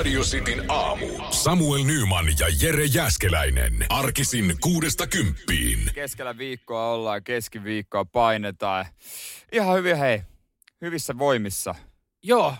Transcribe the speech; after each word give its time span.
Radio 0.00 0.22
Cityn 0.22 0.70
aamu. 0.70 1.06
Samuel 1.30 1.84
Nyman 1.84 2.26
ja 2.26 2.46
Jere 2.62 2.84
Jäskeläinen. 2.84 3.86
Arkisin 3.88 4.56
kuudesta 4.60 5.06
kymppiin. 5.06 5.78
Keskellä 5.94 6.38
viikkoa 6.38 6.92
ollaan, 6.92 7.24
keskiviikkoa 7.24 8.04
painetaan. 8.04 8.86
Ihan 9.52 9.76
hyvin, 9.76 9.96
hei, 9.96 10.22
hyvissä 10.80 11.18
voimissa. 11.18 11.74
Joo, 12.22 12.54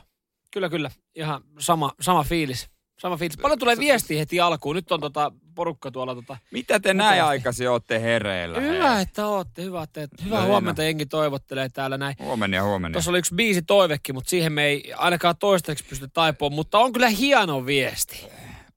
kyllä 0.50 0.68
kyllä. 0.68 0.90
Ihan 1.14 1.42
sama, 1.58 1.92
sama 2.00 2.24
fiilis. 2.24 2.70
Sama 2.98 3.16
fiilis. 3.16 3.36
Paljon 3.36 3.58
tulee 3.58 3.78
viestiä 3.78 4.18
heti 4.18 4.40
alkuun. 4.40 4.76
Nyt 4.76 4.92
on 4.92 5.00
tota 5.00 5.32
porukka 5.60 5.90
tuolla 5.90 6.14
tota... 6.14 6.36
Mitä 6.50 6.80
te 6.80 6.94
näin 6.94 7.24
aikaisin 7.24 7.70
ootte 7.70 8.00
hereillä? 8.00 8.60
Hyvä, 8.60 8.94
hei? 8.94 9.02
että 9.02 9.26
ootte. 9.26 9.62
Hyvä, 9.62 9.82
että 9.82 10.08
hyvää 10.24 10.40
No, 10.40 10.46
huomenta 10.46 10.82
jengi 10.82 11.06
toivottelee 11.06 11.68
täällä 11.68 11.98
näin. 11.98 12.16
Huomenna 12.18 12.62
huomenna. 12.62 12.92
Tuossa 12.92 13.10
oli 13.10 13.18
yksi 13.18 13.34
biisi 13.34 13.62
toivekin, 13.62 14.14
mutta 14.14 14.30
siihen 14.30 14.52
me 14.52 14.64
ei 14.64 14.92
ainakaan 14.96 15.36
toistaiseksi 15.36 15.84
pysty 15.88 16.08
taipumaan. 16.08 16.54
Mutta 16.54 16.78
on 16.78 16.92
kyllä 16.92 17.08
hieno 17.08 17.66
viesti. 17.66 18.26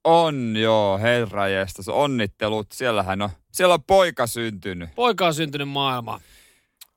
On 0.04 0.56
joo, 0.56 0.98
herra 0.98 1.48
jestas, 1.48 1.88
onnittelut. 1.88 2.72
Siellähän 2.72 3.22
on, 3.22 3.30
siellä 3.52 3.74
on 3.74 3.82
poika 3.82 4.26
syntynyt. 4.26 4.94
Poika 4.94 5.26
on 5.26 5.34
syntynyt 5.34 5.68
maailmaan. 5.68 6.20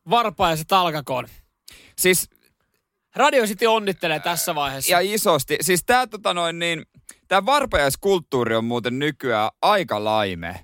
Varpaiset 0.09 0.71
alkakoon. 0.71 1.27
Siis 1.97 2.29
Radio 3.15 3.45
City 3.45 3.65
onnittelee 3.65 4.19
tässä 4.19 4.55
vaiheessa. 4.55 4.91
ja 4.91 4.99
isosti. 4.99 5.57
Siis 5.61 5.83
tää 5.85 6.07
tota 6.07 6.33
noin 6.33 6.59
niin, 6.59 6.85
tää 7.27 7.45
varpajaiskulttuuri 7.45 8.55
on 8.55 8.65
muuten 8.65 8.99
nykyään 8.99 9.49
aika 9.61 10.03
laime. 10.03 10.59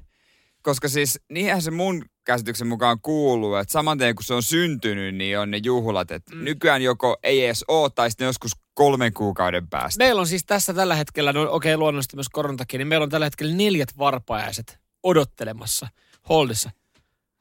Koska 0.61 0.89
siis 0.89 1.19
niinhän 1.29 1.61
se 1.61 1.71
mun 1.71 2.05
käsityksen 2.23 2.67
mukaan 2.67 2.97
kuuluu, 3.01 3.55
että 3.55 3.71
saman 3.71 3.97
tien 3.97 4.15
kun 4.15 4.23
se 4.23 4.33
on 4.33 4.43
syntynyt, 4.43 5.15
niin 5.15 5.39
on 5.39 5.51
ne 5.51 5.59
juhlat. 5.63 6.11
Että 6.11 6.35
mm. 6.35 6.43
nykyään 6.43 6.81
joko 6.81 7.17
ei 7.23 7.45
edes 7.45 7.65
oo, 7.67 7.89
tai 7.89 8.11
sitten 8.11 8.25
joskus 8.25 8.51
kolmen 8.73 9.13
kuukauden 9.13 9.69
päästä. 9.69 10.03
Meillä 10.03 10.19
on 10.19 10.27
siis 10.27 10.45
tässä 10.45 10.73
tällä 10.73 10.95
hetkellä, 10.95 11.33
no 11.33 11.41
okei 11.41 11.73
okay, 11.73 11.77
luonnollisesti 11.77 12.15
myös 12.17 12.29
koronatakin, 12.29 12.77
niin 12.77 12.87
meillä 12.87 13.03
on 13.03 13.09
tällä 13.09 13.25
hetkellä 13.25 13.55
neljät 13.55 13.97
varpajaiset 13.97 14.79
odottelemassa 15.03 15.87
holdissa. 16.29 16.71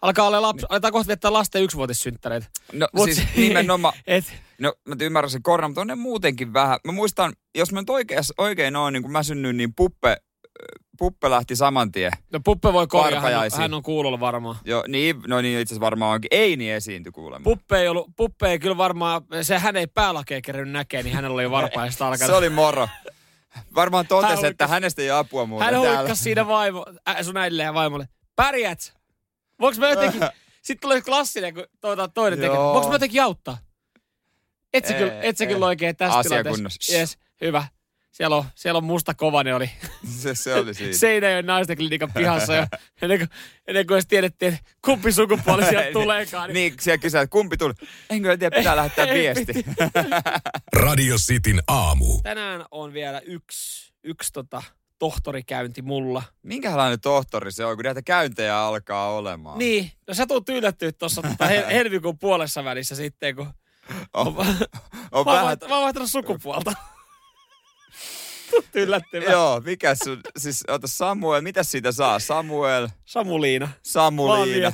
Alkaa 0.03 0.27
olla 0.27 0.43
lapsi, 0.43 0.67
aletaan 0.69 0.93
kohta 0.93 1.07
viettää 1.07 1.33
lasten 1.33 1.63
yksivuotissynttäreitä. 1.63 2.47
No 2.73 2.89
Mut- 2.97 3.05
siis 3.05 3.23
nimenomaan, 3.37 3.95
Et, 4.07 4.25
no 4.63 4.75
mä 4.89 4.95
ymmärrän 5.01 5.31
sen 5.31 5.43
korona, 5.43 5.69
mutta 5.69 5.81
on 5.81 5.87
ne 5.87 5.95
muutenkin 5.95 6.53
vähän. 6.53 6.79
Mä 6.87 6.93
muistan, 6.93 7.33
jos 7.59 7.73
mä 7.73 7.81
nyt 7.81 7.91
oikein, 7.91 8.21
oikein 8.39 8.77
oon, 8.77 8.93
niin 8.93 9.03
kun 9.03 9.13
mä 9.13 9.23
synnyin, 9.23 9.57
niin 9.57 9.75
Puppe, 9.77 10.17
Puppe 10.99 11.31
lähti 11.31 11.57
saman 11.57 11.93
tien. 11.93 12.13
no 12.33 12.41
Puppe 12.45 12.73
voi 12.73 12.87
korjaa, 12.87 13.21
hän, 13.21 13.39
on- 13.39 13.51
hän 13.57 13.75
on 13.75 13.83
kuulolla 13.83 14.21
varmaan. 14.21 14.57
Jo, 14.65 14.85
niin, 14.89 15.17
no 15.27 15.41
niin 15.41 15.61
itse 15.61 15.73
asiassa 15.75 15.85
varmaan 15.85 16.13
onkin. 16.15 16.29
Ei 16.31 16.57
niin 16.57 16.75
esiinty 16.75 17.11
kuulemma. 17.13 17.45
Puppe 17.45 17.79
ei, 17.81 17.89
ollut, 17.89 18.11
Puppe 18.17 18.51
ei 18.51 18.59
kyllä 18.59 18.77
varmaan, 18.77 19.23
se 19.43 19.59
hän 19.59 19.77
ei 19.77 19.87
päälakeja 19.87 20.41
kerännyt 20.43 20.73
näkee, 20.73 21.03
niin 21.03 21.15
hänellä 21.15 21.35
oli 21.35 21.51
varpaista 21.51 22.09
alkanut. 22.09 22.27
Se 22.33 22.37
oli 22.37 22.49
moro. 22.51 22.89
Varmaan 23.75 24.03
Hän 24.05 24.09
totesi, 24.09 24.33
huikkasi- 24.35 24.47
että 24.47 24.67
hänestä 24.67 25.03
ei 25.03 25.11
apua 25.11 25.47
muuten 25.47 25.65
Hän 25.65 25.75
täällä. 25.83 25.99
huikkasi 25.99 26.23
siinä 26.23 26.47
vaimo, 26.47 26.87
äh, 27.09 27.17
sun 27.23 27.37
äidille 27.37 27.63
ja 27.63 27.75
vaimolle. 27.75 28.09
Pärjät! 28.37 28.95
Voinko 29.61 29.81
mä 29.81 29.89
jotenkin... 29.89 30.21
Sitten 30.63 30.81
tulee 30.83 31.01
klassinen, 31.03 31.55
kun 31.55 31.65
toivotaan 31.81 32.13
toinen 32.13 32.39
tekee. 32.39 32.55
Joo. 32.55 32.73
Voinko 32.73 32.89
mä 32.89 32.95
jotenkin 32.95 33.23
auttaa? 33.23 33.59
Et 34.75 34.85
sä, 34.85 34.95
Ei, 34.95 34.99
kyllä, 35.01 35.21
et 35.23 35.37
sä 35.37 35.45
ei. 35.45 35.51
kyllä 35.53 35.67
oikein 35.67 35.97
tässä 35.97 36.23
tilanteessa. 36.23 36.93
Yes, 36.99 37.19
hyvä. 37.41 37.65
Siellä 38.13 38.37
on, 38.37 38.45
siellä 38.55 38.79
on 38.79 38.85
musta 38.85 39.15
kovanen 39.15 39.55
oli 39.57 39.71
Se, 40.21 40.35
se 40.35 40.55
oli 40.55 40.75
siinä. 40.75 40.93
Seinäjoen 40.93 41.47
naisten 41.47 41.77
klinikan 41.77 42.13
pihassa 42.13 42.55
ja 42.55 42.67
ennen 43.03 43.19
kuin, 43.19 43.29
ennen 43.67 43.87
kuin 43.87 43.95
edes 43.95 44.07
tiedettiin, 44.07 44.55
että 44.55 44.71
kumpi 44.85 45.13
sukupuoli 45.13 45.63
sieltä 45.63 45.81
Niin, 45.81 45.93
tuleekaan. 45.93 46.49
Niin, 46.49 46.55
Niin, 46.55 46.75
siellä 46.81 46.99
kysyä, 46.99 47.21
että 47.21 47.33
kumpi 47.33 47.57
tuli. 47.57 47.75
En 48.11 48.23
kyllä 48.23 48.37
tiedä, 48.37 48.57
pitää 48.57 48.77
lähettää 48.77 49.05
Ei 49.07 49.15
viesti. 49.15 49.53
Radio 50.77 51.17
Cityn 51.17 51.63
aamu. 51.69 52.21
Tänään 52.23 52.65
on 52.71 52.93
vielä 52.93 53.21
yksi, 53.21 53.93
yksi 54.05 54.33
tota, 54.33 54.63
tohtorikäynti 54.99 55.83
mulla. 55.83 56.23
Minkälainen 56.43 57.01
tohtori 57.01 57.53
se 57.53 57.65
on, 57.65 57.77
kun 57.77 57.85
näitä 57.85 58.03
käyntejä 58.03 58.59
alkaa 58.59 59.11
olemaan? 59.15 59.59
Niin, 59.59 59.91
no 60.09 60.15
sä 60.15 60.27
tulet 60.27 60.49
yllättyä 60.49 60.93
tuossa 60.93 61.23
tota, 61.23 61.47
hel- 61.47 61.67
helmikuun 61.73 62.19
puolessa 62.19 62.65
välissä 62.65 62.95
sitten, 62.97 63.37
kun 63.37 63.47
On, 64.13 64.27
on, 65.13 65.27
mä, 65.27 65.33
vähän, 65.33 65.59
mä 65.69 65.75
oon 65.75 65.83
vaihtanut 65.85 66.11
sukupuolta. 66.11 66.73
Tulet 68.51 68.75
yllättymään. 68.75 69.33
joo, 69.33 69.61
mikä 69.61 69.95
sun, 70.05 70.21
siis 70.37 70.65
ota 70.69 70.87
Samuel, 70.87 71.41
mitä 71.41 71.63
siitä 71.63 71.93
saa? 71.93 72.19
Samuel, 72.19 72.89
Samuliina. 73.05 73.69
Samuliina. 73.83 74.73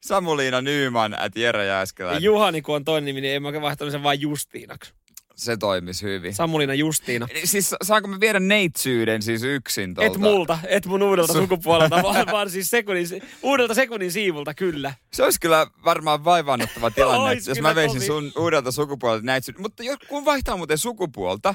Samuliina 0.00 0.60
Nyman, 0.60 1.20
at 1.20 1.36
Jere 1.36 1.66
Ja 1.66 1.72
Jääskeläinen. 1.72 2.22
Juhani, 2.22 2.62
kun 2.62 2.76
on 2.76 2.84
toinen 2.84 3.04
nimi, 3.04 3.20
niin 3.20 3.34
en 3.34 3.42
mä 3.42 3.60
vaihtanut 3.62 3.92
sen 3.92 4.02
vaan 4.02 4.20
Justiinaksi. 4.20 4.94
Se 5.36 5.56
toimisi 5.56 6.06
hyvin. 6.06 6.34
Samuliina 6.34 6.74
Justiina. 6.74 7.28
Siis 7.44 7.74
saanko 7.82 8.08
mä 8.08 8.20
viedä 8.20 8.40
neitsyyden 8.40 9.22
siis 9.22 9.42
yksin 9.42 9.94
tuolta? 9.94 10.12
Et 10.12 10.18
multa, 10.20 10.58
et 10.68 10.86
mun 10.86 11.02
uudelta 11.02 11.32
Su- 11.32 11.36
sukupuolelta, 11.36 12.02
vaan, 12.02 12.26
vaan 12.32 12.50
siis 12.50 12.70
sekunnin, 12.70 13.06
uudelta 13.42 13.74
sekunnin 13.74 14.12
siivulta, 14.12 14.54
kyllä. 14.54 14.94
Se 15.12 15.22
olisi 15.22 15.40
kyllä 15.40 15.66
varmaan 15.84 16.24
vaivaannuttava 16.24 16.90
tilanne, 16.96 17.30
Ois 17.30 17.46
jos 17.48 17.60
mä 17.60 17.74
veisin 17.74 18.00
sun 18.00 18.32
uudelta 18.38 18.72
sukupuolelta 18.72 19.26
neitsyyden. 19.26 19.62
Mutta 19.62 19.82
jos, 19.82 19.98
kun 20.08 20.24
vaihtaa 20.24 20.56
muuten 20.56 20.78
sukupuolta, 20.78 21.54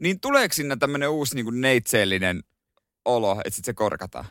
niin 0.00 0.20
tuleeko 0.20 0.54
sinne 0.54 0.76
tämmönen 0.76 1.08
uusi 1.10 1.34
niin 1.34 1.44
kuin 1.46 1.60
neitseellinen 1.60 2.42
olo, 3.04 3.32
että 3.44 3.56
sit 3.56 3.64
se 3.64 3.72
korkataan? 3.74 4.24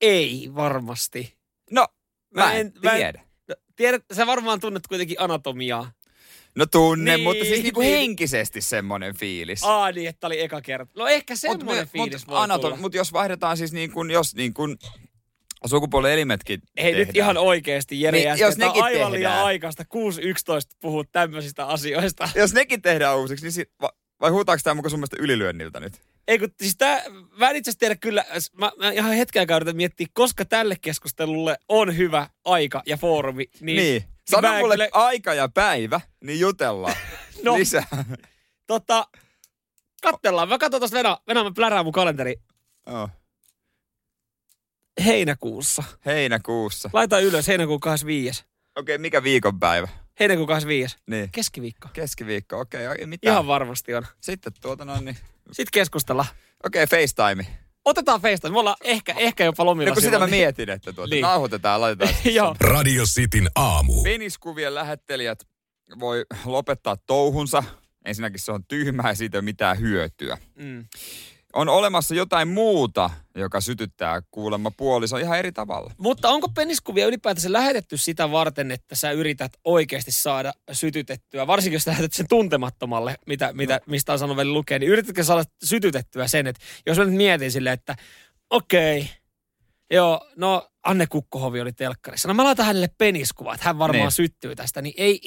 Ei 0.00 0.50
varmasti. 0.54 1.36
No, 1.70 1.86
mä, 2.34 2.42
Mä 2.44 2.52
en, 2.52 2.66
en- 2.66 2.72
mä 2.84 2.90
en- 2.90 2.96
tiedä. 2.96 3.22
No, 3.48 3.54
tiedät, 3.76 4.04
sä 4.12 4.26
varmaan 4.26 4.60
tunnet 4.60 4.86
kuitenkin 4.86 5.16
anatomiaa. 5.20 5.92
No 6.54 6.66
tunne, 6.66 7.16
Niin, 7.16 7.24
mutta 7.24 7.44
siis 7.44 7.62
niinku 7.62 7.80
niin. 7.80 7.98
henkisesti 7.98 8.60
semmonen 8.60 9.14
fiilis. 9.16 9.64
Aa 9.64 9.92
niin, 9.92 10.08
että 10.08 10.26
oli 10.26 10.40
eka 10.40 10.60
kerta. 10.60 10.92
No 10.96 11.06
ehkä 11.06 11.36
semmoinen 11.36 11.88
fiilis 11.88 12.26
voi 12.28 12.38
anatom- 12.46 12.60
tulla. 12.60 12.76
mut 12.76 12.94
jos 12.94 13.12
vaihdetaan 13.12 13.56
siis 13.56 13.72
niin 13.72 13.90
kuin, 13.92 14.10
jos 14.10 14.34
niin 14.34 14.54
kuin 14.54 14.76
sukupuolielimetkin 15.66 16.62
Ei 16.76 16.84
tehdään. 16.84 17.06
nyt 17.06 17.16
ihan 17.16 17.36
oikeesti, 17.36 18.00
Jere 18.00 18.18
Niin, 18.18 18.38
jos 18.38 18.56
nekin 18.56 18.82
aivan 18.82 19.12
liian 19.12 19.12
tehdään. 19.32 19.44
aikaista 19.44 19.84
6.11 19.84 20.76
puhua 20.80 21.04
tämmöisistä 21.12 21.66
asioista. 21.66 22.28
Jos 22.34 22.52
nekin 22.52 22.82
tehdään 22.82 23.18
uusiksi, 23.18 23.44
niin 23.46 23.52
si- 23.52 23.70
va- 23.80 23.92
vai 24.20 24.30
huutaako 24.30 24.60
tämä 24.64 24.74
mukaan 24.74 24.90
sun 24.90 24.98
mielestä 25.00 25.16
ylilyönniltä 25.20 25.80
nyt? 25.80 25.92
Ei 26.28 26.38
kun, 26.38 26.48
siis 26.62 26.76
tää, 26.76 27.02
mä 27.38 27.50
en 27.50 27.56
itse 27.56 27.70
asiassa 27.70 27.78
tiedä 27.78 27.96
kyllä, 27.96 28.24
mä, 28.52 28.72
mä 28.78 28.90
ihan 28.90 29.12
hetken 29.14 29.40
aikaa 29.40 29.56
yritän 29.56 29.76
miettiä, 29.76 30.06
koska 30.12 30.44
tälle 30.44 30.76
keskustelulle 30.80 31.56
on 31.68 31.96
hyvä 31.96 32.28
aika 32.44 32.82
ja 32.86 32.96
foorumi. 32.96 33.44
Niin, 33.60 33.76
Niin. 33.76 34.04
Sano 34.30 34.48
mä 34.48 34.58
mulle 34.58 34.74
kyllä- 34.74 34.88
aika 34.92 35.34
ja 35.34 35.48
päivä, 35.48 36.00
niin 36.24 36.40
jutellaan. 36.40 36.94
No. 37.42 37.54
Lisää. 37.58 37.86
Tota, 38.66 39.06
kattellaan. 40.02 40.48
Mä 40.48 40.58
katson 40.58 40.80
tosta 40.80 40.96
Venä, 40.96 41.18
Venä, 41.28 41.44
mä 41.44 41.50
plärään 41.56 41.84
mun 41.86 41.92
kalenteri 41.92 42.36
Oh. 42.86 43.10
heinäkuussa. 45.04 45.82
Heinäkuussa. 46.06 46.90
Laita 46.92 47.18
ylös 47.20 47.48
heinäkuun 47.48 47.80
25. 47.80 48.44
Okei, 48.76 48.94
okay, 48.94 48.98
mikä 49.02 49.22
viikonpäivä? 49.22 49.88
Heinäkuun 50.20 50.46
25. 50.48 50.96
Niin. 51.06 51.28
Keskiviikko. 51.32 51.88
Keskiviikko, 51.92 52.60
okei, 52.60 52.88
okay, 52.88 53.06
mitään. 53.06 53.32
Ihan 53.32 53.46
varmasti 53.46 53.94
on. 53.94 54.06
Sitten 54.20 54.52
tuota 54.60 54.84
noin, 54.84 55.04
niin... 55.04 55.16
Sitten 55.52 55.72
keskustellaan. 55.72 56.28
Okei, 56.64 56.82
okay, 56.84 57.00
FaceTime. 57.00 57.46
Otetaan 57.84 58.20
FaceTime. 58.20 58.52
Me 58.52 58.58
ollaan 58.58 58.76
ehkä, 58.84 59.14
ehkä 59.16 59.44
jopa 59.44 59.64
lomilla 59.64 59.88
No 59.88 59.94
kun 59.94 60.02
sitä 60.02 60.18
mä 60.18 60.26
mietin, 60.26 60.70
että 60.70 60.92
tuota, 60.92 61.10
niin. 61.10 61.22
Nauhoitetaan, 61.22 61.80
laitetaan. 61.80 62.14
Joo. 62.34 62.56
Radio 62.60 63.04
Cityn 63.04 63.50
aamu. 63.54 64.02
Peniskuvien 64.02 64.74
lähettelijät 64.74 65.46
voi 65.98 66.24
lopettaa 66.44 66.96
touhunsa. 66.96 67.64
Ensinnäkin 68.04 68.40
se 68.40 68.52
on 68.52 68.64
tyhmää 68.64 69.08
ja 69.08 69.14
siitä 69.14 69.36
ei 69.36 69.38
ole 69.38 69.44
mitään 69.44 69.80
hyötyä. 69.80 70.38
Mm. 70.54 70.84
On 71.52 71.68
olemassa 71.68 72.14
jotain 72.14 72.48
muuta, 72.48 73.10
joka 73.34 73.60
sytyttää 73.60 74.22
kuulemma 74.30 74.70
puoliso 74.70 75.16
ihan 75.16 75.38
eri 75.38 75.52
tavalla. 75.52 75.92
Mutta 75.98 76.30
onko 76.30 76.48
peniskuvia 76.48 77.06
ylipäätänsä 77.06 77.52
lähetetty 77.52 77.96
sitä 77.96 78.30
varten, 78.30 78.70
että 78.70 78.94
sä 78.94 79.10
yrität 79.10 79.52
oikeasti 79.64 80.12
saada 80.12 80.52
sytytettyä, 80.72 81.46
varsinkin 81.46 81.76
jos 81.76 81.86
lähetät 81.86 82.12
sen 82.12 82.28
tuntemattomalle, 82.28 83.16
mitä, 83.26 83.52
mitä, 83.52 83.74
No. 83.74 83.80
mistä 83.86 84.12
on 84.12 84.18
sanonut 84.18 84.36
välillä 84.36 84.54
lukea, 84.54 84.78
niin 84.78 84.90
yritätkö 84.92 85.24
saada 85.24 85.44
sytytettyä 85.64 86.28
sen, 86.28 86.46
että 86.46 86.62
jos 86.86 86.98
mä 86.98 87.04
nyt 87.04 87.14
mietin 87.14 87.52
silleen, 87.52 87.74
että 87.74 87.96
okei, 88.50 89.10
joo, 89.90 90.30
no 90.36 90.70
Anne 90.84 91.06
Kukkohovi 91.06 91.60
oli 91.60 91.72
telkkarissa. 91.72 92.28
No 92.28 92.34
mä 92.34 92.44
laitan 92.44 92.66
hänelle 92.66 92.90
peniskuvat, 92.98 93.60
hän 93.60 93.78
varmaan 93.78 94.02
niin. 94.02 94.12
syttyy 94.12 94.56
tästä, 94.56 94.82
niin 94.82 94.94
ei, 94.96 95.20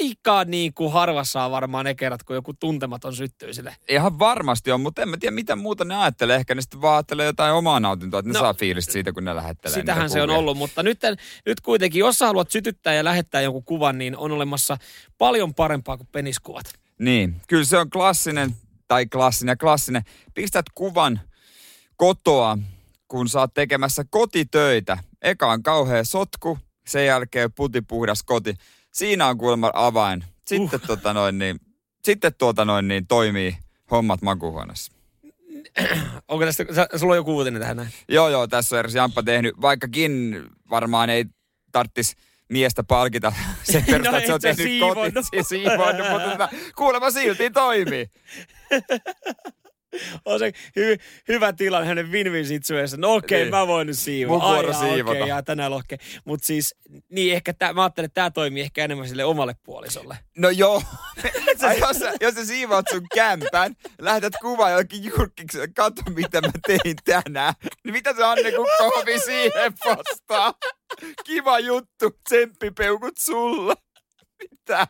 aika 0.00 0.44
niin 0.44 0.74
kuin 0.74 0.92
harvassa 0.92 1.44
on 1.44 1.50
varmaan 1.50 1.84
ne 1.84 1.94
kerrat, 1.94 2.22
kun 2.22 2.36
joku 2.36 2.52
tuntematon 2.54 3.16
syttyy 3.16 3.54
sille. 3.54 3.76
Ihan 3.88 4.18
varmasti 4.18 4.72
on, 4.72 4.80
mutta 4.80 5.02
en 5.02 5.08
mä 5.08 5.16
tiedä, 5.16 5.34
mitä 5.34 5.56
muuta 5.56 5.84
ne 5.84 5.96
ajattelee. 5.96 6.36
Ehkä 6.36 6.54
ne 6.54 6.62
sitten 6.62 6.82
vaan 6.82 6.94
ajattelee 6.94 7.26
jotain 7.26 7.54
omaa 7.54 7.80
nautintoa, 7.80 8.20
että 8.20 8.28
ne 8.28 8.32
No, 8.32 8.40
saa 8.40 8.54
fiilistä 8.54 8.92
siitä, 8.92 9.12
kun 9.12 9.24
ne 9.24 9.36
lähettelee 9.36 9.74
Sitähän 9.74 10.10
se 10.10 10.22
on 10.22 10.30
ollut, 10.30 10.56
mutta 10.56 10.82
nyt, 10.82 11.00
nyt 11.46 11.60
kuitenkin, 11.60 12.00
jos 12.00 12.18
sä 12.18 12.26
haluat 12.26 12.50
sytyttää 12.50 12.94
ja 12.94 13.04
lähettää 13.04 13.40
jonkun 13.40 13.64
kuvan, 13.64 13.98
niin 13.98 14.16
on 14.16 14.32
olemassa 14.32 14.78
paljon 15.18 15.54
parempaa 15.54 15.96
kuin 15.96 16.08
peniskuvat. 16.12 16.66
Niin, 16.98 17.40
kyllä 17.48 17.64
se 17.64 17.78
on 17.78 17.90
klassinen, 17.90 18.56
tai 18.88 19.06
klassinen, 19.06 19.58
klassinen. 19.58 20.02
Pistät 20.34 20.66
kuvan 20.74 21.20
kotoa, 21.96 22.58
kun 23.08 23.28
sä 23.28 23.40
oot 23.40 23.54
tekemässä 23.54 24.04
kotitöitä. 24.10 24.98
Eka 25.22 25.46
on 25.52 25.62
kauhea 25.62 26.04
sotku, 26.04 26.58
sen 26.86 27.06
jälkeen 27.06 27.52
putipuhdas 27.52 28.22
koti. 28.22 28.54
Siinä 28.92 29.26
on 29.26 29.38
kuulemma 29.38 29.70
avain. 29.74 30.24
Sitten, 30.46 30.80
uh. 30.80 30.86
tota 30.86 31.14
noin, 31.14 31.38
niin, 31.38 31.60
sitten 32.04 32.34
tuota 32.38 32.64
noin, 32.64 32.88
niin 32.88 33.06
toimii 33.06 33.56
hommat 33.90 34.22
makuuhuoneessa. 34.22 34.92
Onko 36.28 36.44
tästä, 36.44 36.64
sulla 36.96 37.12
on 37.12 37.16
joku 37.16 37.36
uutinen 37.36 37.60
tähän 37.60 37.76
näin? 37.76 37.88
Joo, 38.08 38.28
joo, 38.28 38.46
tässä 38.46 38.76
on 38.76 38.78
eräs 38.78 38.94
Jamppa 38.94 39.22
tehnyt, 39.22 39.60
vaikkakin 39.60 40.42
varmaan 40.70 41.10
ei 41.10 41.24
tarttis 41.72 42.16
miestä 42.48 42.82
palkita 42.84 43.32
sen 43.62 43.84
perusteella, 43.90 44.18
että 44.18 44.26
se 44.26 44.34
on 44.34 44.40
tehnyt 44.40 44.66
siivonnut. 44.66 45.14
kotiin 45.14 45.44
siivoonnut, 45.44 46.10
mutta 46.10 46.30
tota, 46.30 46.48
kuulemma 46.76 47.10
silti 47.10 47.50
toimii. 47.50 48.06
On 50.24 50.38
se 50.38 50.52
hy, 50.76 50.96
hyvä 51.28 51.52
tilanne 51.52 51.88
hänen 51.88 52.10
win-win 52.10 52.46
situation. 52.46 53.00
No 53.00 53.14
okei, 53.14 53.36
okay, 53.36 53.44
Niin. 53.44 53.50
mä 53.50 53.66
voin 53.66 53.86
nyt 53.86 53.98
siivoa. 53.98 54.38
Mun 54.38 54.48
vuoro 54.48 54.72
siivota. 54.72 55.10
Okei, 55.18 55.32
okay, 55.32 55.42
tänään 55.42 55.70
lohke. 55.70 55.98
Mutta 56.24 56.46
siis, 56.46 56.74
niin 57.08 57.34
ehkä 57.34 57.52
tää, 57.52 57.72
mä 57.72 57.82
ajattelen, 57.82 58.06
että 58.06 58.14
tämä 58.14 58.30
toimii 58.30 58.62
ehkä 58.62 58.84
enemmän 58.84 59.08
sille 59.08 59.24
omalle 59.24 59.56
puolisolle. 59.62 60.16
No 60.38 60.50
joo. 60.50 60.82
Ai, 61.62 61.78
jos, 61.78 61.98
sä, 61.98 62.12
jos 62.20 62.34
sä 62.34 62.44
siivoat 62.44 62.86
sun 62.90 63.06
kämpän, 63.14 63.76
lähetät 63.98 64.32
kuvaa 64.40 64.70
jollekin 64.70 65.04
julkikselle, 65.04 65.68
katso 65.76 66.02
mitä 66.10 66.40
mä 66.40 66.50
tein 66.66 66.96
tänään. 67.04 67.54
Niin 67.84 67.92
mitä 67.92 68.14
se 68.14 68.24
Anne 68.24 68.52
Kukkohovi 68.52 69.18
siihen 69.18 69.72
vastaa? 69.84 70.54
Kiva 71.24 71.58
juttu, 71.58 72.10
tsemppipeukut 72.28 73.14
sulla. 73.18 73.74
Mitä? 74.42 74.86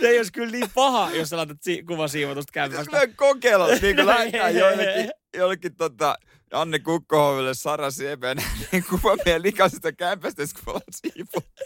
Se 0.00 0.08
ei 0.08 0.16
olisi 0.16 0.32
kyllä 0.32 0.52
niin 0.52 0.70
paha, 0.74 1.10
jos 1.10 1.28
sä 1.30 1.36
laitat 1.36 1.58
si- 1.62 1.82
kuva 1.82 2.08
siivotusta 2.08 2.58
Jos 2.60 2.70
kämpästä. 2.70 2.96
mä 2.96 3.06
kokeilla, 3.16 3.66
niin 3.66 3.96
kuin 3.96 4.06
lähdetään 4.06 4.54
jollekin, 4.54 5.10
jollekin 5.40 5.76
tota, 5.76 6.18
Anne 6.52 6.78
Kukkohoville 6.78 7.54
Sara 7.54 7.90
Siemen, 7.90 8.36
niin 8.72 8.84
kuva 8.90 9.16
meidän 9.24 9.42
likaisesta 9.42 9.92
kämpästä, 9.92 10.42
kun 10.42 10.62
me 10.66 10.70
ollaan 10.70 10.82
siivottu. 10.90 11.62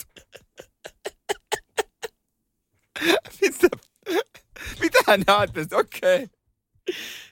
Mitä? 3.40 3.69
Mitä 4.81 4.98
hän 5.06 5.22
ajattelee? 5.26 5.66
Okei. 5.72 6.25
Okay. 6.25 6.28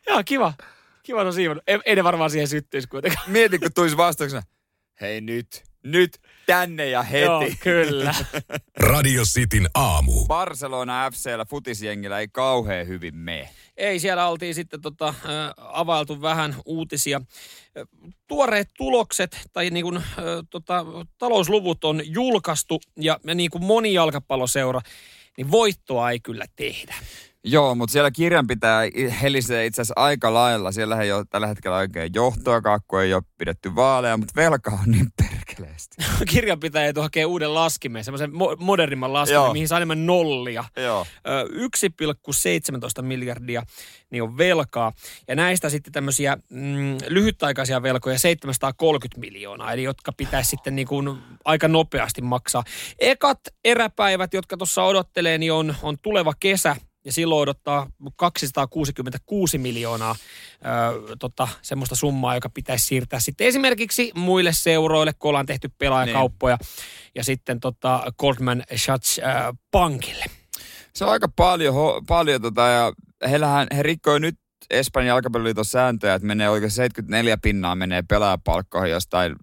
Joo, 0.06 0.22
kiva. 0.25 0.54
Kiva 1.02 1.20
on 1.20 1.32
siivonnut. 1.32 1.64
Ei, 1.66 1.78
ei 1.84 1.96
ne 1.96 2.04
varmaan 2.04 2.31
siihen 2.31 2.49
syttyisi 2.49 2.88
kuitenkaan. 2.88 3.31
Mieti, 3.31 3.58
kun 3.58 3.72
tulisi 3.75 3.96
vastauksena, 3.96 4.43
hei 5.00 5.20
nyt, 5.20 5.62
nyt, 5.82 6.19
tänne 6.46 6.88
ja 6.88 7.02
heti. 7.02 7.24
Joo, 7.24 7.44
kyllä. 7.60 8.14
Radio 8.92 9.22
Cityn 9.22 9.68
aamu. 9.74 10.26
Barcelona 10.26 11.10
FCllä 11.10 11.44
futisjengillä 11.44 12.18
ei 12.18 12.28
kauhean 12.28 12.86
hyvin 12.86 13.16
mene. 13.16 13.48
Ei, 13.76 13.98
siellä 13.98 14.28
oltiin 14.28 14.54
sitten 14.54 14.80
tota, 14.80 15.08
äh, 15.08 15.14
availtu 15.56 16.22
vähän 16.22 16.56
uutisia. 16.64 17.20
Tuoreet 18.26 18.68
tulokset 18.76 19.40
tai 19.52 19.70
niin 19.70 19.84
kuin, 19.84 19.96
äh, 19.96 20.04
tota, 20.50 20.86
talousluvut 21.18 21.84
on 21.84 22.02
julkaistu 22.04 22.80
ja, 22.96 23.20
ja 23.26 23.34
niin 23.34 23.50
kuin 23.50 23.64
moni 23.64 23.94
jalkapalloseura, 23.94 24.80
niin 25.36 25.50
voittoa 25.50 26.10
ei 26.10 26.20
kyllä 26.20 26.46
tehdä. 26.56 26.94
Joo, 27.44 27.74
mutta 27.74 27.92
siellä 27.92 28.10
kirjanpitäjä 28.10 28.90
helisee 29.22 29.66
itse 29.66 29.82
asiassa 29.82 29.94
aika 29.96 30.34
lailla. 30.34 30.72
Siellä 30.72 31.02
ei 31.02 31.12
ole 31.12 31.24
tällä 31.30 31.46
hetkellä 31.46 31.76
oikein 31.76 32.10
johtoakaan, 32.14 32.80
kun 32.88 33.02
ei 33.02 33.14
ole 33.14 33.22
pidetty 33.38 33.74
vaaleja, 33.74 34.16
mutta 34.16 34.32
velka 34.36 34.70
on 34.70 34.90
niin 34.90 35.06
perkeleesti. 35.16 35.96
Kirjanpitäjä 36.28 36.86
joutuu 36.86 37.02
hakee 37.02 37.24
uuden 37.24 37.54
laskimen, 37.54 38.04
semmoisen 38.04 38.30
mo- 38.30 38.56
modernimman 38.58 39.12
laskimen, 39.12 39.34
Joo. 39.34 39.52
mihin 39.52 39.68
saa 39.68 39.78
enemmän 39.78 40.06
nollia. 40.06 40.64
Joo. 40.76 41.06
Ö, 41.26 41.44
1,17 42.96 43.02
miljardia 43.02 43.62
niin 44.10 44.22
on 44.22 44.38
velkaa. 44.38 44.92
Ja 45.28 45.34
näistä 45.34 45.68
sitten 45.70 45.92
tämmöisiä 45.92 46.36
mm, 46.48 46.96
lyhytaikaisia 47.08 47.82
velkoja 47.82 48.18
730 48.18 49.20
miljoonaa, 49.20 49.72
eli 49.72 49.82
jotka 49.82 50.12
pitäisi 50.12 50.50
sitten 50.50 50.76
niin 50.76 50.88
kuin 50.88 51.18
aika 51.44 51.68
nopeasti 51.68 52.22
maksaa. 52.22 52.64
Ekat 52.98 53.40
eräpäivät, 53.64 54.34
jotka 54.34 54.56
tuossa 54.56 54.84
odottelee, 54.84 55.38
niin 55.38 55.52
on, 55.52 55.74
on 55.82 55.96
tuleva 56.02 56.32
kesä. 56.40 56.76
Ja 57.04 57.12
silloin 57.12 57.43
odottaa 57.43 57.87
266 58.16 59.58
miljoonaa 59.58 60.16
ö, 60.16 61.16
tota, 61.16 61.49
semmoista 61.62 61.94
summaa, 61.94 62.34
joka 62.34 62.50
pitäisi 62.50 62.87
siirtää 62.87 63.20
sitten 63.20 63.46
esimerkiksi 63.46 64.12
muille 64.14 64.52
seuroille, 64.52 65.12
kun 65.12 65.28
ollaan 65.28 65.46
tehty 65.46 65.70
pelaajakauppoja. 65.78 66.58
Ja 67.14 67.25
sitten 67.25 67.60
tota 67.60 68.12
Goldman 68.19 68.64
Sachs 68.76 69.19
ö, 69.19 69.22
Pankille. 69.70 70.25
Se 70.94 71.04
on 71.04 71.10
aika 71.10 71.28
paljon, 71.37 71.75
ho, 71.75 72.02
paljon 72.06 72.43
tota, 72.43 72.62
ja 72.62 72.93
heillähän, 73.31 73.66
he 73.76 73.82
rikkoi 73.82 74.20
nyt 74.20 74.34
Espanjan 74.70 75.08
jalkapalloliiton 75.08 75.64
sääntöjä, 75.64 76.14
että 76.14 76.26
menee 76.26 76.50
oikein 76.50 76.70
74 76.70 77.37
pinnaa 77.43 77.75
menee 77.75 78.02
pelaajapalkkoihin 78.08 78.90
jostain, 78.90 79.37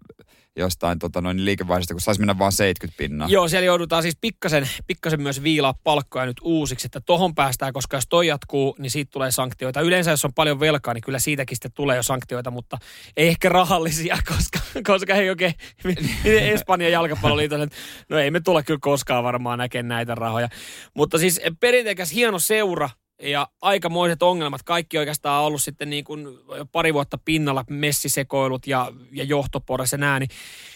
jostain 0.55 0.99
tota, 0.99 1.21
noin 1.21 1.45
liikevaihdosta, 1.45 1.93
kun 1.93 2.01
saisi 2.01 2.21
mennä 2.21 2.37
vain 2.37 2.51
70 2.51 2.97
pinnaa. 2.97 3.27
Joo, 3.27 3.47
siellä 3.47 3.65
joudutaan 3.65 4.03
siis 4.03 4.17
pikkasen, 4.21 4.69
pikkasen 4.87 5.21
myös 5.21 5.43
viilaa 5.43 5.73
palkkoja 5.83 6.25
nyt 6.25 6.37
uusiksi, 6.43 6.87
että 6.87 7.01
tohon 7.01 7.35
päästään, 7.35 7.73
koska 7.73 7.97
jos 7.97 8.05
toi 8.09 8.27
jatkuu, 8.27 8.75
niin 8.79 8.91
siitä 8.91 9.09
tulee 9.11 9.31
sanktioita. 9.31 9.81
Yleensä 9.81 10.11
jos 10.11 10.25
on 10.25 10.33
paljon 10.33 10.59
velkaa, 10.59 10.93
niin 10.93 11.01
kyllä 11.01 11.19
siitäkin 11.19 11.55
sitten 11.55 11.71
tulee 11.75 11.95
jo 11.95 12.03
sanktioita, 12.03 12.51
mutta 12.51 12.77
ei 13.17 13.27
ehkä 13.27 13.49
rahallisia, 13.49 14.17
koska, 14.35 14.59
koska 14.83 15.13
ei 15.13 15.29
oikein 15.29 15.53
miten 15.83 16.09
Espanjan 16.53 16.91
jalkapalloliiton, 16.91 17.61
että 17.61 17.75
no 18.09 18.17
ei 18.17 18.31
me 18.31 18.39
tule 18.39 18.63
kyllä 18.63 18.79
koskaan 18.81 19.23
varmaan 19.23 19.57
näkemään 19.57 19.87
näitä 19.87 20.15
rahoja. 20.15 20.49
Mutta 20.93 21.17
siis 21.17 21.41
perinteikäs 21.59 22.13
hieno 22.13 22.39
seura, 22.39 22.89
ja 23.21 23.47
aikamoiset 23.61 24.23
ongelmat. 24.23 24.63
Kaikki 24.63 24.97
oikeastaan 24.97 25.39
on 25.39 25.47
ollut 25.47 25.61
sitten 25.61 25.89
niin 25.89 26.03
kuin 26.03 26.27
pari 26.71 26.93
vuotta 26.93 27.17
pinnalla, 27.25 27.65
messisekoilut 27.69 28.67
ja, 28.67 28.91
ja 29.11 29.23
johtoporras 29.23 29.91
ja 29.91 29.97
nää, 29.97 30.19
niin 30.19 30.29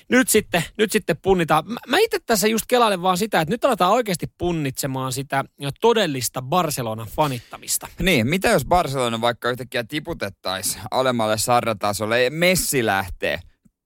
nyt 0.10 0.30
sitten, 0.30 0.63
nyt 0.78 0.92
sitten 0.92 1.18
punnitaan. 1.18 1.68
Mä, 1.68 1.80
mä 1.88 1.98
itse 1.98 2.19
tässä 2.25 2.48
just 2.48 2.66
kelailen 2.68 3.01
vaan 3.01 3.18
sitä, 3.18 3.42
että 3.42 3.54
nyt 3.54 3.66
aletaan 3.66 3.92
oikeasti 3.92 4.28
punnitsemaan 4.38 5.13
sitä 5.13 5.45
todellista 5.81 6.42
Barcelonan 6.42 7.07
fanittamista. 7.07 7.88
Niin, 8.00 8.28
mitä 8.28 8.50
jos 8.50 8.66
Barcelona 8.66 9.22
vaikka 9.22 9.50
yhtäkkiä 9.50 9.84
tiputettaisiin 9.84 10.84
alemmalle 10.92 11.38
sarjatasolle 11.38 12.24
ja 12.24 12.31
Messi 12.31 12.86
lähtee? 12.86 13.40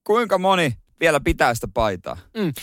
Kuinka 0.04 0.38
moni 0.38 0.74
vielä 1.00 1.20
pitää 1.20 1.54
sitä 1.54 1.68
paitaa? 1.74 2.18
Mm. 2.38 2.54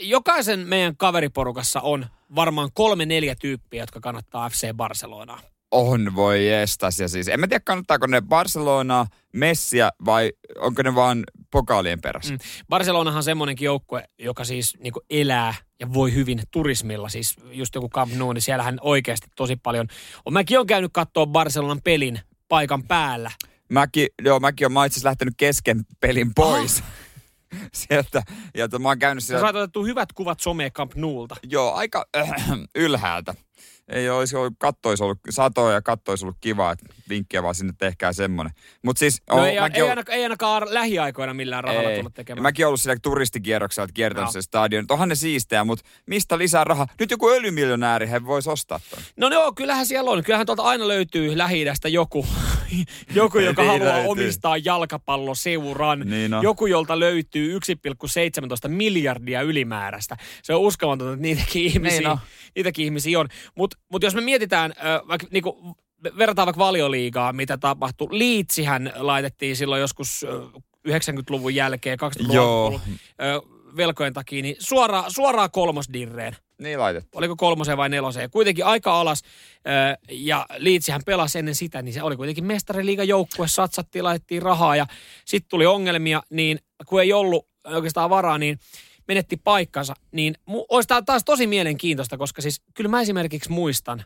Jokaisen 0.00 0.60
meidän 0.60 0.96
kaveriporukassa 0.96 1.80
on 1.80 2.06
varmaan 2.34 2.70
kolme 2.74 3.06
neljä 3.06 3.34
tyyppiä, 3.40 3.82
jotka 3.82 4.00
kannattaa 4.00 4.50
FC 4.50 4.74
Barcelonaa. 4.74 5.40
On, 5.70 6.14
voi 6.14 6.48
jestas. 6.48 6.98
Ja 7.00 7.08
siis, 7.08 7.28
en 7.28 7.40
mä 7.40 7.46
tiedä, 7.46 7.62
kannattaako 7.64 8.06
ne 8.06 8.20
Barcelonaa, 8.20 9.06
Messiä 9.32 9.90
vai 10.04 10.32
onko 10.58 10.82
ne 10.82 10.94
vaan 10.94 11.24
pokaalien 11.50 12.00
perässä. 12.00 12.34
Mm. 12.34 12.38
Barcelonahan 12.68 13.16
on 13.16 13.22
semmoinenkin 13.22 13.66
joukkue, 13.66 14.04
joka 14.18 14.44
siis 14.44 14.76
niin 14.78 14.92
elää 15.10 15.54
ja 15.80 15.92
voi 15.92 16.14
hyvin 16.14 16.42
turismilla. 16.50 17.08
Siis 17.08 17.36
just 17.52 17.74
joku 17.74 17.88
Camp 17.88 18.12
Nou, 18.12 18.32
niin 18.32 18.42
siellähän 18.42 18.78
oikeasti 18.80 19.26
tosi 19.36 19.56
paljon 19.56 19.86
on. 20.26 20.32
Mäkin 20.32 20.58
olen 20.58 20.66
käynyt 20.66 20.90
katsoa 20.94 21.26
Barcelonan 21.26 21.82
pelin 21.84 22.20
paikan 22.48 22.82
päällä. 22.82 23.30
Mäkin, 23.68 24.08
joo, 24.24 24.40
mäkin 24.40 24.64
olen 24.64 24.72
mä 24.72 24.84
itse 24.84 25.00
lähtenyt 25.04 25.34
kesken 25.36 25.84
pelin 26.00 26.34
pois. 26.34 26.82
Sieltä. 27.74 28.22
Ja 28.56 28.68
to, 28.68 28.78
mä 28.78 28.88
oon 28.88 28.98
käynyt 28.98 29.24
Sä 29.24 29.26
siellä, 29.26 29.40
saat 29.40 29.56
otettu 29.56 29.84
hyvät 29.84 30.12
kuvat 30.12 30.40
someen 30.40 30.72
Camp 30.72 30.94
Noulta. 30.94 31.36
joo, 31.42 31.72
aika 31.74 32.06
äh, 32.16 32.30
ylhäältä. 32.74 33.34
Ei 33.88 34.10
olisi 34.10 34.36
ollut, 34.36 34.52
katto 34.58 34.88
olisi 34.88 35.04
ollut, 35.04 35.18
satoja 35.30 35.74
ja 35.74 35.82
katto 35.82 36.12
olisi 36.12 36.24
ollut 36.24 36.36
kiva, 36.40 36.72
että 36.72 36.86
vinkkiä 37.08 37.42
vaan 37.42 37.54
sinne 37.54 37.72
tehkää 37.78 38.12
semmonen. 38.12 38.52
Mutta 38.84 39.00
siis, 39.00 39.22
No 39.30 39.36
oo, 39.36 39.44
ei, 39.44 39.50
ei, 39.50 39.58
oon- 39.58 39.90
ainakaan, 39.90 40.16
ei 40.18 40.22
ainakaan 40.22 40.74
lähiaikoina 40.74 41.34
millään 41.34 41.64
rahalla 41.64 41.90
Ei. 41.90 41.96
tulla 41.98 42.10
tekemään. 42.14 42.42
Mäkin 42.42 42.66
ollut 42.66 42.80
sillä 42.80 42.96
turistikierroksella 43.02 43.84
että 43.84 43.94
kiertänyt 43.94 44.26
Joo. 44.26 44.32
sen 44.32 44.42
stadion. 44.42 44.84
Onhan 44.90 45.08
ne 45.08 45.14
siistejä, 45.14 45.64
mutta 45.64 45.84
mistä 46.06 46.38
lisää 46.38 46.64
rahaa? 46.64 46.86
Nyt 47.00 47.10
joku 47.10 47.28
öljymiljonääri 47.30 48.10
he 48.10 48.24
voisi 48.24 48.50
ostaa 48.50 48.80
ton. 48.90 49.02
No 49.16 49.28
joo, 49.28 49.52
kyllähän 49.52 49.86
siellä 49.86 50.10
on. 50.10 50.24
Kyllähän 50.24 50.46
tuolta 50.46 50.62
aina 50.62 50.88
löytyy 50.88 51.38
lähi 51.38 51.64
joku, 51.88 52.26
joku 53.14 53.38
joka 53.38 53.62
Niin 53.62 53.70
haluaa 53.70 53.92
löytyy. 53.94 54.10
omistaa 54.10 54.56
jalkapalloseuran. 54.56 56.00
Niin 56.00 56.34
on. 56.34 56.42
Joku, 56.42 56.66
jolta 56.66 56.98
löytyy 57.00 57.58
1,17 57.58 58.68
miljardia 58.68 59.42
ylimääräistä. 59.42 60.16
Se 60.42 60.54
on 60.54 60.60
uskomatonta, 60.60 61.12
että 61.12 61.22
niitäkin 61.22 61.62
ihmisiä, 61.64 61.98
Niin 61.98 62.08
on. 62.08 62.18
niitäkin 62.56 62.84
ihmisiä 62.84 63.20
on. 63.20 63.28
Mutta 63.54 63.76
mut 63.92 64.02
jos 64.02 64.14
me 64.14 64.20
mietitään, 64.20 64.72
äh, 64.78 65.08
vaikka 65.08 65.26
niinku, 65.30 65.76
verrataan 66.18 66.46
vaikka 66.46 66.58
valioliigaa, 66.58 67.32
mitä 67.32 67.58
tapahtui. 67.58 68.08
Liitsihän 68.10 68.92
laitettiin 68.96 69.56
silloin 69.56 69.80
joskus 69.80 70.24
äh, 70.28 70.62
90-luvun 70.88 71.54
jälkeen, 71.54 71.98
20-luvun 72.00 72.34
Joo. 72.34 72.80
äh, 72.84 73.76
velkojen 73.76 74.12
takia, 74.12 74.42
niin 74.42 74.56
suoraan, 74.58 75.04
suoraan 75.08 75.50
kolmosdirreen 75.50 76.36
Niin 76.60 76.78
laitettu. 76.78 77.18
oliko 77.18 77.36
kolmoseen 77.36 77.78
vai 77.78 77.88
neloseen. 77.88 78.30
Kuitenkin 78.30 78.64
aika 78.64 79.00
alas. 79.00 79.22
Ja 80.10 80.46
Liitsihän 80.56 81.02
pelasi 81.06 81.38
ennen 81.38 81.54
sitä, 81.54 81.82
niin 81.82 81.92
se 81.92 82.02
oli 82.02 82.16
kuitenkin 82.16 82.44
mestariliigan 82.44 83.08
joukkue. 83.08 83.48
Satsattiin, 83.48 84.04
laitettiin 84.04 84.42
rahaa 84.42 84.76
ja 84.76 84.86
sitten 85.24 85.50
tuli 85.50 85.66
ongelmia, 85.66 86.22
niin 86.30 86.58
kun 86.86 87.00
ei 87.00 87.12
ollut 87.12 87.48
oikeastaan 87.64 88.10
varaa, 88.10 88.38
niin 88.38 88.58
menetti 89.08 89.36
paikkansa. 89.36 89.94
Niin 90.12 90.34
olisi 90.46 90.88
taas 91.06 91.24
tosi 91.24 91.46
mielenkiintoista, 91.46 92.18
koska 92.18 92.42
siis 92.42 92.62
kyllä 92.74 92.90
mä 92.90 93.00
esimerkiksi 93.00 93.50
muistan 93.50 94.04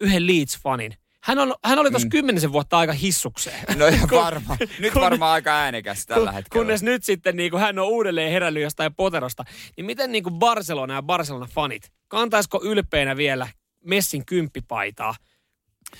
yhden 0.00 0.22
Leeds-fanin. 0.26 0.94
Hän, 1.24 1.38
on, 1.38 1.54
hän 1.64 1.78
oli 1.78 1.90
tuossa 1.90 2.06
Mm. 2.06 2.10
kymmenisen 2.10 2.52
vuotta 2.52 2.78
aika 2.78 2.92
hissukseen. 2.92 3.64
No 3.78 3.86
ihan 3.86 4.08
Kun- 4.08 4.18
varmaan. 4.18 4.58
Nyt 4.78 4.92
kun- 4.92 5.02
varmaan 5.02 5.32
aika 5.32 5.50
äänekäs 5.58 6.06
tällä 6.06 6.26
Kun- 6.30 6.34
hetkellä. 6.34 6.60
Kunnes 6.64 6.82
nyt 6.82 7.04
sitten 7.04 7.36
niin 7.36 7.50
kuin 7.50 7.60
hän 7.60 7.78
on 7.78 7.88
uudelleen 7.88 8.32
herännyt 8.32 8.62
jostain 8.62 8.94
poterosta. 8.94 9.44
Niin 9.76 9.84
miten 9.84 10.12
niin 10.12 10.24
kuin 10.24 10.34
Barcelona 10.34 10.94
ja 10.94 11.02
Barcelona 11.02 11.46
fanit, 11.46 11.92
kantaisiko 12.08 12.60
ylpeänä 12.64 13.16
vielä 13.16 13.48
Messin 13.84 14.26
kymppipaitaa 14.26 15.14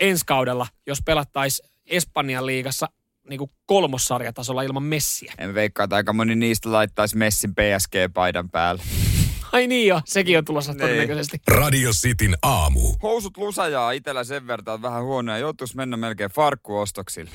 ensi 0.01 0.25
kaudella, 0.27 0.67
jos 0.87 0.99
pelattaisiin 1.05 1.71
Espanjan 1.87 2.47
liigassa 2.47 2.89
niin 3.29 3.39
kuin 3.39 3.51
kolmossarjatasolla 3.67 4.63
ilman 4.63 4.83
messiä. 4.83 5.33
En 5.39 5.55
veikkaa, 5.55 5.85
että 5.85 5.97
aika 5.97 6.13
moni 6.13 6.35
niistä 6.37 6.73
laittaisi 6.73 7.17
Messin 7.17 7.55
PSG-paidan 7.55 8.51
päälle. 8.51 8.83
Ai 9.53 9.67
niin 9.67 9.89
jo, 9.89 10.01
sekin 10.05 10.39
on 10.39 10.45
tulossa 10.45 10.73
Niin. 10.73 10.81
todennäköisesti. 10.81 11.39
Radio 11.49 11.91
Cityn 11.91 12.37
aamu. 12.43 12.81
Housut 13.03 13.37
lusajaa 13.37 13.93
itellä 13.93 14.25
sen 14.25 14.47
verran, 14.47 14.61
että 14.75 14.83
vähän 14.83 15.03
huonoja. 15.05 15.39
Joutuisi 15.39 15.77
mennä 15.77 15.97
melkein 15.97 16.31
farkkuostoksille. 16.31 17.31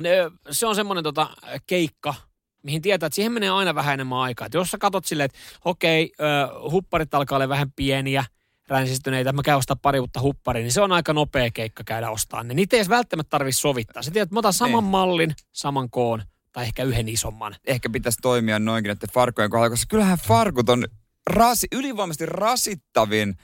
Ne- 0.00 0.30
Se 0.50 0.66
on 0.66 0.74
semmoinen 0.74 1.04
tota, 1.04 1.30
keikka, 1.66 2.14
mihin 2.62 2.82
tietää, 2.82 3.06
että 3.06 3.14
siihen 3.14 3.32
menee 3.32 3.50
aina 3.50 3.74
vähän 3.74 3.94
enemmän 3.94 4.18
aikaa. 4.18 4.46
Et 4.46 4.54
jos 4.54 4.70
sä 4.70 4.78
katot 4.78 5.04
silleen, 5.04 5.24
että 5.24 5.38
okei, 5.64 6.12
ö, 6.20 6.24
hupparit 6.70 7.14
alkaa 7.14 7.36
olla 7.36 7.48
vähän 7.48 7.72
pieniä, 7.76 8.24
ränsistyneitä, 8.68 9.32
mä 9.32 9.42
käyn 9.44 9.58
ostaa 9.58 9.76
pari 9.82 9.98
uutta 10.00 10.20
hupparia, 10.20 10.62
niin 10.62 10.72
se 10.72 10.80
on 10.80 10.92
aika 10.92 11.12
nopea 11.12 11.50
keikka 11.50 11.84
käydä 11.84 12.10
ostaa 12.10 12.42
ne. 12.42 12.54
Niitä 12.54 12.76
ei 12.76 12.78
edes 12.78 12.88
välttämättä 12.88 13.30
tarvitse 13.30 13.60
sovittaa. 13.60 14.02
Sä 14.02 14.10
tiedät, 14.10 14.26
että 14.26 14.34
mä 14.34 14.38
otan 14.38 14.52
saman 14.52 14.84
Niin. 14.84 14.90
mallin, 14.90 15.34
saman 15.52 15.90
koon 15.90 16.22
tai 16.52 16.64
ehkä 16.64 16.84
yhden 16.84 17.08
isomman. 17.08 17.56
Ehkä 17.66 17.90
pitäisi 17.90 18.18
toimia 18.22 18.58
noinkin 18.58 18.88
näiden 18.88 19.08
farkkujen 19.14 19.50
kohdalla, 19.50 19.70
koska 19.70 19.86
kyllähän 19.90 20.18
farkut 20.18 20.68
on 20.68 20.84
rasi, 21.30 21.66
ylivoimaisesti 21.72 22.26
rasittavin 22.26 23.34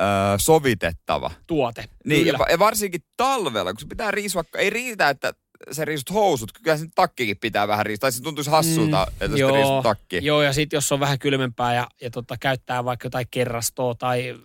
öö, 0.00 0.06
sovitettava. 0.38 1.30
tuote. 1.46 1.84
Niin, 2.04 2.26
ja, 2.26 2.32
Kyllä. 2.32 2.46
ja 2.50 2.58
varsinkin 2.58 3.00
talvella, 3.16 3.72
kun 3.72 3.80
se 3.80 3.86
pitää 3.86 4.10
riisua, 4.10 4.44
ei 4.56 4.70
riitä, 4.70 5.08
että 5.08 5.34
sä 5.72 5.84
riisut 5.84 6.14
housut, 6.14 6.52
kyllä 6.52 6.76
sen 6.76 6.90
takkikin 6.94 7.36
pitää 7.38 7.68
vähän 7.68 7.86
riisua. 7.86 8.00
Tai 8.00 8.12
se 8.12 8.22
tuntuisi 8.22 8.50
hassulta, 8.50 9.06
mm, 9.06 9.12
että 9.12 9.36
sitten 9.36 9.54
riisut 9.54 9.82
takki. 9.82 10.18
Joo, 10.22 10.42
ja 10.42 10.52
sitten 10.52 10.76
jos 10.76 10.92
on 10.92 11.00
vähän 11.00 11.18
kylmempää 11.18 11.74
ja, 11.74 11.88
ja 12.00 12.10
tota, 12.10 12.36
käyttää 12.40 12.84
vaikka 12.84 13.06
jotain 13.06 13.26
kerrastoa 13.30 13.94
tai 13.94 14.38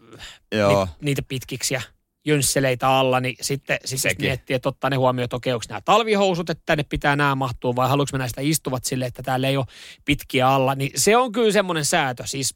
Joo. 0.51 0.86
ni, 0.86 0.91
niitä 1.01 1.22
pitkiksiä 1.27 1.82
jönsseleitä 2.25 2.89
alla, 2.89 3.20
niin 3.20 3.36
sitten 3.41 3.79
sit 3.86 3.91
jos 3.91 4.01
Sekin. 4.01 4.25
miettii, 4.25 4.56
että 4.56 4.70
ottaa 4.70 4.89
ne 4.89 4.96
huomioon, 4.96 5.24
että 5.24 5.36
okei, 5.36 5.53
onko 5.53 5.65
nämä 5.70 5.82
talvihousut, 5.82 6.50
että 6.50 6.63
tänne 6.65 6.84
pitää 6.84 7.15
nämä 7.15 7.36
mahtua, 7.36 7.75
vai 7.75 7.89
haluanko 7.89 8.10
mä 8.12 8.17
näistä 8.17 8.41
istuvat 8.41 8.86
silleen, 8.86 9.08
että 9.08 9.24
täällä 9.24 9.48
ei 9.48 9.58
ole 9.58 9.65
pitkiä 10.06 10.50
alla, 10.50 10.75
niin 10.75 10.91
se 10.96 11.17
on 11.17 11.32
kyllä 11.32 11.51
semmoinen 11.51 11.86
säätö. 11.86 12.24
Siis 12.25 12.56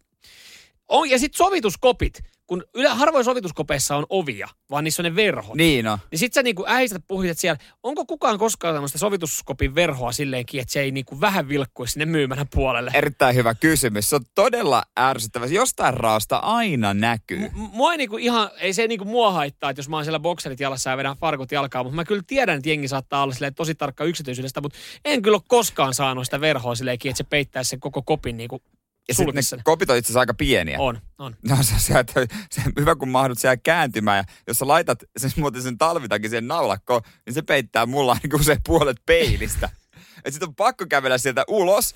on, 0.91 1.09
ja 1.09 1.19
sitten 1.19 1.37
sovituskopit, 1.37 2.19
kun 2.47 2.63
yle, 2.75 2.89
harvoin 2.89 3.25
sovituskopeissa 3.25 3.95
on 3.95 4.05
ovia, 4.09 4.47
vaan 4.69 4.83
niissä 4.83 5.01
on 5.01 5.03
ne 5.03 5.15
verhot. 5.15 5.55
Niin 5.55 5.87
on. 5.87 5.97
Niin 6.11 6.19
sit 6.19 6.33
sä 6.33 6.43
niinku 6.43 6.63
äistät 6.67 7.03
puhuit 7.07 7.39
siellä, 7.39 7.59
onko 7.83 8.05
kukaan 8.05 8.39
koskaan 8.39 8.75
tämmöistä 8.75 8.97
sovituskopin 8.97 9.75
verhoa 9.75 10.11
silleenkin, 10.11 10.61
että 10.61 10.73
se 10.73 10.81
ei 10.81 10.91
niinku 10.91 11.21
vähän 11.21 11.49
vilkkuisi 11.49 11.91
sinne 11.91 12.05
myymänä 12.05 12.45
puolelle? 12.53 12.91
Erittäin 12.93 13.35
hyvä 13.35 13.55
kysymys. 13.55 14.09
Se 14.09 14.15
on 14.15 14.21
todella 14.35 14.83
ärsyttävä. 14.99 15.45
Jostain 15.45 15.93
raasta 15.93 16.37
aina 16.37 16.93
näkyy. 16.93 17.39
M- 17.39 17.51
mua 17.53 17.91
ei 17.91 17.97
niinku 17.97 18.17
ihan, 18.17 18.49
ei 18.59 18.73
se 18.73 18.87
niinku 18.87 19.05
mua 19.05 19.31
haittaa, 19.31 19.69
että 19.69 19.79
jos 19.79 19.89
mä 19.89 19.95
oon 19.95 20.05
siellä 20.05 20.19
bokserit 20.19 20.59
jalassa 20.59 20.89
ja 20.89 20.97
vedän 20.97 21.17
farkut 21.17 21.51
jalkaan, 21.51 21.85
mutta 21.85 21.95
mä 21.95 22.05
kyllä 22.05 22.23
tiedän, 22.27 22.57
että 22.57 22.69
jengi 22.69 22.87
saattaa 22.87 23.23
olla 23.23 23.33
silleen 23.33 23.55
tosi 23.55 23.75
tarkka 23.75 24.03
yksityisyydestä, 24.03 24.61
mutta 24.61 24.77
en 25.05 25.21
kyllä 25.21 25.35
ole 25.35 25.43
koskaan 25.47 25.93
saanut 25.93 26.25
sitä 26.25 26.41
verhoa 26.41 26.75
silleenkin, 26.75 27.09
että 27.09 27.17
se 27.17 27.23
peittäisi 27.23 27.69
sen 27.69 27.79
koko 27.79 28.01
kopin 28.01 28.37
niinku 28.37 28.61
ja 29.07 29.15
sitten 29.15 29.35
ne 29.35 29.63
kopit 29.63 29.89
on 29.89 29.97
itse 29.97 30.07
asiassa 30.07 30.19
aika 30.19 30.33
pieniä. 30.33 30.79
On, 30.79 30.99
on. 31.17 31.35
No 31.49 31.63
se, 31.63 31.73
se, 31.77 31.99
että 31.99 32.27
se, 32.51 32.61
hyvä, 32.79 32.95
kun 32.95 33.09
mahdut 33.09 33.39
siellä 33.39 33.57
kääntymään. 33.57 34.17
Ja 34.17 34.23
jos 34.47 34.57
sä 34.59 34.67
laitat 34.67 35.03
sen, 35.17 35.31
muuten 35.35 35.61
sen 35.61 35.77
talvitakin 35.77 36.29
sen 36.29 36.47
naulakkoon, 36.47 37.01
niin 37.25 37.33
se 37.33 37.41
peittää 37.41 37.85
mulla 37.85 38.17
niin 38.23 38.29
kuin 38.29 38.43
se 38.43 38.57
puolet 38.67 38.97
peilistä. 39.05 39.69
Et 40.25 40.33
sit 40.33 40.43
on 40.43 40.55
pakko 40.55 40.85
kävellä 40.89 41.17
sieltä 41.17 41.43
ulos 41.47 41.95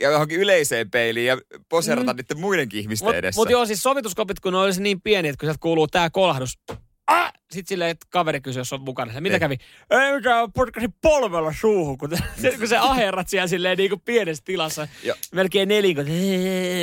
ja 0.00 0.10
johonkin 0.10 0.40
yleiseen 0.40 0.90
peiliin 0.90 1.26
ja 1.26 1.38
poserata 1.68 2.12
mm. 2.12 2.16
niiden 2.16 2.40
muidenkin 2.40 2.80
ihmisten 2.80 3.06
Mutta 3.06 3.16
edessä. 3.16 3.40
mut 3.40 3.50
joo, 3.50 3.66
siis 3.66 3.82
sovituskopit, 3.82 4.40
kun 4.40 4.52
ne 4.52 4.58
olisi 4.58 4.82
niin 4.82 5.00
pieni, 5.00 5.28
että 5.28 5.38
kun 5.40 5.46
sieltä 5.46 5.60
kuuluu 5.60 5.86
tää 5.86 6.10
kolahdus, 6.10 6.58
ah! 7.06 7.32
sitten 7.54 7.68
silleen, 7.68 7.90
että 7.90 8.06
kaveri 8.10 8.40
kysyy, 8.40 8.60
jos 8.60 8.72
on 8.72 8.80
mukana. 8.80 9.20
Mitä 9.20 9.38
kävi? 9.38 9.56
Ei 9.90 10.14
mitään, 10.16 10.52
potkasin 10.52 10.94
polvella 11.02 11.54
suuhun, 11.60 11.98
kun, 11.98 12.10
se, 12.42 12.58
kun 12.58 12.68
se 12.68 12.76
aherrat 12.76 13.28
siellä 13.28 13.46
silleen 13.46 13.78
niin 13.78 13.90
kuin 13.90 14.00
pienessä 14.00 14.42
tilassa. 14.46 14.88
Joo. 15.02 15.16
Melkein 15.32 15.68
nelikon, 15.68 16.06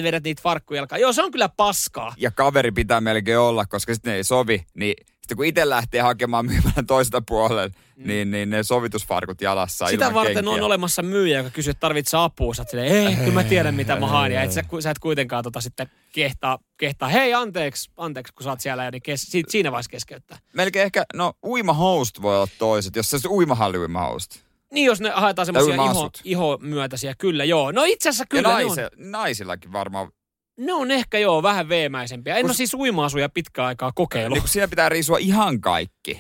vedät 0.04 0.24
niitä 0.24 0.42
farkkujalkaan. 0.42 1.02
Joo, 1.02 1.14
se 1.14 1.24
on 1.24 1.32
kyllä 1.32 1.50
paskaa. 1.50 2.14
ja 2.18 2.32
kaveri 2.32 2.72
pitää 2.72 3.02
melkein 3.02 3.40
olla, 3.40 3.66
koska 3.66 3.94
sitten 3.94 4.12
ne 4.12 4.18
ei 4.18 4.24
sovi, 4.24 4.66
niin 4.74 4.96
sitten 5.32 5.38
kun 5.38 5.46
itse 5.46 5.70
lähtee 5.70 6.02
hakemaan 6.02 6.46
myymälän 6.46 6.86
toista 6.88 7.22
puolelle, 7.28 7.68
mm. 7.68 8.08
niin, 8.08 8.32
niin 8.32 8.50
ne 8.50 8.64
sovitusfarkut 8.64 9.42
jalassa 9.42 9.88
Sitä 9.88 10.06
ilman 10.06 10.14
varten 10.16 10.36
kenkiä. 10.36 10.54
on 10.54 10.62
olemassa 10.62 11.02
myyjä, 11.02 11.38
joka 11.38 11.50
kysyy, 11.50 11.72
että 11.72 11.80
tarvitsee 11.80 12.20
apua. 12.20 12.54
Sä 12.54 12.64
silleen, 12.70 13.08
ei, 13.08 13.16
kyllä 13.16 13.34
mä 13.34 13.44
tiedän 13.44 13.76
mitä 13.76 13.96
mä 14.00 14.08
haen. 14.08 14.32
Ja 14.32 14.42
et 14.44 14.52
sä, 14.52 14.64
sä 14.80 14.90
et 14.92 15.00
kuitenkaan 15.00 15.44
tota 15.44 15.62
sitten 15.62 15.90
kehtaa, 16.14 16.60
kehtaa, 16.78 17.10
hei 17.10 17.34
anteeksi, 17.34 17.92
anteeksi 17.98 18.34
kun 18.34 18.44
sä 18.44 18.50
oot 18.50 18.60
siellä, 18.60 18.84
ja 18.84 18.92
niin 18.92 19.02
kes, 19.02 19.22
si- 19.22 19.44
siinä 19.50 19.72
vaiheessa 19.72 19.90
keskeyttää. 19.92 20.38
Melkein 20.54 20.86
ehkä, 20.86 21.04
no 21.14 21.34
uimahoust 21.46 22.22
voi 22.22 22.36
olla 22.36 22.48
toiset, 22.58 22.96
jos 22.96 23.10
se 23.10 23.18
on 23.26 23.32
uimahalli 23.36 23.78
uimahoust. 23.78 24.32
Niin, 24.74 24.86
jos 24.86 25.02
ne 25.02 25.10
haetaan 25.10 25.46
semmoisia 25.46 25.74
iho, 25.74 25.84
uima-asut. 25.84 26.22
iho-myötäisiä, 26.24 27.14
kyllä 27.18 27.44
joo. 27.44 27.72
No 27.72 27.84
itse 27.84 28.10
asiassa 28.10 28.22
Ja 28.24 28.28
kyllä 28.28 28.48
ne 28.48 28.54
naise, 28.54 28.84
on. 28.86 29.12
naisillakin 29.12 29.72
varmaan. 29.74 30.12
Ne 30.58 30.74
on 30.74 30.92
ehkä 30.92 31.20
joo 31.20 31.44
vähän 31.44 31.70
veemäisempiä. 31.70 32.36
En 32.36 32.42
Kun- 32.42 32.50
ole 32.50 32.56
siis 32.56 32.74
uima-asuja 32.74 33.30
pitkään 33.30 33.68
aikaa 33.68 33.92
kokeillut. 33.96 34.40
Niin 34.40 34.48
siinä 34.48 34.68
pitää 34.68 34.90
riisua 34.90 35.18
ihan 35.18 35.62
kaikki. 35.62 36.20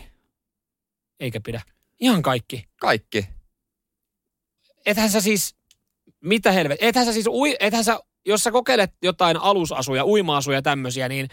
Eikä 1.20 1.42
pidä. 1.46 1.62
Ihan 2.00 2.22
kaikki. 2.22 2.66
Kaikki. 2.80 3.28
Ethän 4.86 5.10
sä 5.10 5.22
siis, 5.22 5.56
mitä 6.22 6.52
helvet, 6.52 6.78
ethän 6.82 7.06
sä 7.06 7.14
siis, 7.14 7.28
ui, 7.28 7.56
ethän 7.60 7.84
sä, 7.84 8.00
jos 8.26 8.44
sä 8.44 8.52
kokeilet 8.52 8.92
jotain 9.02 9.38
alusasuja, 9.38 10.06
uima-asuja 10.06 10.62
tämmöisiä, 10.62 11.10
niin 11.10 11.28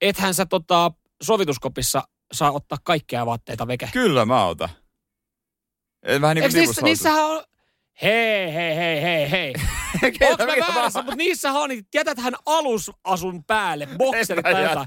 ethän 0.00 0.34
sä 0.34 0.46
tota, 0.46 0.92
sovituskopissa 1.22 2.02
saa 2.32 2.52
ottaa 2.52 2.78
kaikkea 2.84 3.26
vaatteita 3.26 3.66
veke. 3.66 3.88
Kyllä 3.92 4.24
mä 4.26 4.46
otan. 4.46 4.68
Vähän 6.20 6.34
niin 6.34 6.42
Eikö 6.44 6.54
kuin 6.54 6.66
niissä, 6.66 6.82
niissähän 6.82 7.24
on, 7.24 7.44
hei, 8.02 8.54
hei, 8.54 8.76
hei, 8.76 9.02
hei, 9.02 9.30
hei. 9.30 9.54
Onko 10.30 10.46
mä 10.46 10.74
väärässä, 10.74 11.02
mutta 11.02 11.16
niissähän 11.16 11.62
on, 11.62 11.68
niin 11.68 11.86
jätäthän 11.94 12.34
alusasun 12.46 13.44
päälle, 13.44 13.88
bokserit 13.98 14.42
tai 14.42 14.62
jotain. 14.62 14.86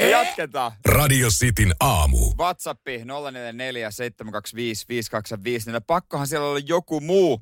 Ja 0.00 0.08
jatketaan. 0.08 0.72
Radio 0.84 1.28
Cityn 1.28 1.74
aamu. 1.80 2.32
WhatsApp 2.38 2.80
044 2.86 3.90
725 3.90 4.84
525. 4.88 5.70
Niin 5.70 5.82
pakkohan 5.82 6.26
siellä 6.26 6.48
olla 6.48 6.58
joku 6.58 7.00
muu 7.00 7.40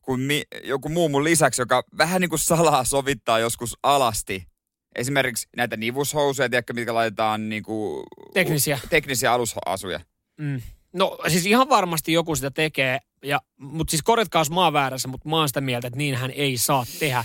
kuin 0.00 0.20
mi, 0.20 0.42
joku 0.64 0.88
muu 0.88 1.08
mun 1.08 1.24
lisäksi, 1.24 1.62
joka 1.62 1.84
vähän 1.98 2.20
niin 2.20 2.28
kuin 2.28 2.38
salaa 2.38 2.84
sovittaa 2.84 3.38
joskus 3.38 3.78
alasti. 3.82 4.46
Esimerkiksi 4.94 5.48
näitä 5.56 5.76
nivushousuja, 5.76 6.48
tiedätkö, 6.48 6.72
mitkä 6.72 6.94
laitetaan 6.94 7.48
niin 7.48 7.62
kuin, 7.62 8.06
Teknisiä. 8.34 8.78
teknisiä 8.90 9.32
alusasuja. 9.32 10.00
Mm. 10.40 10.60
No 10.92 11.18
siis 11.28 11.46
ihan 11.46 11.68
varmasti 11.68 12.12
joku 12.12 12.36
sitä 12.36 12.50
tekee, 12.50 12.98
ja, 13.24 13.40
mutta 13.58 13.90
siis 13.90 14.02
korjatkaa, 14.02 14.40
jos 14.40 14.50
mä 14.50 14.64
oon 14.64 14.72
väärässä, 14.72 15.08
mutta 15.08 15.28
mä 15.28 15.36
oon 15.36 15.48
sitä 15.48 15.60
mieltä, 15.60 15.86
että 15.86 15.98
niin 15.98 16.14
hän 16.14 16.30
ei 16.30 16.56
saa 16.56 16.84
tehdä. 16.98 17.24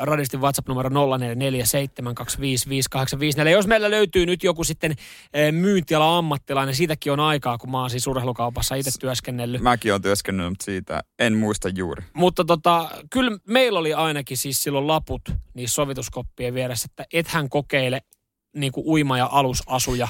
Radistin 0.00 0.40
WhatsApp-numero 0.40 0.88
0447255854. 0.88 0.92
Jos 3.48 3.66
meillä 3.66 3.90
löytyy 3.90 4.26
nyt 4.26 4.44
joku 4.44 4.64
sitten 4.64 4.94
myyntiala 5.50 6.18
ammattilainen, 6.18 6.74
siitäkin 6.74 7.12
on 7.12 7.20
aikaa, 7.20 7.58
kun 7.58 7.70
mä 7.70 7.80
oon 7.80 7.90
siis 7.90 8.06
urheilukaupassa 8.06 8.74
itse 8.74 8.90
työskennellyt. 9.00 9.62
Mäkin 9.62 9.92
olen 9.92 10.02
työskennellyt, 10.02 10.50
mutta 10.50 10.64
siitä 10.64 11.02
en 11.18 11.36
muista 11.36 11.68
juuri. 11.68 12.04
Mutta 12.14 12.44
tota, 12.44 12.90
kyllä 13.10 13.38
meillä 13.46 13.78
oli 13.78 13.94
ainakin 13.94 14.36
siis 14.36 14.62
silloin 14.62 14.86
laput 14.86 15.22
niissä 15.54 15.74
sovituskoppien 15.74 16.54
vieressä, 16.54 16.86
että 16.90 17.04
et 17.12 17.28
hän 17.28 17.48
kokeile 17.48 18.00
niin 18.56 18.72
kuin 18.72 18.86
uima- 18.86 19.18
ja 19.18 19.28
alusasuja 19.32 20.08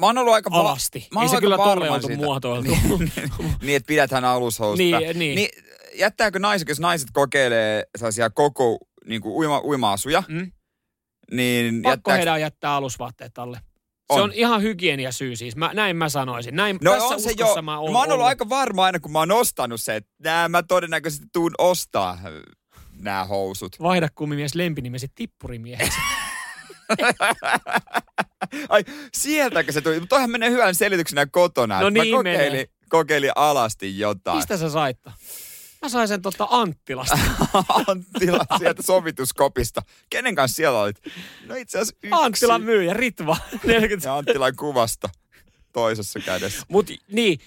Mä 0.00 0.06
oon 0.06 0.18
ollut 0.18 0.34
aika... 0.34 0.50
va- 0.50 0.60
alasti. 0.60 1.08
Mä 1.14 1.20
oon 1.20 1.28
Ei 1.28 1.34
se 1.34 1.40
kyllä 1.40 1.58
varma 1.58 1.74
tolle 1.74 1.90
oltu 1.90 2.08
muotoiltu. 2.08 2.70
Niin, 2.98 3.10
niin 3.62 3.76
että 3.76 3.86
pidäthän 3.86 4.24
alushousta. 4.24 4.82
Niin, 4.82 5.18
niin. 5.18 5.34
niin 5.36 5.48
jättääkö 5.94 6.38
naiset, 6.38 6.68
jos 6.68 6.80
naiset 6.80 7.08
kokeilee 7.12 7.84
sellaisia 7.98 8.30
koko 8.30 8.78
niin 9.06 9.20
kuin 9.20 9.32
uima, 9.32 9.60
uima-asuja, 9.64 10.22
Mm. 10.28 10.52
niin 11.32 11.82
Pakko 11.82 11.90
jättääkö... 11.90 12.16
heidän 12.16 12.40
jättää 12.40 12.74
alusvaatteet 12.74 13.38
alle. 13.38 13.56
Se 14.12 14.18
On. 14.18 14.22
on, 14.22 14.32
ihan 14.34 14.62
hygieniasyy 14.62 15.36
siis. 15.36 15.56
Mä, 15.56 15.70
näin 15.74 15.96
mä 15.96 16.08
sanoisin. 16.08 16.56
Näin, 16.56 16.78
No 16.84 16.92
tässä 16.92 17.06
on 17.06 17.20
se 17.20 17.32
jo. 17.38 17.62
mä 17.62 17.78
oon, 17.78 17.92
mä 17.92 17.98
oon 17.98 18.04
ollut 18.04 18.12
ollut. 18.14 18.26
aika 18.26 18.48
varma 18.48 18.84
aina, 18.84 19.00
kun 19.00 19.12
mä 19.12 19.18
oon 19.18 19.30
ostanut 19.32 19.80
se, 19.80 19.96
että 19.96 20.10
nää 20.24 20.48
mä 20.48 20.62
todennäköisesti 20.62 21.26
tuun 21.32 21.54
ostaa 21.58 22.18
nämä 22.98 23.24
housut. 23.24 23.76
Vaihda 23.82 24.08
kummimies 24.14 24.54
lempinimesi 24.54 25.06
tippurimieheksi. 25.14 25.98
Ai, 28.68 28.84
sieltäkö 29.14 29.72
se 29.72 29.80
tuli? 29.80 30.00
Mutta 30.00 30.08
toihan 30.08 30.30
menee 30.30 30.50
hyvän 30.50 30.74
selityksenä 30.74 31.26
kotona. 31.26 31.80
No 31.80 31.90
niin 31.90 32.08
mä 32.08 32.16
kokeilin, 32.16 32.52
menee. 32.52 32.66
kokeilin 32.88 33.32
alasti 33.36 33.98
jotain. 33.98 34.36
Mistä 34.36 34.56
sä 34.56 34.70
sait? 34.70 34.98
Mä 35.82 35.88
sain 35.88 36.08
sen 36.08 36.22
tota 36.22 36.46
Anttilasta. 36.50 37.18
Anttila 37.88 38.44
sieltä 38.58 38.82
sovituskopista. 38.82 39.82
Kenen 40.10 40.34
kanssa 40.34 40.56
siellä 40.56 40.80
olit? 40.80 40.96
No 41.46 41.54
itse 41.54 41.78
asiassa 41.78 41.96
yksi. 42.02 42.22
Anttilan 42.22 42.62
myyjä, 42.62 42.94
Ritva. 42.94 43.36
40 43.66 44.08
Ja 44.08 44.16
Anttilan 44.16 44.56
kuvasta 44.56 45.08
toisessa 45.72 46.20
kädessä. 46.20 46.66
Mut 46.68 46.90
niin, 47.12 47.38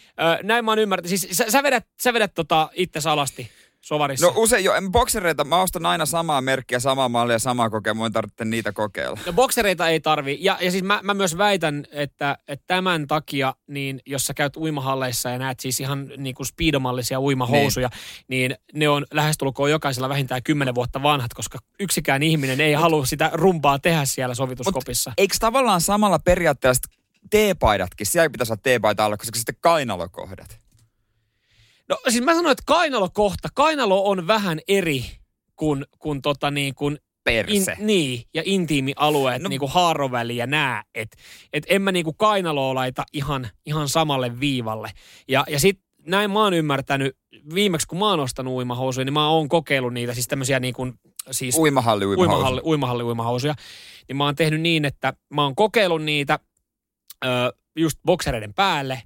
näin 0.43 0.65
mä 0.65 0.71
oon 0.71 0.79
ymmärtänyt. 0.79 1.19
Siis 1.19 1.37
sä, 1.37 1.45
sä 1.49 1.63
vedät, 1.63 1.87
sä 2.01 2.13
vedät 2.13 2.33
tota 2.33 2.69
itse 2.73 3.09
alasti. 3.09 3.51
Sovarissa. 3.85 4.25
No 4.25 4.33
usein 4.35 4.63
jo, 4.63 4.73
en 4.73 4.91
boksereita, 4.91 5.43
mä 5.43 5.61
ostan 5.61 5.85
aina 5.85 6.05
samaa 6.05 6.41
merkkiä, 6.41 6.79
samaa 6.79 7.09
mallia, 7.09 7.39
samaa 7.39 7.69
kokea, 7.69 7.93
mun 7.93 8.11
tarvitse 8.11 8.45
niitä 8.45 8.71
kokeilla. 8.71 9.19
No 9.25 9.33
boksereita 9.33 9.89
ei 9.89 9.99
tarvi. 9.99 10.37
Ja, 10.41 10.57
ja 10.61 10.71
siis 10.71 10.83
mä, 10.83 10.99
mä 11.03 11.13
myös 11.13 11.37
väitän, 11.37 11.85
että, 11.91 12.37
että 12.47 12.63
tämän 12.67 13.07
takia, 13.07 13.55
niin 13.67 14.01
jos 14.05 14.25
sä 14.25 14.33
käyt 14.33 14.57
uimahalleissa 14.57 15.29
ja 15.29 15.37
näet 15.37 15.59
siis 15.59 15.79
ihan 15.79 16.11
niin 16.17 16.35
kuin 16.35 16.47
speedomallisia 16.47 17.19
uimahousuja, 17.19 17.89
niin. 18.27 18.49
niin 18.49 18.57
ne 18.73 18.89
on 18.89 19.05
lähestulkoon 19.11 19.71
jokaisella 19.71 20.09
vähintään 20.09 20.43
10 20.43 20.75
vuotta 20.75 21.03
vanhat, 21.03 21.33
koska 21.33 21.59
yksikään 21.79 22.23
ihminen 22.23 22.61
ei 22.61 22.73
halua 22.73 23.05
sitä 23.05 23.29
rumpaa 23.33 23.79
tehdä 23.79 24.05
siellä 24.05 24.35
sovituskopissa. 24.35 25.09
Mut 25.09 25.19
eikö 25.19 25.35
tavallaan 25.39 25.81
samalla 25.81 26.19
periaatteessa 26.19 26.89
teepaidatkin, 27.29 28.07
siellä 28.07 28.29
pitäisi 28.29 28.53
olla 28.53 28.61
teepaita 28.63 29.05
alla, 29.05 29.17
koska 29.17 29.37
sitten 29.37 29.55
kainalokohdat. 29.61 30.64
No 31.89 31.97
siis 32.09 32.23
mä 32.23 32.33
sanoin, 32.33 32.51
että 32.51 32.63
kainalokohta, 32.65 33.49
kainalo 33.53 34.09
on 34.09 34.27
vähän 34.27 34.59
eri 34.67 35.05
kuin, 35.55 35.85
kuin, 35.99 36.21
tota 36.21 36.51
niin, 36.51 36.75
kuin 36.75 36.99
Perse. 37.23 37.71
In, 37.71 37.85
niin, 37.85 38.23
ja 38.33 38.41
intiimialueet, 38.45 39.41
no, 39.41 39.49
niin 39.49 39.59
kuin 39.59 39.71
haaroväli 39.71 40.37
ja 40.37 40.47
nää. 40.47 40.83
Että 40.95 41.17
et 41.53 41.63
en 41.69 41.81
mä 41.81 41.91
niin 41.91 42.05
kuin 42.05 42.17
kainaloa 42.17 42.75
laita 42.75 43.03
ihan, 43.13 43.47
ihan 43.65 43.89
samalle 43.89 44.39
viivalle. 44.39 44.91
Ja, 45.27 45.43
ja 45.49 45.59
sit 45.59 45.79
näin 46.07 46.31
mä 46.31 46.43
oon 46.43 46.53
ymmärtänyt, 46.53 47.17
viimeksi 47.53 47.87
kun 47.87 47.99
mä 47.99 48.09
oon 48.09 48.19
ostanut 48.19 48.53
uimahousuja, 48.53 49.05
niin 49.05 49.13
mä 49.13 49.29
oon 49.29 49.49
kokeillut 49.49 49.93
niitä, 49.93 50.13
siis 50.13 50.27
tämmöisiä 50.27 50.59
niin 50.59 50.73
kuin, 50.73 50.93
siis 51.31 51.57
uimahalli, 51.57 52.05
uimahousuja. 52.05 52.37
uimahalli, 52.37 52.61
uimahalli 52.65 53.03
uimahousuja. 53.03 53.55
Niin 54.07 54.17
mä 54.17 54.25
oon 54.25 54.35
tehnyt 54.35 54.61
niin, 54.61 54.85
että 54.85 55.13
mä 55.33 55.43
oon 55.43 55.55
kokeillut 55.55 56.03
niitä 56.03 56.39
ö, 57.25 57.27
just 57.75 57.99
boksereiden 58.05 58.53
päälle, 58.53 59.01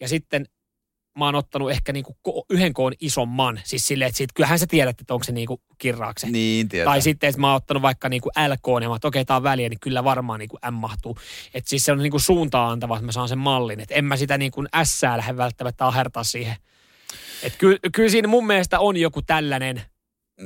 ja 0.00 0.08
sitten 0.08 0.46
mä 1.18 1.24
oon 1.24 1.34
ottanut 1.34 1.70
ehkä 1.70 1.92
niinku 1.92 2.16
yhden 2.50 2.74
koon 2.74 2.92
isomman. 3.00 3.60
Siis 3.64 3.86
silleen, 3.86 4.08
että 4.08 4.18
sit, 4.18 4.32
kyllähän 4.34 4.58
sä 4.58 4.66
tiedät, 4.66 5.00
että 5.00 5.14
onko 5.14 5.24
se 5.24 5.32
niinku 5.32 5.60
kirraakse. 5.78 6.30
Niin, 6.30 6.68
tietää. 6.68 6.92
Tai 6.92 7.02
sitten, 7.02 7.28
että 7.28 7.40
mä 7.40 7.46
oon 7.46 7.56
ottanut 7.56 7.82
vaikka 7.82 8.08
niinku 8.08 8.28
LK, 8.28 8.82
ja 8.82 8.88
mä 8.88 8.94
okei, 8.94 9.08
okay, 9.08 9.24
tää 9.24 9.36
on 9.36 9.42
väliä, 9.42 9.68
niin 9.68 9.80
kyllä 9.80 10.04
varmaan 10.04 10.40
niinku 10.40 10.58
M 10.70 10.74
mahtuu. 10.74 11.18
Että 11.54 11.70
siis 11.70 11.84
se 11.84 11.92
on 11.92 11.98
niinku 11.98 12.18
suuntaan 12.18 12.72
antava, 12.72 12.96
että 12.96 13.06
mä 13.06 13.12
saan 13.12 13.28
sen 13.28 13.38
mallin. 13.38 13.80
Että 13.80 13.94
en 13.94 14.04
mä 14.04 14.16
sitä 14.16 14.38
niinku 14.38 14.64
S 14.84 15.02
lähde 15.02 15.36
välttämättä 15.36 15.86
ahertaa 15.86 16.24
siihen. 16.24 16.56
Että 17.42 17.58
ky- 17.58 17.78
kyllä 17.92 18.10
siinä 18.10 18.28
mun 18.28 18.46
mielestä 18.46 18.80
on 18.80 18.96
joku 18.96 19.22
tällainen 19.22 19.82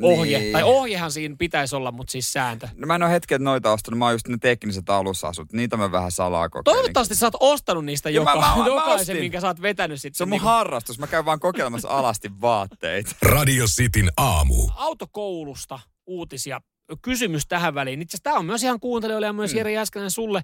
ohje. 0.03 0.39
Niin. 0.39 0.53
Tai 0.53 0.63
ohjehan 0.63 1.13
siinä 1.13 1.37
pitäisi 1.39 1.77
olla, 1.77 1.93
mutta 1.93 2.11
siis 2.11 2.33
sääntö. 2.33 2.69
No 2.77 2.87
mä 2.87 2.95
en 2.95 3.03
ole 3.03 3.11
hetken 3.13 3.45
noita 3.45 3.73
ostanut, 3.73 3.99
mä 3.99 4.05
oon 4.05 4.15
just 4.15 4.29
ne 4.29 4.37
tekniset 4.41 4.91
alusasut. 4.91 5.53
Niitä 5.53 5.77
mä 5.77 5.93
vähän 5.93 6.13
salaa 6.13 6.49
kokeilin. 6.49 6.77
Toivottavasti 6.79 7.15
sä 7.15 7.27
oot 7.27 7.35
ostanut 7.41 7.85
niistä 7.85 8.11
Joo, 8.11 8.25
mä- 8.25 8.31
joka, 8.35 8.47
mä- 8.57 8.57
mä 8.63 8.67
jokaisen, 8.67 9.01
ostin. 9.01 9.17
minkä 9.17 9.41
sä 9.41 9.47
oot 9.47 9.63
vetänyt 9.63 10.01
sitten. 10.01 10.17
Se 10.19 10.23
on 10.23 10.29
mun 10.29 10.41
harrastus. 10.41 10.99
Mä 10.99 11.07
käyn 11.07 11.25
vaan 11.25 11.41
kokeilemassa 11.41 11.89
alasti 11.89 12.31
vaatteita. 12.41 13.11
Radio 13.37 13.65
Cityn 13.67 14.11
aamu. 14.17 14.69
autokoulusta 14.77 15.79
uutisia. 16.07 16.61
Kysymys 17.03 17.47
tähän 17.47 17.75
väliin. 17.75 18.03
Itse 18.03 18.11
asiassa 18.17 18.25
tämä 18.25 18.39
on 18.39 18.45
myös 18.47 18.63
ihan 18.63 18.81
kuuntelijoille 18.81 19.27
ja 19.27 19.33
myös 19.33 19.55
Jere 19.55 19.73
Jäskänen 19.73 20.11
sulle. 20.11 20.43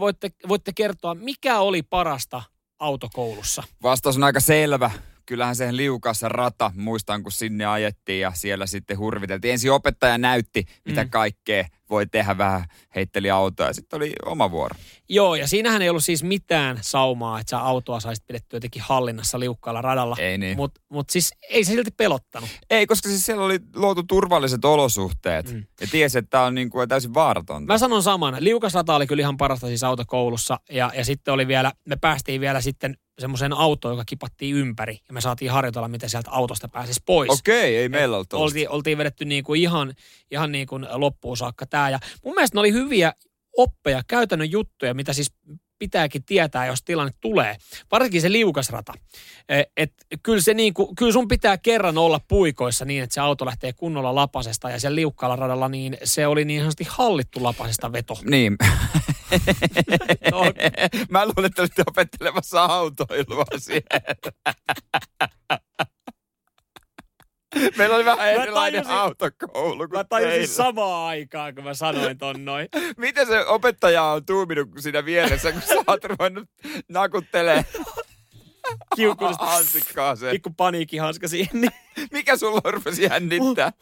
Voitte, 0.00 0.30
voitte 0.48 0.72
kertoa, 0.74 1.14
mikä 1.14 1.58
oli 1.58 1.82
parasta 1.82 2.42
autokoulussa? 2.78 3.62
Vastaus 3.82 4.16
on 4.16 4.24
aika 4.24 4.40
selvä. 4.40 4.90
Kyllähän 5.30 5.56
se 5.56 5.76
liukassa 5.76 6.28
rata, 6.28 6.72
muistan 6.76 7.22
kun 7.22 7.32
sinne 7.32 7.66
ajettiin 7.66 8.20
ja 8.20 8.32
siellä 8.34 8.66
sitten 8.66 8.98
hurviteltiin. 8.98 9.52
Ensin 9.52 9.72
opettaja 9.72 10.18
näytti, 10.18 10.64
mitä 10.84 11.04
Mm. 11.04 11.10
kaikkea 11.10 11.64
voi 11.90 12.06
tehdä, 12.06 12.38
vähän 12.38 12.64
heitteli 12.94 13.30
autoa 13.30 13.66
ja 13.66 13.72
sitten 13.72 13.96
oli 13.96 14.12
oma 14.26 14.50
vuoro. 14.50 14.76
Joo, 15.08 15.34
ja 15.34 15.48
siinähän 15.48 15.82
ei 15.82 15.88
ollut 15.88 16.04
siis 16.04 16.22
mitään 16.22 16.78
saumaa, 16.80 17.40
että 17.40 17.50
sä 17.50 17.58
autoa 17.58 18.00
saisit 18.00 18.26
pidettyä 18.26 18.56
jotenkin 18.56 18.82
hallinnassa 18.82 19.40
liukkaalla 19.40 19.82
radalla. 19.82 20.16
Ei 20.18 20.38
niin. 20.38 20.56
Mutta 20.56 20.80
mut 20.88 21.10
siis 21.10 21.34
ei 21.50 21.64
se 21.64 21.72
silti 21.72 21.90
pelottanut. 21.90 22.50
Ei, 22.70 22.86
koska 22.86 23.08
siis 23.08 23.26
siellä 23.26 23.44
oli 23.44 23.58
luotu 23.74 24.02
turvalliset 24.02 24.64
olosuhteet. 24.64 25.52
Mm. 25.52 25.64
Ja 25.80 25.86
tiesi, 25.90 26.18
että 26.18 26.30
tämä 26.30 26.44
on 26.44 26.54
niin 26.54 26.70
kuin 26.70 26.88
täysin 26.88 27.14
vaaratonta. 27.14 27.72
Mä 27.72 27.78
sanon 27.78 28.02
saman. 28.02 28.36
Liukasrata 28.40 28.94
oli 28.94 29.06
kyllä 29.06 29.20
ihan 29.20 29.36
parasta 29.36 29.66
siis 29.66 29.84
autokoulussa. 29.84 30.60
Ja, 30.70 30.92
ja 30.96 31.04
sitten 31.04 31.34
oli 31.34 31.48
vielä, 31.48 31.72
me 31.84 31.96
päästiin 31.96 32.40
vielä 32.40 32.60
sitten 32.60 32.96
semmoiseen 33.18 33.52
autoon, 33.52 33.92
joka 33.92 34.04
kipattiin 34.04 34.56
ympäri. 34.56 34.98
Ja 35.08 35.14
me 35.14 35.20
saatiin 35.20 35.50
harjoitella, 35.50 35.88
miten 35.88 36.10
sieltä 36.10 36.30
autosta 36.30 36.68
pääsisi 36.68 37.00
pois. 37.06 37.30
Okei, 37.30 37.76
ei 37.76 37.88
meillä 37.88 38.16
ollut 38.16 38.32
oltiin, 38.32 38.68
oltiin 38.68 38.98
vedetty 38.98 39.24
niin 39.24 39.44
kuin 39.44 39.60
ihan, 39.60 39.94
ihan 40.30 40.52
niin 40.52 40.66
kuin 40.66 40.86
loppuun 40.90 41.36
saakka 41.36 41.66
tämä. 41.80 41.90
Ja 41.90 41.98
mun 42.24 42.34
mielestä 42.34 42.56
ne 42.56 42.60
oli 42.60 42.72
hyviä 42.72 43.12
oppeja, 43.56 44.02
käytännön 44.08 44.50
juttuja, 44.50 44.94
mitä 44.94 45.12
siis 45.12 45.32
pitääkin 45.78 46.24
tietää, 46.24 46.66
jos 46.66 46.82
tilanne 46.82 47.12
tulee. 47.20 47.56
Varsinkin 47.92 48.20
se 48.20 48.32
liukasrata. 48.32 48.92
E, 49.48 49.62
Et 49.76 49.92
kyllä, 50.22 50.40
se 50.40 50.54
niin 50.54 50.74
kuin, 50.74 50.94
kyllä 50.96 51.12
sun 51.12 51.28
pitää 51.28 51.58
kerran 51.58 51.98
olla 51.98 52.20
puikoissa 52.28 52.84
niin, 52.84 53.02
että 53.02 53.14
se 53.14 53.20
auto 53.20 53.46
lähtee 53.46 53.72
kunnolla 53.72 54.14
lapasesta 54.14 54.70
ja 54.70 54.80
siellä 54.80 54.96
liukkaalla 54.96 55.36
radalla 55.36 55.68
niin 55.68 55.96
se 56.04 56.26
oli 56.26 56.44
niin 56.44 56.60
sanotusti 56.60 56.86
hallittu 56.88 57.42
lapasesta 57.42 57.92
veto. 57.92 58.18
Niin. 58.24 58.56
No. 60.30 60.40
Mä 61.10 61.24
luulen, 61.24 61.44
että 61.44 61.62
olitte 61.62 61.82
opettelemassa 61.86 62.64
autoilua 62.64 63.44
siellä. 63.58 64.14
Meillä 67.78 67.96
oli 67.96 68.04
vähän 68.04 68.28
erilainen 68.32 68.84
tajusin- 68.84 68.90
autokoulu 68.92 69.88
kuin 69.88 69.98
Mä 69.98 70.04
tajusin 70.04 70.30
teillä. 70.32 70.46
samaan 70.54 71.08
aikaan, 71.08 71.54
kun 71.54 71.64
mä 71.64 71.74
sanoin 71.74 72.18
ton 72.18 72.44
noin. 72.44 72.68
Miten 72.96 73.26
se 73.26 73.46
opettaja 73.46 74.02
on 74.02 74.24
tuuminut 74.26 74.68
siinä 74.78 75.04
vieressä, 75.04 75.52
kun 75.52 75.62
sä 75.62 75.74
oot 75.86 76.04
ruvennut 76.04 76.48
nakuttelee 76.88 77.64
Kiukullisesti. 78.96 79.46
hansikkaa 79.46 80.16
se. 80.16 80.30
Pikku 80.30 80.50
paniikkihanska 80.56 81.28
siihen. 81.28 81.60
Niin. 81.60 81.70
Mikä 82.12 82.36
sulla 82.36 82.60
rupesi 82.70 83.02
jännittää? 83.02 83.72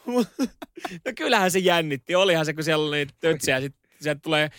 No 1.04 1.12
kyllähän 1.16 1.50
se 1.50 1.58
jännitti. 1.58 2.14
Olihan 2.14 2.46
se, 2.46 2.54
kun 2.54 2.64
siellä 2.64 2.88
oli 2.88 2.96
niitä 2.96 3.14
tötsiä 3.20 3.54
ja 3.56 3.60
sitten 3.60 3.90
sieltä 4.00 4.20
tulee 4.22 4.50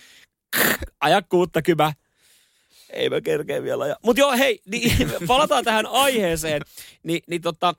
aja 1.01 1.21
kuutta 1.21 1.61
kymä. 1.61 1.93
Ei 2.89 3.09
mä 3.09 3.21
kerkeä 3.21 3.63
vielä 3.63 3.83
aja. 3.83 3.95
Mutta 4.03 4.19
joo, 4.19 4.31
hei, 4.31 4.61
niin, 4.65 4.91
palataan 5.27 5.63
tähän 5.65 5.85
aiheeseen. 5.85 6.61
Ni, 7.03 7.19
niin 7.27 7.41
tota, 7.41 7.73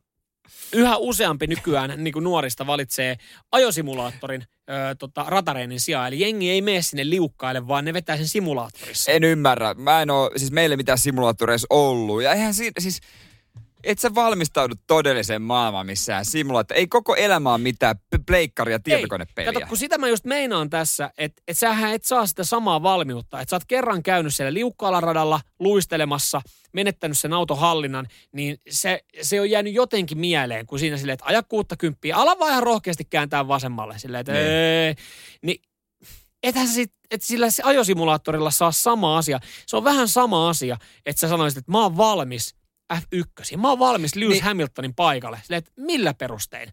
yhä 0.72 0.96
useampi 0.96 1.46
nykyään 1.46 2.04
niin 2.04 2.12
kuin 2.12 2.24
nuorista 2.24 2.66
valitsee 2.66 3.16
ajosimulaattorin 3.52 4.44
ö, 4.70 4.94
tota, 4.98 5.24
ratareenin 5.28 5.80
sijaan. 5.80 6.08
Eli 6.08 6.20
jengi 6.20 6.50
ei 6.50 6.62
mene 6.62 6.82
sinne 6.82 7.10
liukkaille, 7.10 7.68
vaan 7.68 7.84
ne 7.84 7.92
vetää 7.92 8.16
sen 8.16 8.28
simulaattorissa. 8.28 9.12
En 9.12 9.24
ymmärrä. 9.24 9.74
Mä 9.74 10.02
en 10.02 10.10
oo, 10.10 10.30
siis 10.36 10.50
meillä 10.52 10.72
ei 10.72 10.76
mitään 10.76 10.98
simulaattoreissa 10.98 11.66
ollut. 11.70 12.22
Ja 12.22 12.32
eihän 12.32 12.54
siinä, 12.54 12.72
siis 12.78 13.00
et 13.84 13.98
sä 13.98 14.14
valmistaudu 14.14 14.74
todelliseen 14.86 15.42
maailmaan 15.42 15.86
missään 15.86 16.24
simulaatio. 16.24 16.76
Ei 16.76 16.86
koko 16.86 17.14
elämä 17.14 17.50
ole 17.50 17.58
mitään 17.58 17.96
pleikkaria 18.26 18.78
tietokonepeliä. 18.78 19.52
Kato, 19.52 19.66
kun 19.66 19.76
sitä 19.76 19.98
mä 19.98 20.08
just 20.08 20.24
meinaan 20.24 20.70
tässä, 20.70 21.10
että 21.18 21.42
et 21.48 21.58
sähän 21.58 21.94
et 21.94 22.04
saa 22.04 22.26
sitä 22.26 22.44
samaa 22.44 22.82
valmiutta. 22.82 23.40
Että 23.40 23.50
sä 23.50 23.56
oot 23.56 23.64
kerran 23.64 24.02
käynyt 24.02 24.34
siellä 24.34 24.54
liukkaalla 24.54 25.00
radalla 25.00 25.40
luistelemassa, 25.58 26.42
menettänyt 26.72 27.18
sen 27.18 27.32
auton 27.32 27.58
hallinnan, 27.58 28.06
niin 28.32 28.58
se, 28.70 29.04
se 29.22 29.40
on 29.40 29.50
jäänyt 29.50 29.74
jotenkin 29.74 30.18
mieleen, 30.18 30.66
kun 30.66 30.78
siinä 30.78 30.96
silleen, 30.96 31.14
että 31.14 31.26
aja 31.26 31.42
60, 31.42 32.08
ala 32.14 32.38
vaan 32.38 32.50
ihan 32.50 32.62
rohkeasti 32.62 33.04
kääntää 33.04 33.48
vasemmalle. 33.48 33.98
Silleen, 33.98 34.20
että 34.20 34.32
Niin. 34.32 34.44
ei, 34.46 34.94
niin 35.42 35.62
ethän 36.42 36.68
sä 36.68 36.74
sit, 36.74 36.92
et 37.10 37.22
sillä 37.22 37.46
ajosimulaattorilla 37.62 38.50
saa 38.50 38.72
sama 38.72 39.18
asia. 39.18 39.40
Se 39.66 39.76
on 39.76 39.84
vähän 39.84 40.08
sama 40.08 40.48
asia, 40.48 40.76
että 41.06 41.20
sä 41.20 41.28
sanoisit, 41.28 41.58
että 41.58 41.72
mä 41.72 41.82
oon 41.82 41.96
valmis 41.96 42.59
F1. 42.94 43.57
Mä 43.57 43.68
oon 43.68 43.79
valmis 43.79 44.16
Lewis 44.16 44.33
Niin. 44.33 44.44
Hamiltonin 44.44 44.94
paikalle. 44.94 45.38
Silleen, 45.42 45.59
että 45.59 45.72
millä 45.76 46.14
perustein? 46.14 46.68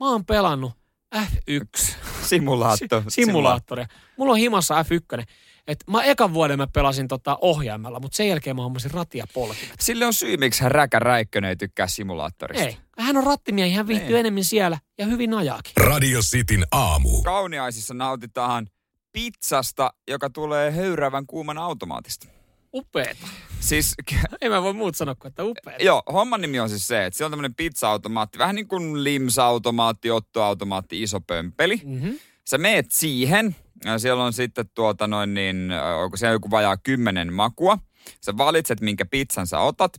Mä 0.00 0.10
oon 0.10 0.24
pelannut 0.24 0.72
F1 1.16 1.94
Simulaatto. 2.22 3.02
simulaattoria. 3.08 3.86
Mulla 4.16 4.32
on 4.32 4.38
himassa 4.38 4.82
F1. 4.82 5.24
Et 5.66 5.84
mä 5.90 6.02
ekan 6.02 6.34
vuoden 6.34 6.58
mä 6.58 6.66
pelasin 6.66 7.08
tota 7.08 7.38
ohjaimella, 7.40 8.00
mutta 8.00 8.16
sen 8.16 8.28
jälkeen 8.28 8.56
mä 8.56 8.62
hommasin 8.62 8.90
ratia 8.90 9.26
polkimet. 9.34 9.80
Sille 9.80 10.06
on 10.06 10.14
syy, 10.14 10.36
miksi 10.36 10.62
hän 10.62 10.72
Räkä 10.72 10.98
Räikkönen 10.98 11.48
ei 11.48 11.56
tykkää 11.56 11.86
simulaattorista. 11.86 12.64
Ei. 12.66 12.76
Hän 12.98 13.16
on 13.16 13.24
rattimiehi, 13.24 13.72
hän 13.74 13.88
viihtyy 13.88 14.14
Ei. 14.14 14.20
enemmän 14.20 14.44
siellä 14.44 14.78
ja 14.98 15.06
hyvin 15.06 15.34
ajaakin. 15.34 15.72
Radio 15.76 16.20
Cityn 16.20 16.66
aamu. 16.72 17.22
Kauniaisissa 17.22 17.94
nautitaan 17.94 18.66
pizzasta, 19.12 19.92
joka 20.08 20.30
tulee 20.30 20.70
höyrävän 20.70 21.26
kuuman 21.26 21.58
automaatista. 21.58 22.28
Upeeta. 22.76 23.28
Siis, 23.60 23.94
Ei 24.40 24.48
mä 24.48 24.62
voi 24.62 24.72
muut 24.72 24.96
sanoa 24.96 25.14
kuin, 25.14 25.28
että 25.28 25.44
upeeta. 25.44 25.84
joo, 25.84 26.02
homman 26.12 26.40
nimi 26.40 26.60
on 26.60 26.68
siis 26.68 26.86
se, 26.86 27.06
että 27.06 27.16
siellä 27.16 27.26
on 27.26 27.32
tämmöinen 27.32 27.54
pizza-automaatti, 27.54 28.38
vähän 28.38 28.54
niin 28.54 28.68
kuin 28.68 29.04
Lims-automaatti, 29.04 30.10
Otto-automaatti, 30.10 31.02
iso 31.02 31.20
pömpeli. 31.20 31.80
Mm-hmm. 31.84 32.18
Sä 32.48 32.58
meet 32.58 32.92
siihen, 32.92 33.56
ja 33.84 33.98
siellä 33.98 34.24
on 34.24 34.32
sitten 34.32 34.68
tuota 34.74 35.06
noin 35.06 35.34
niin, 35.34 35.70
äh, 35.70 35.98
onko 35.98 36.16
siellä 36.16 36.32
joku 36.32 36.50
vajaa 36.50 36.76
kymmenen 36.76 37.32
makua. 37.32 37.78
Sä 38.24 38.36
valitset, 38.38 38.80
minkä 38.80 39.06
pizzan 39.06 39.46
sä 39.46 39.60
otat. 39.60 39.92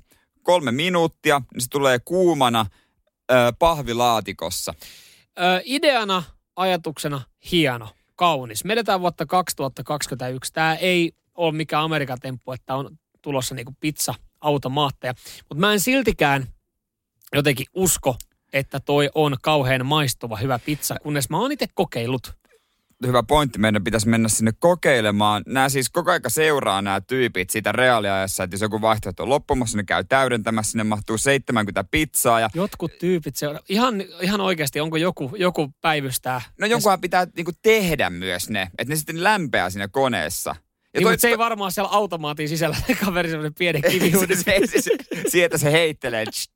Kolme 0.43 0.71
minuuttia, 0.71 1.41
niin 1.53 1.61
se 1.61 1.67
tulee 1.69 1.99
kuumana 1.99 2.65
ö, 3.31 3.35
pahvilaatikossa. 3.59 4.73
Ö, 5.39 5.61
ideana, 5.65 6.23
ajatuksena 6.55 7.21
hieno, 7.51 7.89
kaunis. 8.15 8.63
Me 8.65 8.73
eletään 8.73 9.01
vuotta 9.01 9.25
2021. 9.25 10.53
Tämä 10.53 10.75
ei 10.75 11.11
ole 11.37 11.55
mikään 11.55 11.83
Amerikan 11.83 12.19
temppu, 12.19 12.51
että 12.51 12.75
on 12.75 12.97
tulossa 13.21 13.55
niinku 13.55 13.75
pizza-automaatteja. 13.79 15.13
Mutta 15.49 15.59
mä 15.59 15.73
en 15.73 15.79
siltikään 15.79 16.47
jotenkin 17.35 17.65
usko, 17.73 18.15
että 18.53 18.79
toi 18.79 19.09
on 19.15 19.37
kauhean 19.41 19.85
maistuva 19.85 20.37
hyvä 20.37 20.59
pizza, 20.59 20.95
kunnes 21.03 21.29
mä 21.29 21.39
oon 21.39 21.51
itse 21.51 21.65
kokeillut. 21.73 22.33
hyvä 23.07 23.23
pointti. 23.23 23.59
Meidän 23.59 23.83
pitäisi 23.83 24.07
mennä 24.07 24.29
sinne 24.29 24.51
kokeilemaan. 24.59 25.43
Nämä 25.47 25.69
siis 25.69 25.89
koko 25.89 26.11
aika 26.11 26.29
seuraa 26.29 26.81
nämä 26.81 27.01
tyypit 27.01 27.49
siitä 27.49 27.71
reaaliajassa, 27.71 28.43
että 28.43 28.53
jos 28.53 28.61
joku 28.61 28.81
vaihtoehto 28.81 29.23
on 29.23 29.29
loppumassa, 29.29 29.77
ne 29.77 29.83
käy 29.83 30.03
täydentämässä. 30.03 30.71
Sinne 30.71 30.83
mahtuu 30.83 31.17
70 31.17 31.83
pizzaa 31.91 32.39
ja 32.39 32.49
Jotkut 32.53 32.91
tyypit, 32.99 33.35
se 33.35 33.47
on 33.47 33.59
ihan, 33.69 34.03
ihan 34.21 34.41
oikeasti, 34.41 34.79
onko 34.79 34.97
joku, 34.97 35.31
joku 35.35 35.73
päivystää? 35.81 36.41
no 36.59 36.67
jonkunhan 36.67 37.01
pitää 37.01 37.27
niinku 37.35 37.51
tehdä 37.61 38.09
myös 38.09 38.49
ne, 38.49 38.61
että 38.77 38.91
ne 38.91 38.95
sitten 38.95 39.23
lämpeää 39.23 39.69
siinä 39.69 39.87
koneessa. 39.87 40.55
Ja 40.93 40.99
Niin, 40.99 41.07
mutta 41.07 41.21
se 41.21 41.27
ei 41.27 41.37
varmaan 41.37 41.71
siellä 41.71 41.89
automaatin 41.91 42.49
sisällä 42.49 42.77
kaveri 43.05 43.29
semmoinen 43.29 43.53
pieni 43.53 43.81
kivihuudi. 43.81 44.35
se, 44.35 44.59
se, 44.65 44.81
se, 44.81 44.91
sieltä 45.27 45.57
se 45.57 45.71
heittelee. 45.71 46.25
Tsch, 46.25 46.51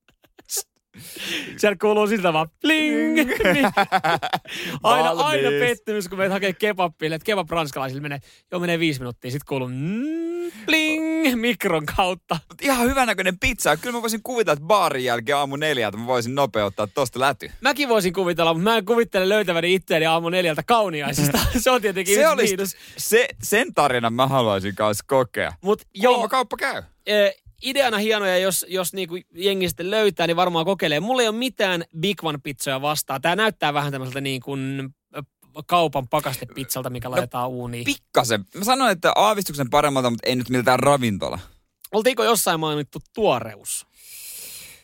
Siellä 1.58 1.76
kuuluu 1.82 2.08
siltä 2.08 2.34
vaan 2.34 2.50
pling. 2.62 3.18
aina, 4.84 5.10
aina 5.10 5.50
pettymys, 5.60 6.08
kun 6.10 6.18
meitä 6.18 6.34
hakee 6.34 6.54
kebabille, 6.54 7.16
että 7.16 7.26
kebab 7.26 7.50
ranskalaisille 7.50 8.02
menee, 8.02 8.20
joo 8.52 8.60
menee 8.62 8.80
viisi 8.80 9.00
minuuttia, 9.00 9.32
sitten 9.32 9.48
kuuluu 9.48 9.68
mm, 9.68 10.52
pling 10.66 11.36
mikron 11.36 11.86
kautta. 11.86 12.40
Mut 12.50 12.62
ihan 12.62 12.90
hyvänäköinen 12.90 13.40
pizza. 13.40 13.78
Kyllä 13.78 13.96
mä 13.98 14.02
voisin 14.02 14.24
kuvitella, 14.24 14.54
että 14.54 14.66
baarin 14.66 15.04
jälkeen 15.04 15.38
aamu 15.38 15.56
neljältä 15.56 15.98
mä 15.98 16.08
voisin 16.08 16.36
nopeuttaa 16.36 16.88
tosta 16.88 17.20
läty. 17.20 17.52
Mäkin 17.62 17.90
voisin 17.90 18.14
kuvitella, 18.14 18.54
mutta 18.54 18.70
mä 18.70 18.78
en 18.78 18.86
kuvittele 18.86 19.30
löytäväni 19.30 19.74
itseäni 19.74 20.06
aamu 20.06 20.30
neljältä 20.30 20.64
kauniaisista. 20.68 21.40
se 21.60 21.72
on 21.72 21.82
tietenkin 21.82 22.16
Se 22.16 22.22
yksi 22.22 22.34
olisi, 22.34 22.56
miinus. 22.56 22.76
se, 22.98 23.28
sen 23.44 23.74
tarinan 23.74 24.14
mä 24.14 24.28
haluaisin 24.28 24.76
kanssa 24.76 25.04
kokea. 25.08 25.54
Mut 25.62 25.82
joo, 25.96 26.28
kauppa 26.30 26.58
käy. 26.58 26.84
eh, 27.06 27.34
ideana 27.62 27.98
hienoja, 27.98 28.38
jos, 28.38 28.66
jos 28.70 28.94
niinku 28.94 29.16
jengi 29.36 29.68
sitten 29.68 29.92
löytää, 29.92 30.28
niin 30.28 30.38
varmaan 30.38 30.66
kokeilee. 30.66 31.00
Mulla 31.00 31.22
ei 31.22 31.28
ole 31.28 31.38
mitään 31.38 31.84
Big 32.00 32.24
One 32.24 32.40
pizzoja 32.44 32.82
vastaan. 32.82 33.22
Tää 33.22 33.36
näyttää 33.36 33.74
vähän 33.74 33.92
tämmöiseltä 33.92 34.22
niin 34.22 34.42
kuin 34.42 34.90
kaupan 35.68 36.08
pakastepizzalta, 36.08 36.90
mikä 36.90 37.12
laitetaan 37.12 37.50
uuniin. 37.50 37.86
Pikkasen. 37.86 38.46
Mä 38.58 38.64
sanoin, 38.64 38.92
että 38.92 39.12
aavistuksen 39.16 39.70
paremmalta, 39.70 40.10
mutta 40.10 40.28
ei 40.28 40.36
nyt 40.36 40.50
mitään 40.50 40.80
ravintola. 40.80 41.40
Oltiinko 41.92 42.24
jossain 42.24 42.60
mainittu 42.60 43.00
tuoreus? 43.14 43.88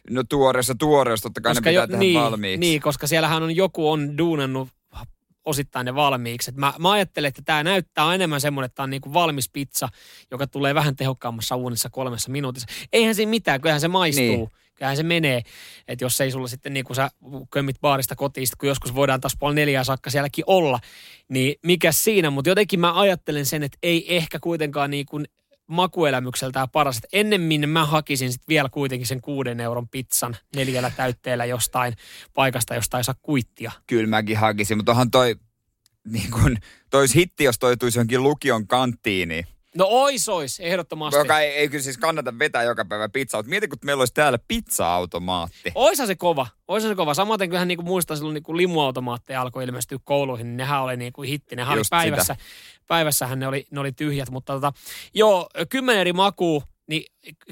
No 0.09 0.23
tuoreessa 0.29 0.75
tuoreus, 0.79 1.21
totta 1.21 1.41
kai 1.41 1.53
ne 1.53 1.61
pitää 1.61 1.87
tehdä 1.87 1.99
niin, 1.99 2.21
valmiiksi. 2.21 2.57
Niin, 2.57 2.81
koska 2.81 3.07
siellähän 3.07 3.43
on 3.43 3.55
joku 3.55 3.91
on 3.91 4.17
duunannut 4.17 4.69
osittain 5.47 5.85
ne 5.85 5.95
valmiiksi. 5.95 6.51
Et 6.51 6.55
mä, 6.55 6.73
mä 6.79 6.91
ajattelen, 6.91 7.27
että 7.27 7.41
tämä 7.45 7.63
näyttää 7.63 8.15
enemmän 8.15 8.41
semmoinen, 8.41 8.65
että 8.65 8.75
tämä 8.75 8.83
on 8.83 8.89
niinku 8.89 9.13
valmis 9.13 9.49
pizza, 9.49 9.89
joka 10.31 10.47
tulee 10.47 10.75
vähän 10.75 10.95
tehokkaammassa 10.95 11.55
uunissa 11.55 11.89
kolmessa 11.89 12.31
minuutissa. 12.31 12.67
Eihän 12.93 13.15
siinä 13.15 13.29
mitään, 13.29 13.61
kyllähän 13.61 13.81
se 13.81 13.87
maistuu. 13.87 14.25
Niin. 14.25 14.49
Kyllähän 14.75 14.97
se 14.97 15.03
menee, 15.03 15.41
että 15.87 16.05
jos 16.05 16.21
ei 16.21 16.31
sulla 16.31 16.47
sitten 16.47 16.73
niin 16.73 16.85
kuin 16.85 16.95
sä 16.95 17.09
kömmit 17.51 17.81
baarista 17.81 18.15
kotiin, 18.15 18.47
kun 18.57 18.69
joskus 18.69 18.95
voidaan 18.95 19.21
taas 19.21 19.37
puoli 19.39 19.55
neljää 19.55 19.83
saakka 19.83 20.09
sielläkin 20.09 20.43
olla, 20.47 20.79
niin 21.29 21.55
mikä 21.65 21.91
siinä, 21.91 22.29
mutta 22.29 22.49
jotenkin 22.49 22.79
mä 22.79 22.99
ajattelen 22.99 23.45
sen, 23.45 23.63
että 23.63 23.77
ei 23.83 24.15
ehkä 24.15 24.39
kuitenkaan 24.39 24.91
niin 24.91 25.05
kuin 25.05 25.25
makuelämykseltään 25.67 26.69
paras. 26.69 26.97
Että 26.97 27.07
ennemmin 27.13 27.69
mä 27.69 27.85
hakisin 27.85 28.31
sit 28.31 28.47
vielä 28.47 28.69
kuitenkin 28.69 29.07
sen 29.07 29.21
kuuden 29.21 29.59
euron 29.59 29.89
pizzan 29.89 30.35
neljällä 30.55 30.91
täytteellä 30.97 31.45
jostain 31.45 31.93
paikasta, 32.33 32.75
josta 32.75 32.97
ei 32.97 33.03
saa 33.03 33.15
kuittia. 33.21 33.71
Kyllä 33.87 34.07
mäkin 34.07 34.37
hakisin, 34.37 34.77
mutta 34.77 34.91
onhan 34.91 35.11
toi, 35.11 35.35
niin 36.07 36.31
kun, 36.31 36.57
toi 36.89 37.05
hitti, 37.15 37.43
jos 37.43 37.59
toi 37.59 37.75
johonkin 37.95 38.23
lukion 38.23 38.67
kanttiin, 38.67 39.29
niin 39.29 39.47
No 39.77 39.87
ois, 39.89 40.29
ois, 40.29 40.59
ehdottomasti. 40.59 41.17
joka 41.17 41.39
ei, 41.39 41.51
ei 41.51 41.69
kyllä 41.69 41.83
siis 41.83 41.97
kannata 41.97 42.39
vetää 42.39 42.63
joka 42.63 42.85
päivä 42.85 43.09
pizzaa. 43.09 43.39
Mutta 43.39 43.49
mieti, 43.49 43.67
kun 43.67 43.77
meillä 43.85 44.01
olisi 44.01 44.13
täällä 44.13 44.39
pizza-automaatti. 44.47 45.71
Oishan 45.75 46.07
se 46.07 46.15
kova, 46.15 46.47
oishan 46.67 46.91
se 46.91 46.95
kova. 46.95 47.13
Samaten 47.13 47.49
kyllähän 47.49 47.67
niin 47.67 47.85
muistan 47.85 48.17
silloin 48.17 48.33
niin 48.33 48.57
limuautomaatteja 48.57 49.41
alkoi 49.41 49.63
ilmestyä 49.63 49.97
kouluihin, 50.03 50.47
niin 50.47 50.57
nehän 50.57 50.81
oli 50.81 50.97
niin 50.97 51.13
kuin 51.13 51.29
hitti. 51.29 51.55
Nehän 51.55 51.73
oli 51.73 51.79
Just 51.79 51.89
päivässä, 51.89 52.35
päivässähän 52.87 53.39
ne 53.39 53.47
oli, 53.47 53.67
ne 53.71 53.79
oli 53.79 53.91
tyhjät, 53.91 54.29
mutta 54.29 54.53
tota, 54.53 54.73
joo, 55.13 55.49
kymmenen 55.69 56.01
eri 56.01 56.13
makua, 56.13 56.61
niin 56.87 57.03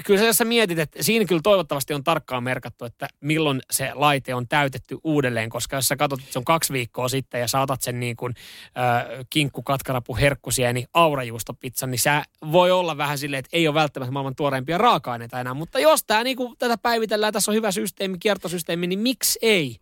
kyllä 0.06 0.20
sä, 0.20 0.26
jos 0.26 0.36
sä 0.36 0.44
mietit, 0.44 0.78
että 0.78 1.02
siinä 1.02 1.24
kyllä 1.24 1.40
toivottavasti 1.44 1.94
on 1.94 2.04
tarkkaan 2.04 2.42
merkattu, 2.42 2.84
että 2.84 3.08
milloin 3.20 3.60
se 3.70 3.90
laite 3.94 4.34
on 4.34 4.48
täytetty 4.48 4.98
uudelleen, 5.04 5.50
koska 5.50 5.76
jos 5.76 5.88
sä 5.88 5.96
katsot, 5.96 6.20
että 6.20 6.32
se 6.32 6.38
on 6.38 6.44
kaksi 6.44 6.72
viikkoa 6.72 7.08
sitten 7.08 7.40
ja 7.40 7.48
saatat 7.48 7.82
sen 7.82 8.00
niin 8.00 8.16
kuin 8.16 8.34
äh, 8.78 9.26
kinkku, 9.30 9.62
katkarapu, 9.62 10.16
herkkusieni, 10.16 10.84
aurajuustopizzan, 10.94 11.90
niin 11.90 11.98
sä 11.98 12.22
voi 12.52 12.70
olla 12.70 12.96
vähän 12.96 13.18
silleen, 13.18 13.38
että 13.38 13.56
ei 13.56 13.68
ole 13.68 13.74
välttämättä 13.74 14.12
maailman 14.12 14.36
tuoreimpia 14.36 14.78
raaka-aineita 14.78 15.40
enää, 15.40 15.54
mutta 15.54 15.78
jos 15.78 16.04
tää 16.04 16.24
niin 16.24 16.36
kuin 16.36 16.54
tätä 16.58 16.78
päivitellään, 16.78 17.32
tässä 17.32 17.50
on 17.50 17.56
hyvä 17.56 17.72
systeemi, 17.72 18.18
kiertosysteemi, 18.18 18.86
niin 18.86 18.98
miksi 18.98 19.38
ei? 19.42 19.76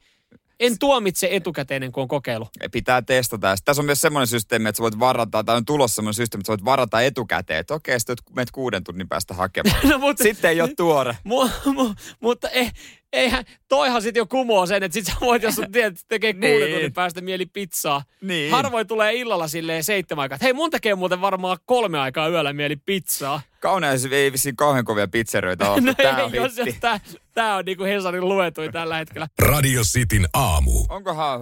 En 0.61 0.79
tuomitse 0.79 1.29
etukäteen, 1.31 1.93
kun 1.93 2.03
on 2.03 2.09
kokeilu. 2.09 2.49
Pitää 2.73 3.03
testata. 3.03 3.47
Ja 3.47 3.57
sit 3.57 3.65
Tässä 3.65 3.83
on 3.83 3.87
myös 3.87 4.01
semmoinen 4.01 4.27
systeemi, 4.27 4.69
että 4.69 4.77
sä 4.77 4.83
voit 4.83 4.99
varata, 4.99 5.45
tai 5.45 5.57
on 5.57 5.65
tulossa 5.65 5.95
semmoinen 5.95 6.15
systeemi, 6.15 6.41
että 6.41 6.47
sä 6.47 6.53
voit 6.53 6.65
varata 6.65 7.01
etukäteen. 7.01 7.61
Että 7.61 7.75
okei, 7.75 8.01
sitten 8.01 8.17
menet 8.37 8.51
kuuden 8.51 8.85
tunnin 8.85 9.09
päästä 9.09 9.35
hakemaan. 9.35 9.81
No, 9.89 9.99
mutta, 9.99 10.23
Sitten 10.23 10.51
ei 10.51 10.61
ole 10.61 10.71
tuore. 10.77 11.17
mu, 11.25 11.49
mu, 11.75 11.95
mutta 12.21 12.49
eh, 12.49 12.73
eihän, 13.15 13.45
toihan 13.69 14.03
sitten 14.03 14.21
jo 14.21 14.27
kumoo 14.27 14.67
sen, 14.67 14.83
että 14.83 14.95
sit 14.95 15.07
sä 15.07 15.13
voit, 15.21 15.43
jos 15.43 15.55
sun 15.55 15.71
tiedät, 15.73 15.93
että 15.93 16.05
tekee 16.09 16.33
kuuden 16.33 16.51
Niin. 16.51 16.71
tunnin 16.73 16.93
päästä 16.93 17.21
mieli 17.21 17.47
pizzaa. 17.47 18.03
Niin. 18.21 18.51
Harvoin 18.53 18.87
tulee 18.87 19.13
illalla 19.15 19.49
silleen 19.49 19.85
seitsemän 19.85 20.23
aikaa. 20.23 20.39
Hei, 20.43 20.53
mun 20.53 20.71
tekee 20.71 20.95
muuten 20.95 21.21
varmaan 21.21 21.59
kolme 21.65 21.99
aikaa 21.99 22.29
yöllä 22.29 22.53
mieli 22.53 22.77
pizzaa. 22.77 23.41
Kauneus 23.61 24.05
ei 24.05 24.33
vissiin 24.33 24.57
kauhean 24.57 24.85
kovia 24.85 25.09
pizzeroita 25.09 25.71
ole, 25.71 25.81
No 25.87 25.95
tää 25.95 26.25
on 26.25 26.35
jos, 26.35 26.57
jos 26.59 26.75
tää, 26.81 27.01
tää 27.35 27.57
on 27.57 27.65
niinku 27.65 27.85
Hesarin 27.85 28.29
luetuin 28.29 28.73
tällä 28.73 28.97
hetkellä. 28.97 29.29
Radio 29.39 29.83
Cityn 29.83 30.27
aamu. 30.35 30.85
Onkohan 30.89 31.41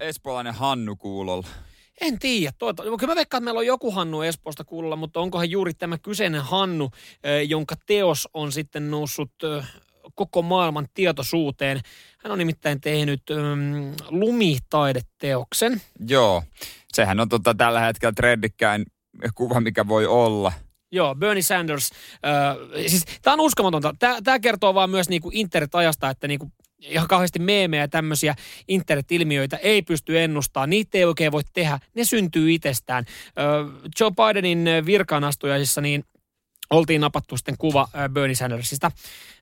espoolainen 0.00 0.54
Hannu 0.54 0.96
kuulolla? 0.96 1.46
En 2.00 2.18
tiedä. 2.18 2.52
Tuota, 2.58 2.82
kyllä 2.82 3.06
mä 3.06 3.14
veikkaan, 3.14 3.38
että 3.40 3.44
meillä 3.44 3.58
on 3.58 3.66
joku 3.66 3.90
Hannu 3.90 4.22
Espoosta 4.22 4.64
kuulolla, 4.64 4.96
mutta 4.96 5.20
onkohan 5.20 5.50
juuri 5.50 5.74
tämä 5.74 5.98
kyseinen 5.98 6.40
Hannu, 6.40 6.90
jonka 7.46 7.74
teos 7.86 8.28
on 8.34 8.52
sitten 8.52 8.90
noussut 8.90 9.32
koko 10.16 10.42
maailman 10.42 10.86
tietoisuuteen. 10.94 11.80
Hän 12.18 12.32
on 12.32 12.38
nimittäin 12.38 12.80
tehnyt 12.80 13.22
mm, 13.30 13.92
lumitaideteoksen. 14.08 15.82
Joo. 16.08 16.42
Sehän 16.92 17.20
on 17.20 17.28
tota, 17.28 17.54
tällä 17.54 17.80
hetkellä 17.80 18.12
trendikkäin 18.12 18.86
kuva, 19.34 19.60
mikä 19.60 19.88
voi 19.88 20.06
olla. 20.06 20.52
Joo, 20.92 21.14
Bernie 21.14 21.42
Sanders. 21.42 21.90
Äh, 21.92 22.86
siis 22.86 23.04
tämä 23.22 23.34
on 23.34 23.40
uskomatonta. 23.40 23.94
Tämä 24.24 24.38
kertoo 24.38 24.74
vaan 24.74 24.90
myös 24.90 25.08
niinku 25.08 25.30
internet-ajasta, 25.32 26.10
että 26.10 26.28
niinku 26.28 26.52
ihan 26.80 27.08
kauheasti 27.08 27.38
meemejä 27.38 27.82
ja 27.82 27.88
tämmöisiä 27.88 28.34
internet-ilmiöitä 28.68 29.56
ei 29.56 29.82
pysty 29.82 30.20
ennustamaan. 30.20 30.70
Niitä 30.70 30.98
ei 30.98 31.04
oikein 31.04 31.32
voi 31.32 31.42
tehdä. 31.52 31.78
Ne 31.94 32.04
syntyy 32.04 32.52
itsestään. 32.52 33.04
Joe 34.00 34.10
Bidenin 34.10 34.68
virkaanastujaisissa 34.86 35.80
niin 35.80 36.04
oltiin 36.70 37.00
napattu 37.00 37.36
sitten 37.36 37.54
kuva 37.58 37.88
Bernie 38.12 38.34
Sandersista. 38.34 38.90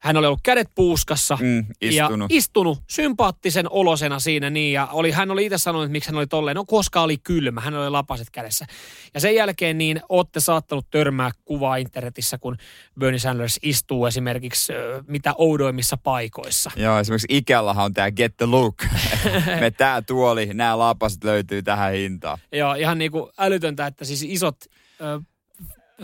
Hän 0.00 0.16
oli 0.16 0.26
ollut 0.26 0.40
kädet 0.42 0.68
puuskassa 0.74 1.38
Mm, 1.40 1.66
istunut. 1.80 2.30
ja 2.30 2.37
istunut 2.37 2.82
sympaattisen 2.90 3.66
olosena 3.70 4.18
siinä 4.20 4.50
niin. 4.50 4.72
Ja 4.72 4.87
oli, 4.92 5.10
hän 5.10 5.30
oli 5.30 5.44
itse 5.46 5.58
sanonut, 5.58 5.84
että 5.84 5.92
miksi 5.92 6.10
hän 6.10 6.18
oli 6.18 6.26
tolleen. 6.26 6.54
No 6.54 6.64
koska 6.64 7.00
oli 7.02 7.18
kylmä, 7.18 7.60
hän 7.60 7.74
oli 7.74 7.90
lapaset 7.90 8.30
kädessä. 8.30 8.66
Ja 9.14 9.20
sen 9.20 9.34
jälkeen 9.34 9.78
niin 9.78 10.00
olette 10.08 10.40
saattanut 10.40 10.87
törmää 10.90 11.30
kuvaa 11.44 11.76
internetissä, 11.76 12.38
kun 12.38 12.56
Bernie 13.00 13.18
Sanders 13.18 13.58
istuu 13.62 14.06
esimerkiksi 14.06 14.72
mitä 15.06 15.34
oudoimmissa 15.38 15.96
paikoissa. 15.96 16.70
Joo, 16.76 16.98
esimerkiksi 16.98 17.26
Ikeallahan 17.30 17.84
on 17.84 17.94
tää 17.94 18.10
Get 18.10 18.37
the 18.37 18.46
Look. 18.46 18.76
Me 19.60 19.70
tää 19.70 20.02
tuoli, 20.02 20.46
nämä 20.54 20.78
lapaset 20.78 21.24
löytyy 21.24 21.62
tähän 21.62 21.92
hintaan. 21.92 22.38
Ja 22.52 22.74
ihan 22.74 22.98
niin 22.98 23.10
kuin 23.10 23.30
älytöntä, 23.38 23.87
että 23.87 24.04
siis 24.04 24.22
isot 24.22 24.56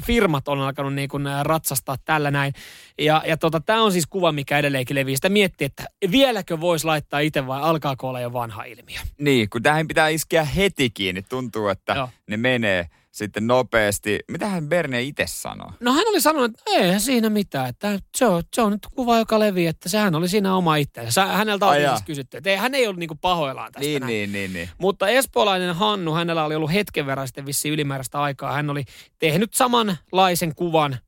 firmat 0.03 0.49
on 0.49 0.61
alkanut 0.61 0.95
niin 0.95 1.09
kuin 1.09 1.25
ratsastaa 1.43 1.97
tällä 2.05 2.31
näin. 2.31 2.55
Ja, 2.99 3.23
ja 3.27 3.37
tota, 3.37 3.61
tämä 3.61 3.83
on 3.83 3.93
siis 3.93 4.07
kuva, 4.07 4.33
mikä 4.33 4.59
edelleenkin 4.59 4.95
leviää. 4.95 5.17
Sitä 5.17 5.29
miettii, 5.29 5.65
että 5.65 5.85
vieläkö 6.11 6.61
voisi 6.61 6.87
laittaa 6.87 7.21
itse 7.21 7.47
vai 7.47 7.61
alkaako 7.63 8.09
olla 8.09 8.21
jo 8.21 8.33
vanha 8.33 8.65
ilmiö. 8.65 8.99
Niin, 9.19 9.51
kun 9.51 9.63
tähän 9.63 9.89
pitää 9.89 10.09
iskeä 10.09 10.45
heti 10.45 10.91
kiinni. 10.91 11.23
Tuntuu, 11.23 11.69
että 11.69 11.95
Joo. 11.95 12.09
ne 12.27 12.37
menee 12.37 12.87
sitten 13.11 13.47
nopeasti. 13.47 14.19
Mitähän 14.31 14.69
Berne 14.69 15.03
itse 15.03 15.25
sanoo? 15.27 15.73
No 15.81 15.93
hän 15.93 16.09
oli 16.09 16.21
sanonut, 16.21 16.51
että 16.51 16.63
eihän 16.71 17.01
siinä 17.01 17.31
mitään, 17.31 17.69
että 17.69 17.99
se 18.17 18.27
on, 18.27 18.43
se 18.57 18.63
on 18.63 18.73
nyt 18.73 18.87
kuva, 18.95 19.19
joka 19.19 19.39
leviää, 19.39 19.71
että 19.71 19.89
sehän 19.89 20.15
oli 20.15 20.29
siinä 20.29 20.57
oma 20.57 20.77
itsensä. 20.77 21.27
Häneltä 21.27 21.67
oli 21.67 21.89
siis 21.89 22.03
kysytty, 22.07 22.37
että 22.37 22.51
ei, 22.51 22.57
hän 22.57 22.75
ei 22.75 22.87
ollut 22.87 22.99
niinku 22.99 23.15
pahoillaan 23.21 23.73
tästä 23.73 23.87
Niin, 23.87 24.01
näin. 24.01 24.11
niin, 24.11 24.33
niin, 24.33 24.53
niin. 24.53 24.69
Mutta 24.79 25.09
espoolainen 25.09 25.75
Hannu, 25.75 26.13
hänellä 26.15 26.45
oli 26.45 26.55
ollut 26.55 26.73
hetken 26.73 27.07
verran 27.07 27.29
sitten 27.29 27.47
vissi 27.47 27.69
ylimääräistä 27.69 28.21
aikaa. 28.21 28.53
Hän 28.53 28.71
oli 28.71 28.85
tehnyt 29.19 29.55
samanlaisen 29.55 30.55
kuvan 30.55 30.99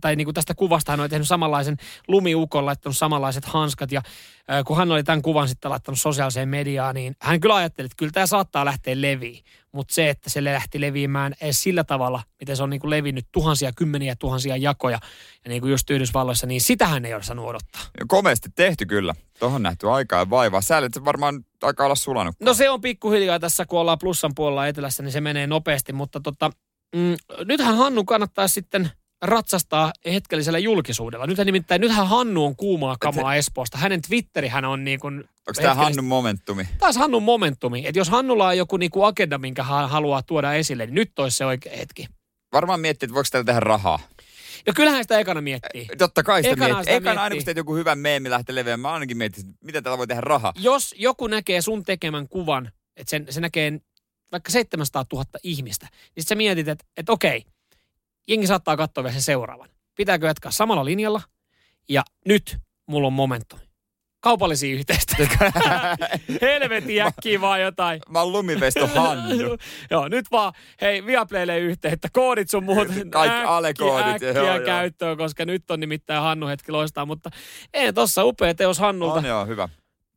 tai 0.00 0.16
niin 0.16 0.24
kuin 0.24 0.34
tästä 0.34 0.54
kuvasta 0.54 0.92
hän 0.92 1.00
oli 1.00 1.08
tehnyt 1.08 1.28
samanlaisen 1.28 1.76
lumiukon, 2.08 2.66
laittanut 2.66 2.96
samanlaiset 2.96 3.44
hanskat 3.44 3.92
ja 3.92 4.02
kun 4.66 4.76
hän 4.76 4.92
oli 4.92 5.04
tämän 5.04 5.22
kuvan 5.22 5.48
sitten 5.48 5.70
laittanut 5.70 6.00
sosiaaliseen 6.00 6.48
mediaan, 6.48 6.94
niin 6.94 7.16
hän 7.20 7.40
kyllä 7.40 7.54
ajatteli, 7.54 7.86
että 7.86 7.96
kyllä 7.96 8.12
tämä 8.12 8.26
saattaa 8.26 8.64
lähteä 8.64 9.00
leviin. 9.00 9.44
Mutta 9.72 9.94
se, 9.94 10.10
että 10.10 10.30
se 10.30 10.44
lähti 10.44 10.80
leviämään 10.80 11.34
edes 11.40 11.62
sillä 11.62 11.84
tavalla, 11.84 12.22
miten 12.40 12.56
se 12.56 12.62
on 12.62 12.70
niin 12.70 12.80
kuin 12.80 12.90
levinnyt 12.90 13.26
tuhansia, 13.32 13.72
kymmeniä 13.76 14.16
tuhansia 14.16 14.56
jakoja, 14.56 14.98
ja 15.44 15.48
niin 15.48 15.60
kuin 15.60 15.70
just 15.70 15.90
Yhdysvalloissa, 15.90 16.46
niin 16.46 16.60
sitähän 16.60 17.04
ei 17.04 17.14
ole 17.14 17.22
saanut 17.22 17.46
odottaa. 17.46 17.82
Komeasti 18.08 18.48
tehty 18.54 18.86
kyllä. 18.86 19.14
Tuohon 19.38 19.62
nähty 19.62 19.90
aikaa 19.90 20.18
ja 20.18 20.30
vaivaa. 20.30 20.60
Säälit 20.60 20.94
se 20.94 21.04
varmaan 21.04 21.44
aika 21.62 21.84
olla 21.84 21.94
sulanut. 21.94 22.36
No 22.40 22.54
se 22.54 22.70
on 22.70 22.80
pikkuhiljaa 22.80 23.40
tässä, 23.40 23.66
kun 23.66 23.80
ollaan 23.80 23.98
plussan 23.98 24.32
puolella 24.34 24.66
etelässä, 24.66 25.02
niin 25.02 25.12
se 25.12 25.20
menee 25.20 25.46
nopeasti, 25.46 25.92
mutta 25.92 26.20
tota, 26.20 26.50
mm, 26.96 27.14
nythän 27.44 27.76
Hannu 27.76 28.04
kannattaa 28.04 28.48
sitten 28.48 28.90
ratsastaa 29.22 29.92
hetkellisellä 30.04 30.58
julkisuudella. 30.58 31.26
Nythän 31.26 31.46
nimittäin, 31.46 31.80
nythän 31.80 32.08
Hannu 32.08 32.44
on 32.44 32.56
kuumaa 32.56 32.96
kamaa 33.00 33.34
Et, 33.34 33.38
Espoosta. 33.38 33.78
Hänen 33.78 34.02
Twitteri 34.02 34.48
hän 34.48 34.64
on 34.64 34.84
niin 34.84 35.00
kuin... 35.00 35.14
Onko 35.18 35.62
tämä 35.62 35.74
Hannun 35.74 36.04
momentumi? 36.04 36.68
Taas 36.78 36.96
Hannun 36.96 37.22
momentumi. 37.22 37.86
Että 37.86 37.98
jos 37.98 38.08
Hannulla 38.08 38.46
on 38.46 38.58
joku 38.58 38.76
niin 38.76 38.90
kuin 38.90 39.06
agenda, 39.06 39.38
minkä 39.38 39.62
hän 39.62 39.90
haluaa 39.90 40.22
tuoda 40.22 40.54
esille, 40.54 40.86
niin 40.86 40.94
nyt 40.94 41.18
olisi 41.18 41.36
se 41.36 41.46
oikea 41.46 41.76
hetki. 41.76 42.06
Varmaan 42.52 42.80
miettii, 42.80 43.06
että 43.06 43.14
voiko 43.14 43.28
täällä 43.32 43.46
tehdä 43.46 43.60
rahaa. 43.60 43.98
Ja 44.66 44.72
kyllähän 44.72 45.04
sitä 45.04 45.18
ekana 45.18 45.40
miettii. 45.40 45.86
Totta 45.98 46.22
kai 46.22 46.42
sitä 46.42 46.52
ekana 46.54 46.74
miettii. 46.74 46.94
Ekana 46.94 47.22
aina 47.22 47.36
kun 47.36 47.44
teet 47.44 47.56
joku 47.56 47.74
hyvä 47.74 47.96
meemi 47.96 48.30
lähtee 48.30 48.54
leveämään, 48.54 48.80
mä 48.80 48.92
ainakin 48.92 49.16
mietin, 49.16 49.44
mitä 49.64 49.82
täällä 49.82 49.98
voi 49.98 50.06
tehdä 50.06 50.20
rahaa. 50.20 50.52
Jos 50.56 50.94
joku 50.98 51.26
näkee 51.26 51.62
sun 51.62 51.82
tekemän 51.82 52.28
kuvan, 52.28 52.72
että 52.96 53.10
sen, 53.10 53.26
se 53.30 53.40
näkee 53.40 53.80
vaikka 54.32 54.52
700 54.52 55.04
000 55.12 55.24
ihmistä, 55.42 55.88
niin 56.16 56.24
sä 56.24 56.34
mietit, 56.34 56.68
että, 56.68 56.84
että 56.96 57.12
okei, 57.12 57.44
jengi 58.28 58.46
saattaa 58.46 58.76
katsoa 58.76 59.04
vielä 59.04 59.12
sen 59.12 59.22
seuraavan 59.22 59.68
pitääkö 59.96 60.26
jatkaa 60.26 60.50
samalla 60.50 60.84
linjalla. 60.84 61.22
Ja 61.88 62.02
nyt 62.28 62.56
mulla 62.86 63.06
on 63.06 63.12
momentum. 63.12 63.58
Kaupallisia 64.20 64.74
yhteistyötä. 64.74 65.52
Helvetin 66.42 67.02
äkkiä 67.02 67.40
vaan 67.40 67.60
jotain. 67.60 68.00
Mä 68.08 68.20
oon 68.20 68.32
lumivesto 68.32 68.86
Hannu. 68.86 69.56
joo, 69.90 70.08
nyt 70.08 70.26
vaan, 70.30 70.52
hei, 70.80 71.06
Viaplaylle 71.06 71.58
yhteyttä. 71.58 72.08
Koodit 72.12 72.50
sun 72.50 72.64
muut. 72.64 72.88
Kaikki 73.10 73.38
alekoodit. 73.46 74.06
Äkkiä 74.06 74.30
joo, 74.30 74.60
käyttöön, 74.64 75.08
joo. 75.08 75.16
koska 75.16 75.44
nyt 75.44 75.70
on 75.70 75.80
nimittäin 75.80 76.22
Hannu 76.22 76.46
hetki 76.46 76.72
loistaa. 76.72 77.06
Mutta 77.06 77.30
ei 77.74 77.92
tossa 77.92 78.24
upea 78.24 78.54
teos 78.54 78.78
Hannulta. 78.78 79.14
On 79.14 79.24
joo, 79.24 79.46
hyvä. 79.46 79.68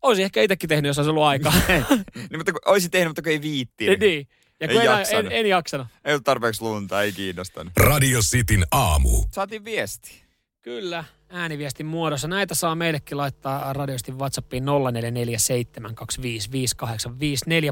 Olisin 0.02 0.26
ehkä 0.26 0.42
itsekin 0.42 0.70
tehnyt, 0.70 0.90
jos 0.90 0.98
olisi 0.98 1.10
ollut 1.10 1.24
aikaa. 1.24 1.54
niin, 2.16 2.38
mutta 2.38 2.52
olisin 2.66 2.92
tehnyt, 2.92 3.10
mutta 3.10 3.22
kun 3.22 3.32
ei 3.32 3.42
viitti. 3.42 3.98
Niin. 3.98 4.28
Ja 4.60 4.68
kun 4.68 4.78
en, 4.78 4.88
en, 4.88 5.26
en, 5.26 5.32
en 5.32 5.46
jaksanut. 5.46 5.88
Ei 6.06 6.14
ollut 6.14 6.24
tarpeeksi 6.24 6.62
lunta, 6.62 7.02
ei 7.02 7.12
kiinnostanut. 7.12 7.74
Radio 7.78 8.20
Cityn 8.20 8.66
aamu. 8.72 9.24
Saatiin 9.32 9.66
viesti. 9.66 10.24
Kyllä, 10.62 11.04
ääniviestin 11.30 11.86
muodossa. 11.86 12.28
Näitä 12.28 12.56
saa 12.56 12.76
meillekin 12.76 13.18
laittaa 13.18 13.74
radiostin 13.74 14.20
WhatsAppiin 14.20 14.64
0447255854. 14.64 14.68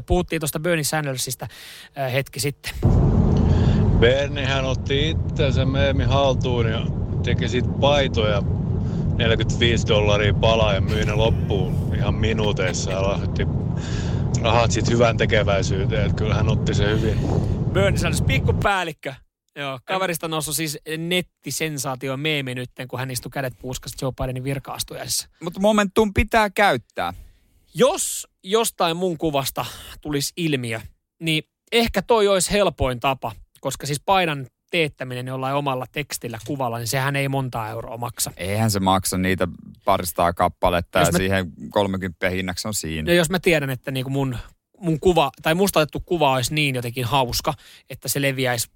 Puhuttiin 0.06 0.40
tuosta 0.40 0.60
Bernie 0.60 0.84
Sandersista 0.84 1.48
äh, 1.98 2.12
hetki 2.12 2.40
sitten. 2.40 2.72
Berniehän 4.00 4.64
otti 4.64 5.10
itse 5.10 5.64
meemi 5.64 6.04
haltuun 6.04 6.70
ja 6.70 6.86
teki 7.22 7.48
siitä 7.48 7.68
paitoja 7.80 8.42
45 9.16 9.86
dollaria 9.86 10.34
palaa 10.34 10.74
ja 10.74 10.80
myi 10.80 11.04
ne 11.04 11.14
loppuun 11.14 11.94
ihan 11.96 12.14
minuuteissa 12.14 12.90
ja 12.90 13.02
lahti 13.02 13.46
rahat 14.42 14.70
sitten 14.70 14.94
hyvän 14.94 15.16
tekeväisyyteen, 15.16 16.04
että 16.04 16.16
kyllä 16.16 16.34
hän 16.34 16.48
otti 16.48 16.74
se 16.74 16.84
hyvin. 16.84 17.18
Bernie 17.72 17.98
Sanders, 17.98 18.22
pikkupäällikkö. 18.22 19.14
Joo, 19.56 19.78
kaverista 19.84 20.28
noussut 20.28 20.56
siis 20.56 20.78
nettisensaatio 20.98 22.16
meemi 22.16 22.54
nyt, 22.54 22.70
kun 22.88 22.98
hän 22.98 23.10
istui 23.10 23.30
kädet 23.30 23.54
puuskasta 23.60 24.04
Joe 24.04 24.12
Bidenin 24.12 24.44
virkaastujaisessa. 24.44 25.28
Mutta 25.42 25.60
momentum 25.60 26.14
pitää 26.14 26.50
käyttää. 26.50 27.14
Jos 27.74 28.26
jostain 28.44 28.96
mun 28.96 29.18
kuvasta 29.18 29.64
tulisi 30.00 30.32
ilmiö, 30.36 30.80
niin 31.20 31.42
ehkä 31.72 32.02
toi 32.02 32.28
olisi 32.28 32.52
helpoin 32.52 33.00
tapa, 33.00 33.32
koska 33.60 33.86
siis 33.86 34.02
painan 34.06 34.46
teettäminen 34.70 35.26
jollain 35.26 35.54
omalla 35.54 35.86
tekstillä, 35.92 36.38
kuvalla, 36.46 36.78
niin 36.78 36.86
sehän 36.86 37.16
ei 37.16 37.28
monta 37.28 37.68
euroa 37.68 37.96
maksa. 37.96 38.32
Eihän 38.36 38.70
se 38.70 38.80
maksa 38.80 39.18
niitä 39.18 39.48
paristaa 39.84 40.32
kappaletta 40.32 40.98
jos 40.98 41.08
ja 41.08 41.12
mä, 41.12 41.18
siihen 41.18 41.52
30 41.70 42.28
hinnaksi 42.30 42.68
on 42.68 42.74
siinä. 42.74 43.10
No 43.10 43.16
jos 43.16 43.30
mä 43.30 43.38
tiedän, 43.38 43.70
että 43.70 43.90
niinku 43.90 44.10
mun, 44.10 44.36
mun 44.78 45.00
kuva, 45.00 45.30
tai 45.42 45.54
musta 45.54 45.80
otettu 45.80 46.00
kuva 46.00 46.32
olisi 46.32 46.54
niin 46.54 46.74
jotenkin 46.74 47.04
hauska, 47.04 47.54
että 47.90 48.08
se 48.08 48.22
leviäisi 48.22 48.70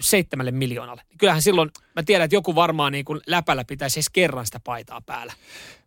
seitsemälle 0.00 0.50
miljoonalle. 0.50 1.02
Kyllähän 1.18 1.42
silloin, 1.42 1.70
mä 1.96 2.02
tiedän, 2.02 2.24
että 2.24 2.36
joku 2.36 2.54
varmaan 2.54 2.92
niin 2.92 3.04
kuin 3.04 3.20
läpällä 3.26 3.64
pitäisi 3.64 3.98
edes 3.98 4.10
kerran 4.10 4.46
sitä 4.46 4.60
paitaa 4.60 5.00
päällä. 5.06 5.32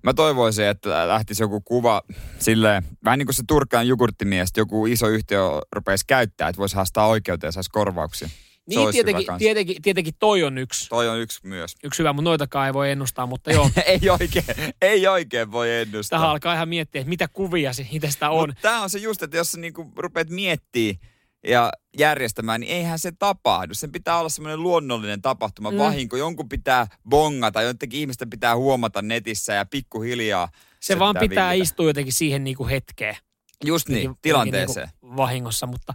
Mä 0.04 0.13
toivoisin, 0.13 0.65
että 0.65 1.08
lähtisi 1.08 1.43
joku 1.43 1.62
kuva 1.62 2.02
silleen, 2.39 2.84
vähän 3.04 3.19
niin 3.19 3.28
kuin 3.28 3.36
se 3.36 3.43
Turkkaan 3.47 3.88
jogurttimies, 3.88 4.50
joku 4.58 4.86
iso 4.86 5.08
yhtiö 5.08 5.41
rupeaisi 5.71 6.06
käyttää, 6.08 6.50
että 6.50 6.60
voisi 6.60 6.76
haastaa 6.76 7.08
oikeuteen 7.08 7.47
ja 7.47 7.52
saisi 7.52 7.69
korvauksia. 7.69 8.30
Niin, 8.76 8.92
tietenkin, 8.92 9.28
tietenkin, 9.38 9.82
tietenkin 9.82 10.14
toi 10.20 10.44
on 10.44 10.58
yksi. 10.58 10.90
Toi 10.90 11.10
on 11.10 11.20
yksi 11.20 11.40
myös. 11.44 11.76
Yksi 11.84 12.00
hyvä, 12.00 12.14
mutta 12.14 12.30
noitakaan 12.30 12.68
ei 12.68 12.74
voi 12.74 12.92
ennustaa, 12.92 13.26
mutta 13.26 13.52
joo. 13.52 13.70
ei, 13.86 14.10
oikein, 14.10 14.46
ei 14.82 15.08
oikein 15.08 15.52
voi 15.52 15.80
ennustaa. 15.80 16.20
Tähän 16.20 16.32
alkaa 16.32 16.54
ihan 16.54 16.70
miettiä, 16.70 17.02
että 17.02 17.10
mitä 17.10 17.28
kuvia 17.28 17.74
se 17.74 17.88
itsestä 17.92 18.30
on. 18.30 18.50
Mutta 18.50 18.62
tämä 18.62 18.82
on 18.82 18.90
se 18.90 19.00
just, 19.00 19.24
että 19.24 19.38
jos 19.38 19.52
sä 19.52 19.60
niinku 19.60 19.92
rupeat 19.96 20.30
miettimään 20.30 21.12
ja 21.48 21.72
järjestämään, 21.98 22.62
niin 22.62 22.74
eihän 22.74 23.00
se 23.00 23.12
tapahdu. 23.20 23.74
Sen 23.74 23.92
pitää 23.92 24.20
olla 24.20 24.30
semmoinen 24.30 24.64
luonnollinen 24.64 25.22
tapahtuma, 25.22 25.72
mm. 25.72 25.78
vahinko. 25.78 26.18
Jonkun 26.18 26.50
pitää 26.50 26.88
bongata, 27.10 27.62
jotenkin 27.62 28.00
ihmisten 28.00 28.30
pitää 28.30 28.56
huomata 28.56 29.02
netissä 29.02 29.54
ja 29.54 29.66
pikkuhiljaa. 29.66 30.50
Se, 30.54 30.94
se 30.94 31.00
vaan 31.00 31.16
pitää, 31.16 31.30
pitää 31.30 31.54
istua 31.54 31.86
jotenkin 31.86 32.14
siihen 32.14 32.44
niinku 32.44 32.68
hetkeen. 32.68 33.16
Just 33.63 33.89
niin, 33.89 34.15
tilanteeseen. 34.21 34.89
Niin 35.02 35.17
vahingossa, 35.17 35.67
mutta 35.67 35.93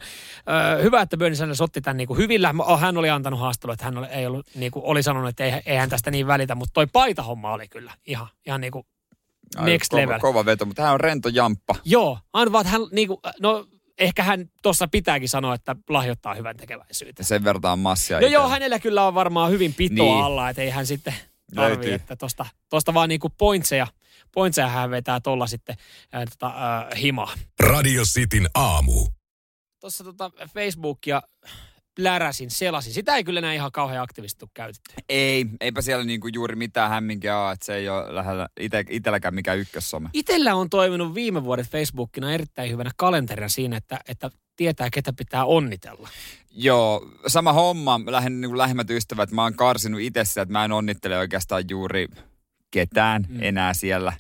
ö, 0.79 0.83
hyvä, 0.83 1.01
että 1.01 1.17
Bernie 1.17 1.37
Sanders 1.37 1.61
otti 1.61 1.81
tämän 1.81 1.97
niin 1.97 2.09
kuin 2.09 2.19
hyvillä. 2.19 2.55
Oh, 2.59 2.81
hän 2.81 2.97
oli 2.97 3.11
antanut 3.11 3.41
haastelua, 3.41 3.73
että 3.73 3.85
hän 3.85 3.99
oli, 3.99 4.07
ei 4.07 4.27
ollut, 4.27 4.47
niin 4.55 4.73
kuin, 4.73 4.85
oli 4.85 5.03
sanonut, 5.03 5.29
että 5.29 5.45
ei, 5.45 5.63
ei 5.67 5.77
hän 5.77 5.89
tästä 5.89 6.11
niin 6.11 6.27
välitä, 6.27 6.55
mutta 6.55 6.73
toi 6.73 6.87
paitahomma 6.87 7.53
oli 7.53 7.69
kyllä 7.69 7.93
ihan, 8.07 8.27
ihan 8.47 8.61
niin 8.61 8.73
kuin 8.73 8.87
next 9.61 9.91
kova, 9.91 10.03
level. 10.03 10.21
Kova 10.21 10.45
veto, 10.45 10.65
mutta 10.65 10.83
hän 10.83 10.93
on 10.93 11.01
rento 11.01 11.29
jamppa. 11.29 11.75
Joo, 11.85 12.19
aina 12.33 12.53
vaan, 12.53 12.67
hän 12.67 12.81
niin 12.93 13.09
kuin, 13.09 13.21
no 13.41 13.67
ehkä 13.99 14.23
hän 14.23 14.51
tuossa 14.63 14.89
pitääkin 14.89 15.29
sanoa, 15.29 15.55
että 15.55 15.77
lahjoittaa 15.89 16.35
hyvän 16.35 16.57
tekeväisyyttä. 16.57 17.23
Sen 17.23 17.45
vertaan 17.45 17.79
massia. 17.79 18.21
No 18.21 18.27
joo, 18.27 18.49
hänellä 18.49 18.79
kyllä 18.79 19.07
on 19.07 19.15
varmaan 19.15 19.51
hyvin 19.51 19.75
pitoa 19.75 20.07
niin. 20.07 20.25
alla, 20.25 20.51
että 20.51 20.63
ei 20.63 20.71
hän 20.71 20.87
sitten 20.87 21.15
tarvii, 21.55 21.93
että 21.93 22.17
tosta, 22.17 22.47
tosta 22.69 22.95
vaan 22.95 23.09
niinku 23.09 23.29
pointseja, 23.39 23.87
pointseja 24.37 24.69
hän 24.69 24.91
vetää 24.91 25.21
tuolla 25.21 25.47
sitten 25.47 25.77
ää, 26.13 26.27
tota, 26.27 26.53
ää, 26.57 26.91
himaa. 26.97 27.33
Radio 27.61 28.03
Cityn 28.03 28.49
aamu. 28.55 29.07
Tuossa 29.81 30.05
tota 30.05 30.31
Facebookia 30.55 31.23
läräsin, 31.99 32.51
selasin. 32.51 32.93
Sitä 32.93 33.17
ei 33.17 33.25
kyllä 33.25 33.39
enää 33.39 33.53
ihan 33.53 33.73
kauhean 33.73 34.03
aktiivisesti 34.03 34.47
käytetty. 34.55 34.95
Ei, 35.09 35.47
eipä 35.61 35.81
siellä 35.81 36.05
niinku 36.05 36.29
juuri 36.29 36.57
mitään 36.57 36.91
hämminkiä 36.91 37.39
ole, 37.39 37.53
että 37.53 37.67
se 37.67 37.75
ei 37.75 37.89
ole 37.89 38.15
lähellä 38.15 38.49
ite, 38.61 38.85
itselläkään 38.91 39.35
mikään 39.35 39.59
ykkössome. 39.59 40.11
Itellä 40.13 40.55
on 40.55 40.71
toiminut 40.71 41.15
viime 41.15 41.45
vuodet 41.45 41.69
Facebookina 41.69 42.33
erittäin 42.33 42.71
hyvänä 42.71 42.91
kalenterina 42.97 43.49
siinä, 43.49 43.77
että, 43.77 44.01
että 44.09 44.31
tietää, 44.57 44.89
ketä 44.93 45.13
pitää 45.13 45.45
onnitella. 45.45 46.09
Joo, 46.51 47.11
sama 47.27 47.53
homma. 47.53 48.01
Lähden 48.07 48.41
niin 48.41 48.59
lähimmät 48.59 48.91
ystävät. 48.91 49.31
Mä 49.31 49.43
oon 49.43 49.55
karsinut 49.55 50.01
itse 50.01 50.21
että 50.21 50.53
mä 50.53 50.65
en 50.65 50.73
onnittele 50.73 51.19
oikeastaan 51.19 51.65
juuri 51.71 52.09
ketään 52.77 53.27
mm. 53.29 53.43
enää 53.43 53.75
siellä. 53.75 54.13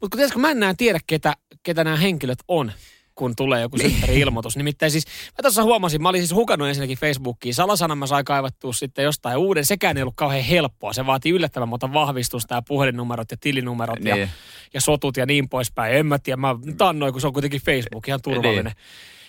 Mutta 0.00 0.14
kun 0.14 0.18
tiedätkö, 0.18 0.38
mä 0.38 0.50
en 0.50 0.56
enää 0.56 0.74
tiedä, 0.74 0.98
ketä, 1.06 1.34
ketä 1.62 1.84
nämä 1.84 1.96
henkilöt 1.96 2.38
on 2.48 2.72
kun 3.16 3.36
tulee 3.36 3.60
joku 3.60 3.76
niin. 3.76 4.04
ilmoitus. 4.10 4.56
Nimittäin 4.56 4.92
siis, 4.92 5.04
mä 5.06 5.42
tuossa 5.42 5.62
huomasin, 5.62 6.02
mä 6.02 6.08
olin 6.08 6.20
siis 6.20 6.34
hukannut 6.34 6.68
ensinnäkin 6.68 6.98
Facebookiin. 6.98 7.54
Salasanan 7.54 7.98
mä 7.98 8.06
sain 8.06 8.24
kaivattua 8.24 8.72
sitten 8.72 9.04
jostain 9.04 9.36
uuden. 9.36 9.64
Sekään 9.64 9.96
ei 9.96 10.02
ollut 10.02 10.16
kauhean 10.16 10.44
helppoa. 10.44 10.92
Se 10.92 11.06
vaatii 11.06 11.32
yllättävän 11.32 11.68
monta 11.68 11.92
vahvistusta 11.92 12.54
ja 12.54 12.62
puhelinnumerot 12.62 13.30
ja 13.30 13.36
tilinumerot 13.40 13.98
niin. 13.98 14.20
ja, 14.20 14.28
ja 14.74 14.80
sotut 14.80 15.16
ja 15.16 15.26
niin 15.26 15.48
poispäin. 15.48 15.96
En 15.96 16.06
mä 16.06 16.18
tiedä, 16.18 16.36
mä 16.36 16.56
tannoin, 16.76 17.12
kun 17.12 17.20
se 17.20 17.26
on 17.26 17.32
kuitenkin 17.32 17.60
Facebook, 17.60 18.08
ihan 18.08 18.22
turvallinen. 18.22 18.64
Niin. 18.64 18.76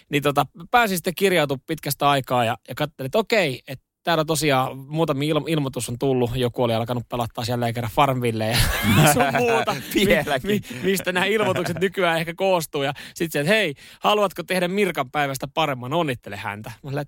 Niin 0.10 0.24
tota, 0.24 0.46
pääsin 0.72 0.98
sitten 0.98 1.16
kirjautumaan 1.16 1.63
pitkästä 1.68 2.10
aikaa 2.10 2.46
ja, 2.46 2.58
ja 2.70 2.76
katselin, 2.76 3.06
että 3.06 3.18
okei, 3.18 3.62
että 3.68 3.87
täällä 4.08 4.26
tosiaan 4.26 4.78
muutamia 4.78 5.34
il- 5.36 5.43
ilmoitus 5.48 5.89
on 5.89 6.00
tullut. 6.00 6.32
Joku 6.36 6.63
oli 6.63 6.74
alkanut 6.74 7.10
pelattaa 7.10 7.46
siellä 7.46 7.74
kerran 7.74 7.91
Farmville 7.96 8.48
ja 8.48 8.58
sun 9.13 9.24
muuta. 9.38 9.76
mi- 9.96 10.06
mi- 10.43 10.62
mistä 10.84 11.12
nämä 11.12 11.26
ilmoitukset 11.26 11.80
nykyään 11.80 12.17
ehkä 12.20 12.34
koostuu. 12.34 12.84
Ja 12.84 12.93
sitten 13.13 13.32
se, 13.32 13.39
että 13.39 13.54
hei, 13.54 13.74
haluatko 14.00 14.43
tehdä 14.43 14.67
Mirkan 14.67 15.12
päivästä 15.12 15.48
paremman? 15.54 15.93
Onnittele 15.93 16.36
häntä. 16.36 16.72
Mä 16.84 16.89
sanoin, 16.91 17.08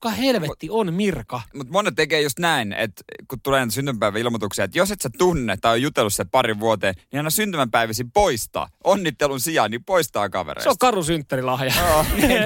kuka 0.00 0.10
helvetti 0.10 0.70
on 0.70 0.94
Mirka? 0.94 1.40
Mutta 1.54 1.72
monet 1.72 1.94
tekee 1.94 2.20
just 2.20 2.38
näin, 2.38 2.72
että 2.72 3.04
kun 3.28 3.40
tulee 3.40 3.60
näitä 3.60 3.74
syntymäpäiväilmoituksia, 3.74 4.64
että 4.64 4.78
jos 4.78 4.90
et 4.90 5.00
sä 5.00 5.10
tunne 5.18 5.56
tai 5.60 5.72
on 5.72 5.82
jutellut 5.82 6.14
sen 6.14 6.28
parin 6.28 6.60
vuoteen, 6.60 6.94
niin 7.12 7.18
aina 7.18 7.30
syntymäpäiväsi 7.30 8.04
poistaa. 8.14 8.68
Onnittelun 8.84 9.40
sijaan, 9.40 9.70
niin 9.70 9.84
poistaa 9.84 10.28
kavereista. 10.28 10.64
Se 10.64 10.70
on 10.70 10.78
karu 10.78 11.02
synttärilahja. 11.02 11.72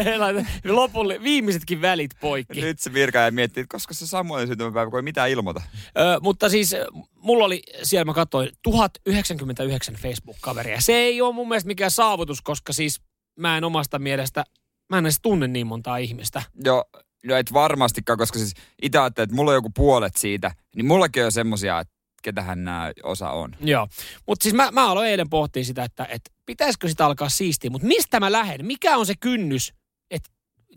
Lopulle 0.65 1.23
viimeisetkin 1.23 1.83
välit 1.83 2.11
poikki. 2.21 2.61
Nyt 2.61 2.79
se 2.79 2.93
virka 2.93 3.19
ja 3.19 3.31
miettii, 3.31 3.61
että 3.61 3.75
koska 3.75 3.95
se 3.95 4.07
Samuelin 4.07 4.49
syntymäpäivä, 4.49 4.91
kun 4.91 4.99
ei 4.99 5.03
mitään 5.03 5.31
ilmoita. 5.31 5.63
Ö, 5.99 6.21
mutta 6.23 6.49
siis 6.49 6.73
ö, 6.73 6.87
mulla 7.15 7.45
oli, 7.45 7.63
siellä 7.83 8.05
mä 8.05 8.15
katsoin, 8.15 8.51
1099 8.63 9.95
Facebook-kaveria. 9.95 10.81
Se 10.81 10.93
ei 10.93 11.21
ole 11.23 11.35
mun 11.35 11.49
mielestä 11.49 11.69
mikään 11.69 11.91
saavutus, 11.91 12.43
koska 12.43 12.73
siis 12.73 13.01
mä 13.39 13.57
en 13.57 13.65
omasta 13.65 13.99
mielestä, 13.99 14.45
mä 14.89 14.99
en 14.99 15.07
edes 15.07 15.19
tunne 15.23 15.49
niin 15.49 15.67
montaa 15.67 15.97
ihmistä. 15.97 16.43
Joo, 16.65 16.85
no 17.27 17.37
et 17.37 17.53
varmastikaan, 17.53 18.19
koska 18.19 18.39
siis 18.39 18.55
itse 18.83 18.99
että 19.07 19.27
mulla 19.33 19.51
on 19.51 19.55
joku 19.55 19.71
puolet 19.71 20.17
siitä, 20.17 20.55
niin 20.77 20.87
mullakin 20.87 21.25
on 21.25 21.33
semmosia, 21.33 21.81
että 21.81 21.95
ketähän 22.23 22.65
nämä 22.65 22.93
osa 23.03 23.31
on. 23.31 23.57
Joo, 23.61 23.89
mutta 24.27 24.43
siis 24.43 24.55
mä, 24.55 24.71
mä 24.71 24.91
aloin 24.91 25.09
eilen 25.09 25.31
pohtia 25.31 25.65
sitä, 25.65 25.85
että, 25.85 26.05
että 26.11 26.31
pitäisikö 26.47 26.89
sitä 26.89 27.07
alkaa 27.07 27.29
siistiä, 27.29 27.71
mutta 27.71 27.87
mistä 27.87 28.21
mä 28.21 28.33
lähden? 28.33 28.67
Mikä 28.67 28.97
on 28.97 29.07
se 29.07 29.15
kynnys, 29.21 29.75
että 30.11 30.31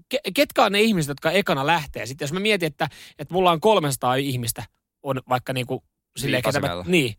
ke, 0.10 0.20
ketkä 0.34 0.66
on 0.66 0.72
ne 0.72 0.82
ihmiset, 0.82 1.10
jotka 1.10 1.32
ekana 1.32 1.66
lähtee? 1.66 2.06
Sitten 2.06 2.26
jos 2.26 2.34
mä 2.34 2.40
mietin, 2.40 2.68
että, 2.68 2.90
että 3.20 3.34
mulla 3.34 3.52
on 3.52 3.60
300 3.60 4.16
ihmistä, 4.16 4.64
on 5.04 5.22
vaikka 5.30 5.54
niinku 5.54 5.84
silleen, 6.18 6.44
ketä 6.44 6.60
mä, 6.60 6.68
niin, 6.86 7.16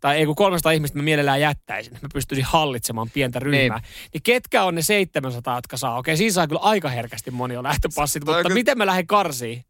tai 0.00 0.16
ei 0.16 0.26
kun 0.26 0.34
300 0.34 0.72
ihmistä 0.72 0.98
mä 0.98 1.02
mielellään 1.02 1.40
jättäisin, 1.40 1.94
että 1.94 2.06
mä 2.06 2.10
pystyisin 2.12 2.44
hallitsemaan 2.44 3.10
pientä 3.10 3.38
ryhmää. 3.38 3.78
Niin. 3.78 4.10
niin 4.12 4.22
ketkä 4.22 4.64
on 4.64 4.74
ne 4.74 4.82
700, 4.82 5.56
jotka 5.58 5.76
saa? 5.76 5.98
Okei, 5.98 6.16
siinä 6.16 6.32
saa 6.32 6.46
kyllä 6.46 6.60
aika 6.60 6.88
herkästi 6.88 7.30
moni 7.30 7.54
jo 7.54 7.62
lähtöpassit, 7.62 8.22
on 8.22 8.26
mutta 8.34 8.42
kyllä- 8.42 8.54
miten 8.54 8.78
mä 8.78 8.86
lähden 8.86 9.06
karsiin? 9.06 9.64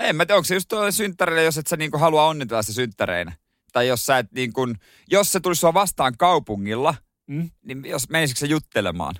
En 0.00 0.16
mä 0.16 0.26
tiedä, 0.26 0.36
onko 0.36 0.44
se 0.44 0.54
just 0.54 0.68
tuolle 0.68 0.92
synttärille, 0.92 1.42
jos 1.42 1.58
et 1.58 1.66
sä 1.66 1.76
niinku 1.76 1.98
halua 1.98 2.26
onnitella 2.26 2.62
sitä 2.62 2.74
synttäreinä. 2.74 3.32
Tai 3.72 3.88
jos 3.88 4.06
sä 4.06 4.18
et 4.18 4.32
niin 4.32 4.52
kun, 4.52 4.76
jos 5.10 5.32
se 5.32 5.40
tulisi 5.40 5.60
sua 5.60 5.74
vastaan 5.74 6.14
kaupungilla, 6.18 6.94
Mm? 7.26 7.50
niin 7.64 7.84
jos 7.84 8.08
menisikö 8.08 8.40
se 8.40 8.46
juttelemaan? 8.46 9.14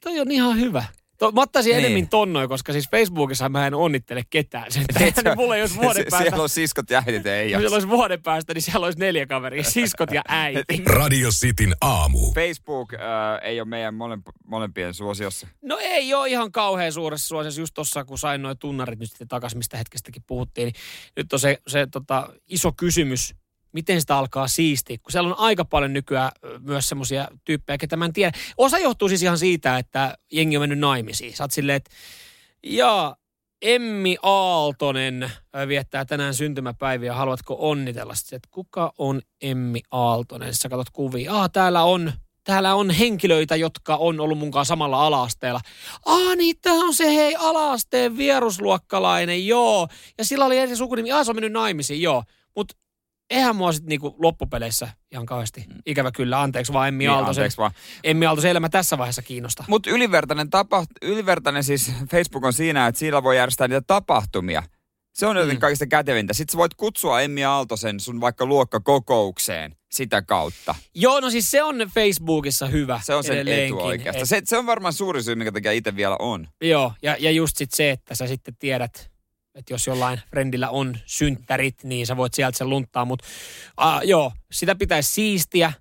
Toi 0.00 0.20
on 0.20 0.30
ihan 0.30 0.56
hyvä. 0.60 0.84
To, 1.20 1.32
mä 1.32 1.40
ottaisin 1.40 1.70
Niin. 1.76 1.84
enemmän 1.84 2.08
tonnoja, 2.08 2.48
koska 2.48 2.72
siis 2.72 2.88
Facebookissa 2.90 3.48
mä 3.48 3.66
en 3.66 3.74
onnittele 3.74 4.22
ketään. 4.30 4.72
Sen 4.72 4.84
niin 4.98 5.14
mulla 5.36 5.56
ei 5.56 5.62
olisi 5.62 5.76
vuoden 5.76 5.94
Se- 6.04 6.10
päästä. 6.10 6.28
Siellä 6.28 6.42
on 6.42 6.48
siskot 6.48 6.90
ja 6.90 7.02
äidit 7.06 7.26
ei 7.26 7.50
Jos 7.50 7.56
ole. 7.56 7.62
siellä 7.62 7.74
olisi 7.74 7.88
vuoden 7.88 8.22
päästä, 8.22 8.54
niin 8.54 8.62
siellä 8.62 8.84
olisi 8.84 8.98
neljä 8.98 9.26
kaveria, 9.26 9.62
siskot 9.64 10.12
ja 10.12 10.22
äiti. 10.28 10.82
Radio 10.98 11.28
Cityn 11.30 11.74
aamu. 11.80 12.32
Facebook 12.34 12.94
äh, 12.94 13.00
ei 13.42 13.60
ole 13.60 13.68
meidän 13.68 13.94
molemp- 13.94 14.32
molempien 14.46 14.94
suosiossa. 14.94 15.46
No 15.62 15.78
ei 15.80 16.14
ole 16.14 16.28
ihan 16.28 16.52
kauhean 16.52 16.92
suuressa 16.92 17.28
suosiossa. 17.28 17.60
Just 17.60 17.74
tuossa, 17.74 18.04
kun 18.04 18.18
sain 18.18 18.42
noin 18.42 18.58
tunnarit 18.58 18.98
nyt 18.98 19.08
sitten 19.10 19.28
takaisin, 19.28 19.58
mistä 19.58 19.76
hetkestäkin 19.76 20.22
puhuttiin, 20.26 20.64
niin 20.66 20.74
nyt 21.16 21.32
on 21.32 21.38
se, 21.38 21.58
se 21.68 21.86
tota, 21.86 22.28
iso 22.48 22.72
kysymys, 22.72 23.34
miten 23.72 24.00
sitä 24.00 24.18
alkaa 24.18 24.48
siistiä, 24.48 24.98
kun 25.02 25.12
siellä 25.12 25.28
on 25.28 25.38
aika 25.38 25.64
paljon 25.64 25.92
nykyään 25.92 26.30
myös 26.60 26.88
semmoisia 26.88 27.28
tyyppejä, 27.44 27.78
ketä 27.78 27.96
mä 27.96 28.04
en 28.04 28.12
tiedä. 28.12 28.32
Osa 28.56 28.78
johtuu 28.78 29.08
siis 29.08 29.22
ihan 29.22 29.38
siitä, 29.38 29.78
että 29.78 30.18
jengi 30.32 30.56
on 30.56 30.62
mennyt 30.62 30.78
naimisiin. 30.78 31.36
Sä 31.36 31.44
oot 31.44 31.50
silleen, 31.50 31.76
että 31.76 31.90
jaa, 32.62 33.16
Emmi 33.62 34.16
Aaltonen 34.22 35.32
viettää 35.68 36.04
tänään 36.04 36.34
syntymäpäiviä. 36.34 37.14
Haluatko 37.14 37.56
onnitella? 37.58 38.14
Sitten, 38.14 38.36
että 38.36 38.48
kuka 38.50 38.92
on 38.98 39.22
Emmi 39.42 39.80
Aaltonen? 39.90 40.54
Sä 40.54 40.68
katsot 40.68 40.90
kuvia. 40.92 41.34
Ah, 41.34 41.50
täällä 41.50 41.82
on, 41.82 42.12
täällä 42.44 42.74
on 42.74 42.90
henkilöitä, 42.90 43.56
jotka 43.56 43.96
on 43.96 44.20
ollut 44.20 44.38
munkaan 44.38 44.66
samalla 44.66 45.06
ala-asteella. 45.06 45.60
Ah, 46.06 46.36
niin 46.36 46.56
tää 46.62 46.74
on 46.74 46.94
se 46.94 47.14
hei 47.14 47.36
ala-asteen 47.36 48.16
vierusluokkalainen, 48.16 49.46
joo. 49.46 49.88
Ja 50.18 50.24
sillä 50.24 50.44
oli 50.44 50.58
eri 50.58 50.76
sukunimi. 50.76 51.12
Ah, 51.12 51.24
se 51.24 51.30
on 51.30 51.36
mennyt 51.36 51.52
naimisiin, 51.52 52.02
joo. 52.02 52.24
Mutta 52.56 52.76
eihän 53.30 53.56
mua 53.56 53.72
sitten 53.72 53.88
niinku 53.88 54.16
loppupeleissä 54.18 54.88
ihan 55.12 55.26
kauheasti, 55.26 55.64
ikävä 55.86 56.10
kyllä, 56.12 56.40
anteeksi 56.40 56.72
vaan 56.72 56.88
Emmi 56.88 57.04
Niin, 57.04 57.10
Aaltosen, 57.10 57.50
vaan. 57.58 57.70
Emmi 58.04 58.26
Aaltosen 58.26 58.50
elämä 58.50 58.68
tässä 58.68 58.98
vaiheessa 58.98 59.22
kiinnostaa. 59.22 59.66
Mutta 59.68 59.90
ylivertainen, 59.90 60.50
tapa, 60.50 60.84
ylivertainen 61.02 61.64
siis 61.64 61.92
Facebook 62.10 62.44
on 62.44 62.52
siinä, 62.52 62.86
että 62.86 62.98
siellä 62.98 63.22
voi 63.22 63.36
järjestää 63.36 63.68
niitä 63.68 63.80
tapahtumia. 63.86 64.62
Se 65.14 65.26
on 65.26 65.36
jotenkin 65.36 65.56
Mm. 65.58 65.60
kaikista 65.60 65.86
kätevintä. 65.86 66.32
Sitten 66.34 66.52
sä 66.52 66.58
voit 66.58 66.74
kutsua 66.74 67.20
Emmi 67.20 67.44
Aaltosen 67.44 68.00
sun 68.00 68.20
vaikka 68.20 68.46
luokkakokoukseen 68.46 69.76
sitä 69.92 70.22
kautta. 70.22 70.74
Joo, 70.94 71.20
no 71.20 71.30
siis 71.30 71.50
se 71.50 71.62
on 71.62 71.76
Facebookissa 71.94 72.66
hyvä 72.66 73.00
Se 73.04 73.14
on 73.14 73.24
sen 73.24 73.48
etu 73.48 73.78
oikeastaan. 73.80 74.22
et- 74.22 74.28
Se, 74.28 74.42
se 74.44 74.56
on 74.58 74.66
varmaan 74.66 74.92
suuri 74.94 75.22
syy, 75.22 75.34
minkä 75.34 75.52
takia 75.52 75.72
itse 75.72 75.96
vielä 75.96 76.16
on. 76.18 76.48
Joo, 76.62 76.92
ja, 77.02 77.16
ja 77.18 77.30
just 77.30 77.56
sit 77.56 77.70
se, 77.74 77.90
että 77.90 78.14
sä 78.14 78.26
sitten 78.26 78.56
tiedät, 78.58 79.09
että 79.54 79.74
jos 79.74 79.86
jollain 79.86 80.20
friendillä 80.30 80.70
on 80.70 80.98
synttärit, 81.06 81.84
niin 81.84 82.06
sä 82.06 82.16
voit 82.16 82.34
sieltä 82.34 82.58
sen 82.58 82.70
lunttaa. 82.70 83.04
Mutta 83.04 83.26
uh, 83.80 84.08
joo, 84.08 84.32
sitä 84.52 84.74
pitäisi 84.74 85.12
siistiä. 85.12 85.72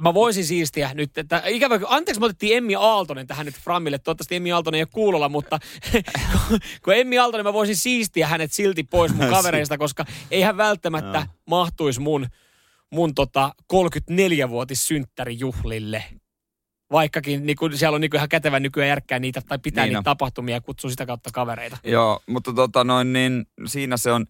Mä 0.00 0.14
voisin 0.14 0.44
siistiä 0.44 0.90
nyt, 0.94 1.18
että 1.18 1.42
ikävä, 1.46 1.80
anteeksi 1.86 2.20
me 2.20 2.26
otettiin 2.26 2.56
Emmi 2.56 2.74
Aaltonen 2.74 3.26
tähän 3.26 3.46
nyt 3.46 3.54
Framille. 3.58 3.98
Toivottavasti 3.98 4.36
Emmi 4.36 4.52
Aaltonen 4.52 4.78
ei 4.78 4.82
ole 4.82 4.88
kuulolla, 4.92 5.28
mutta 5.28 5.58
kun- 6.84 6.94
Emmi 6.94 7.18
Aaltonen 7.18 7.46
mä 7.46 7.52
voisin 7.52 7.76
siistiä 7.76 8.26
hänet 8.26 8.52
silti 8.52 8.82
pois 8.82 9.14
mun 9.14 9.26
kavereista, 9.36 9.78
koska 9.78 10.04
ei 10.30 10.40
hän 10.42 10.56
välttämättä 10.56 11.26
mahtuisi 11.46 12.00
mun, 12.00 12.26
mun 12.90 13.14
tota 13.14 13.54
34-vuotis 13.72 14.86
synttärijuhlille. 14.88 16.04
Vaikkakin 16.92 17.46
niin 17.46 17.56
kun 17.56 17.76
siellä 17.78 17.94
on 17.94 18.00
niin 18.00 18.10
kun 18.10 18.18
ihan 18.18 18.28
kätevä 18.28 18.60
nykyään 18.60 18.88
järkkää 18.88 19.18
niitä 19.18 19.40
tai 19.48 19.58
pitää 19.58 19.84
Niin 19.84 19.88
niitä 19.90 19.98
on. 19.98 20.04
tapahtumia 20.04 20.54
ja 20.54 20.60
kutsuu 20.60 20.90
sitä 20.90 21.06
kautta 21.06 21.30
kavereita. 21.32 21.76
Joo, 21.84 22.20
mutta 22.26 22.52
tota 22.52 22.84
noin, 22.84 23.12
niin 23.12 23.46
siinä 23.66 23.96
se 23.96 24.12
on 24.12 24.26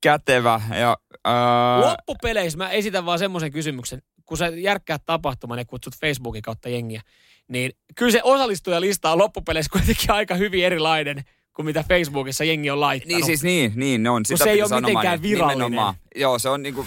kätevä. 0.00 0.60
Ja, 0.80 0.96
ää, 1.24 1.80
Loppupeleissä 1.80 2.58
mä 2.58 2.70
esitän 2.70 3.06
vaan 3.06 3.18
semmoisen 3.18 3.52
kysymyksen, 3.52 4.02
kun 4.24 4.36
sä 4.38 4.46
järkkäät 4.48 5.02
tapahtuman 5.06 5.58
ja 5.58 5.64
kutsut 5.64 5.94
Facebookin 6.00 6.42
kautta 6.42 6.68
jengiä, 6.68 7.02
niin 7.48 7.72
kyllä 7.96 8.12
se 8.12 8.20
osallistujalista 8.22 9.12
on 9.12 9.18
loppupeleissä 9.18 9.70
kuitenkin 9.72 10.10
aika 10.10 10.34
hyvin 10.34 10.64
erilainen 10.64 11.24
kuin 11.52 11.66
mitä 11.66 11.84
Facebookissa 11.88 12.44
jengi 12.44 12.70
on 12.70 12.80
laittanut. 12.80 13.14
Niin 13.16 13.26
siis 13.26 13.42
niin, 13.42 13.72
niin 13.74 14.02
ne 14.02 14.10
on. 14.10 14.24
Sitä 14.24 14.44
se 14.44 14.50
ei 14.50 14.62
ole 14.62 14.80
mitenkään 14.80 15.22
virallinen. 15.22 15.58
nimenomaan. 15.66 15.94
Joo, 16.16 16.38
se 16.38 16.48
on 16.48 16.62
niinku, 16.62 16.86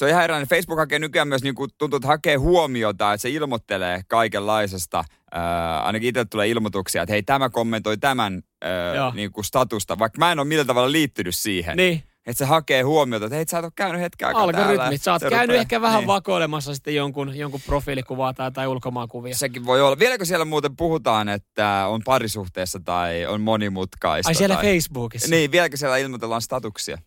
se 0.00 0.04
on 0.04 0.10
ihan 0.10 0.24
erilainen. 0.24 0.48
Facebook 0.48 0.78
hakee 0.78 0.98
nykyään 0.98 1.28
myös 1.28 1.42
niinku, 1.42 1.68
tuntuu, 1.78 1.96
että 1.96 2.08
hakee 2.08 2.36
huomiota, 2.36 3.12
että 3.12 3.22
se 3.22 3.30
ilmoittelee 3.30 4.00
kaikenlaisesta. 4.08 5.04
Ää, 5.32 5.80
ainakin 5.82 6.08
itse 6.08 6.24
tulee 6.24 6.48
ilmoituksia, 6.48 7.02
että 7.02 7.12
hei 7.12 7.22
tämä 7.22 7.50
kommentoi 7.50 7.98
tämän 7.98 8.42
ää, 8.62 8.94
Joo. 8.94 9.12
niinku 9.14 9.42
statusta, 9.42 9.98
vaikka 9.98 10.18
mä 10.18 10.32
en 10.32 10.38
ole 10.38 10.48
millään 10.48 10.66
tavalla 10.66 10.92
liittynyt 10.92 11.34
siihen. 11.36 11.76
Niin, 11.76 12.02
Että 12.26 12.38
se 12.38 12.44
hakee 12.44 12.82
huomiota, 12.82 13.26
että 13.26 13.36
hei 13.36 13.44
sä 13.48 13.58
et 13.58 13.64
ole 13.64 13.72
käynyt 13.76 14.00
hetken 14.00 14.28
aikaa 14.28 14.52
täällä. 14.52 14.68
algoritmit. 14.70 15.02
Sä 15.02 15.12
oot 15.12 15.20
Se 15.22 15.30
käynyt 15.30 15.46
rupeaa- 15.48 15.60
ehkä 15.60 15.80
vähän 15.80 15.98
niin. 16.00 16.06
vakoilemassa 16.06 16.74
sitten 16.74 16.94
jonkun, 16.94 17.36
jonkun 17.36 17.60
profiilikuvaa 17.66 18.34
tai, 18.34 18.52
tai 18.52 18.66
ulkomaankuvia. 18.66 19.34
Sekin 19.34 19.66
voi 19.66 19.80
olla. 19.82 19.98
Vieläkö 19.98 20.24
siellä 20.24 20.44
muuten 20.44 20.76
puhutaan, 20.76 21.28
että 21.28 21.86
on 21.88 22.02
parisuhteessa 22.04 22.80
tai 22.84 23.26
on 23.26 23.40
monimutkaista? 23.40 24.28
Ai 24.30 24.34
siellä 24.34 24.56
tai... 24.56 24.64
Facebookissa? 24.64 25.28
Niin, 25.30 25.52
vieläkö 25.52 25.76
siellä 25.76 25.96
ilmoitellaan 25.96 26.42
statuksia? 26.42 26.98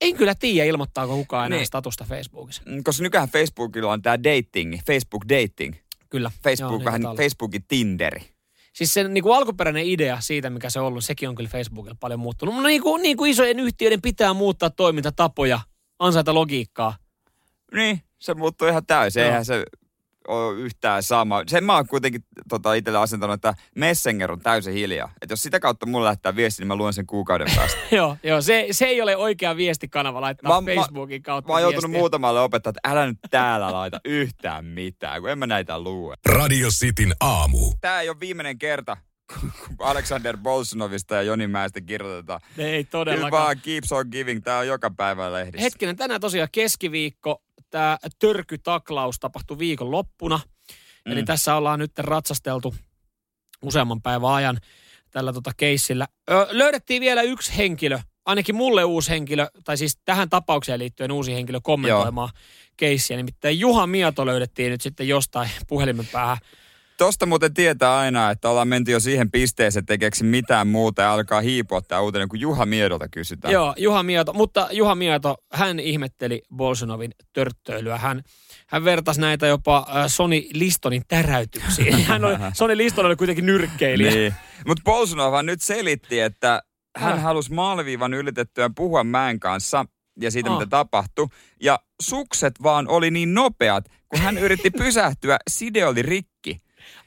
En 0.00 0.16
kyllä 0.16 0.34
tiedä, 0.34 0.64
ilmoittaako 0.68 1.16
kukaan 1.16 1.46
enää 1.46 1.58
Niin. 1.58 1.66
statusta 1.66 2.04
Facebookissa. 2.04 2.62
Mm, 2.66 2.82
Koska 2.84 3.02
nykyään 3.02 3.28
Facebookilla 3.28 3.92
on 3.92 4.02
tämä 4.02 4.18
dating, 4.18 4.78
Facebook 4.86 5.24
dating. 5.28 5.74
Kyllä. 6.10 6.30
Facebook, 6.44 6.70
Joo, 6.70 6.78
niin 6.78 6.84
vähän 6.84 7.06
olla. 7.06 7.16
Facebookin 7.16 7.64
Tinderi. 7.68 8.20
Siis 8.72 8.94
sen 8.94 9.14
niin 9.14 9.22
kuin 9.24 9.36
alkuperäinen 9.36 9.84
idea 9.86 10.20
siitä, 10.20 10.50
mikä 10.50 10.70
se 10.70 10.80
on 10.80 10.86
ollut, 10.86 11.04
sekin 11.04 11.28
on 11.28 11.34
kyllä 11.34 11.50
Facebookilla 11.50 11.96
paljon 12.00 12.20
muuttunut. 12.20 12.54
No 12.54 12.62
niin 12.62 12.82
kuin, 12.82 13.02
niin 13.02 13.16
kuin 13.16 13.30
isojen 13.30 13.60
yhtiöiden 13.60 14.02
pitää 14.02 14.34
muuttaa 14.34 14.70
toimintatapoja, 14.70 15.60
ansaita 15.98 16.34
logiikkaa. 16.34 16.96
Niin, 17.74 18.00
se 18.18 18.34
muuttuu 18.34 18.68
ihan 18.68 18.86
täysin. 18.86 19.20
Joo. 19.20 19.28
Eihän 19.28 19.44
se 19.44 19.64
ole 20.28 20.58
yhtään 20.60 21.02
sama. 21.02 21.42
Sen 21.46 21.64
mä 21.64 21.74
oon 21.74 21.86
kuitenkin 21.86 22.24
tota, 22.48 22.74
itselle 22.74 22.98
asentanut, 22.98 23.34
että 23.34 23.54
Messenger 23.76 24.32
on 24.32 24.40
täysin 24.40 24.74
hiljaa. 24.74 25.12
Että 25.22 25.32
jos 25.32 25.42
sitä 25.42 25.60
kautta 25.60 25.86
mulle 25.86 26.04
lähettää 26.04 26.36
viesti, 26.36 26.62
niin 26.62 26.68
mä 26.68 26.76
luen 26.76 26.92
sen 26.92 27.06
kuukauden 27.06 27.48
päästä. 27.56 27.78
joo, 27.96 28.16
joo 28.22 28.40
se, 28.42 28.66
se 28.70 28.84
ei 28.84 29.00
ole 29.02 29.16
oikea 29.16 29.56
viestikanava 29.56 30.20
laittaa 30.20 30.60
Mä- 30.62 30.74
Facebookin 30.74 31.22
kautta 31.22 31.48
Mä 31.48 31.52
oon 31.52 31.62
joutunut 31.62 31.90
muutamalle 31.90 32.40
opettaa, 32.40 32.70
että 32.70 32.90
älä 32.90 33.06
nyt 33.06 33.18
täällä 33.30 33.72
laita 33.72 34.00
yhtään 34.04 34.64
mitään, 34.64 35.20
kun 35.20 35.30
en 35.30 35.38
mä 35.38 35.46
näitä 35.46 35.78
lue. 35.80 36.14
Radio 36.26 36.68
Cityn 36.68 37.12
aamu. 37.20 37.58
Tää 37.80 38.00
ei 38.00 38.08
ole 38.08 38.20
viimeinen 38.20 38.58
kerta, 38.58 38.96
Alexander 39.78 40.36
Bolsonovista 40.36 41.14
ja 41.14 41.22
Joni 41.22 41.46
Mäestä 41.46 41.80
kirjoitetaan. 41.80 42.40
Ei 42.58 42.84
Kyllä 42.84 42.90
todellakaan. 42.90 43.44
vaan 43.44 43.60
keeps 43.60 43.92
on 43.92 44.06
giving. 44.10 44.42
Tää 44.44 44.58
on 44.58 44.66
joka 44.66 44.90
päivä 44.90 45.32
lehdissä. 45.32 45.62
Hetkinen, 45.62 45.96
tänään 45.96 46.20
tosiaan 46.20 46.48
keskiviikko. 46.52 47.42
Tämä 47.76 47.98
törkytaklaus 48.18 49.18
tapahtui 49.18 49.58
viikon 49.58 49.90
loppuna. 49.90 50.40
Mm. 51.04 51.12
Eli 51.12 51.22
tässä 51.22 51.54
ollaan 51.54 51.78
nyt 51.78 51.98
ratsasteltu 51.98 52.74
useamman 53.62 54.02
päivän 54.02 54.30
ajan 54.30 54.58
tällä 55.10 55.32
tota 55.32 55.50
keissillä. 55.56 56.08
Ö, 56.30 56.46
löydettiin 56.50 57.00
vielä 57.00 57.22
yksi 57.22 57.56
henkilö, 57.56 57.98
ainakin 58.26 58.54
mulle 58.54 58.84
uusi 58.84 59.10
henkilö, 59.10 59.48
tai 59.64 59.76
siis 59.76 59.98
tähän 60.04 60.30
tapaukseen 60.30 60.78
liittyen 60.78 61.12
uusi 61.12 61.34
henkilö 61.34 61.60
kommentoimaan 61.62 62.30
keissiä. 62.76 63.16
Nimittäin 63.16 63.60
Juha 63.60 63.86
Mieto 63.86 64.26
löydettiin 64.26 64.70
nyt 64.70 64.80
sitten 64.80 65.08
jostain 65.08 65.50
puhelimen 65.68 66.08
päähän 66.12 66.38
Tosta 66.96 67.26
muuten 67.26 67.54
tietää 67.54 67.96
aina, 67.96 68.30
että 68.30 68.48
ollaan 68.50 68.68
menty 68.68 68.90
jo 68.92 69.00
siihen 69.00 69.30
pisteeseen, 69.30 69.80
että 69.80 69.92
tekeeksi 69.92 70.24
mitään 70.24 70.66
muuta 70.68 71.02
ja 71.02 71.12
alkaa 71.12 71.40
hiipua 71.40 71.80
tämä 71.80 72.00
uutinen, 72.00 72.28
kun 72.28 72.40
Juha 72.40 72.66
Miedolta 72.66 73.08
kysytään. 73.08 73.52
Joo, 73.52 73.74
Juha 73.76 74.02
Mieto. 74.02 74.32
Mutta 74.32 74.68
Juha 74.70 74.94
Mieto, 74.94 75.36
hän 75.52 75.80
ihmetteli 75.80 76.42
Bolsonovin 76.56 77.10
törttöilyä. 77.32 77.98
Hän, 77.98 78.22
hän 78.66 78.84
vertasi 78.84 79.20
näitä 79.20 79.46
jopa 79.46 79.86
äh, 79.96 80.04
Sony 80.06 80.42
Listonin 80.52 81.02
täräytyksiin. 81.08 82.04
Hän 82.04 82.24
oli, 82.24 82.34
Sony 82.54 82.76
Liston 82.76 83.06
oli 83.06 83.16
kuitenkin 83.16 83.46
nyrkkeilijä. 83.46 84.10
Niin. 84.10 84.34
Mutta 84.66 84.82
Bolsonova 84.84 85.42
nyt 85.42 85.62
selitti, 85.62 86.20
että 86.20 86.62
hän 86.96 87.12
Äh. 87.12 87.22
halusi 87.22 87.52
maaliviivan 87.52 88.14
ylitettyä 88.14 88.70
puhua 88.76 89.04
mäen 89.04 89.40
kanssa 89.40 89.84
ja 90.20 90.30
siitä, 90.30 90.50
Ah. 90.50 90.58
mitä 90.58 90.70
tapahtui. 90.70 91.28
Ja 91.62 91.78
sukset 92.02 92.54
vaan 92.62 92.88
oli 92.88 93.10
niin 93.10 93.34
nopeat, 93.34 93.84
kun 94.08 94.20
hän 94.20 94.38
yritti 94.38 94.70
pysähtyä, 94.84 95.38
side 95.50 95.86
oli 95.86 96.02
rikki. 96.02 96.35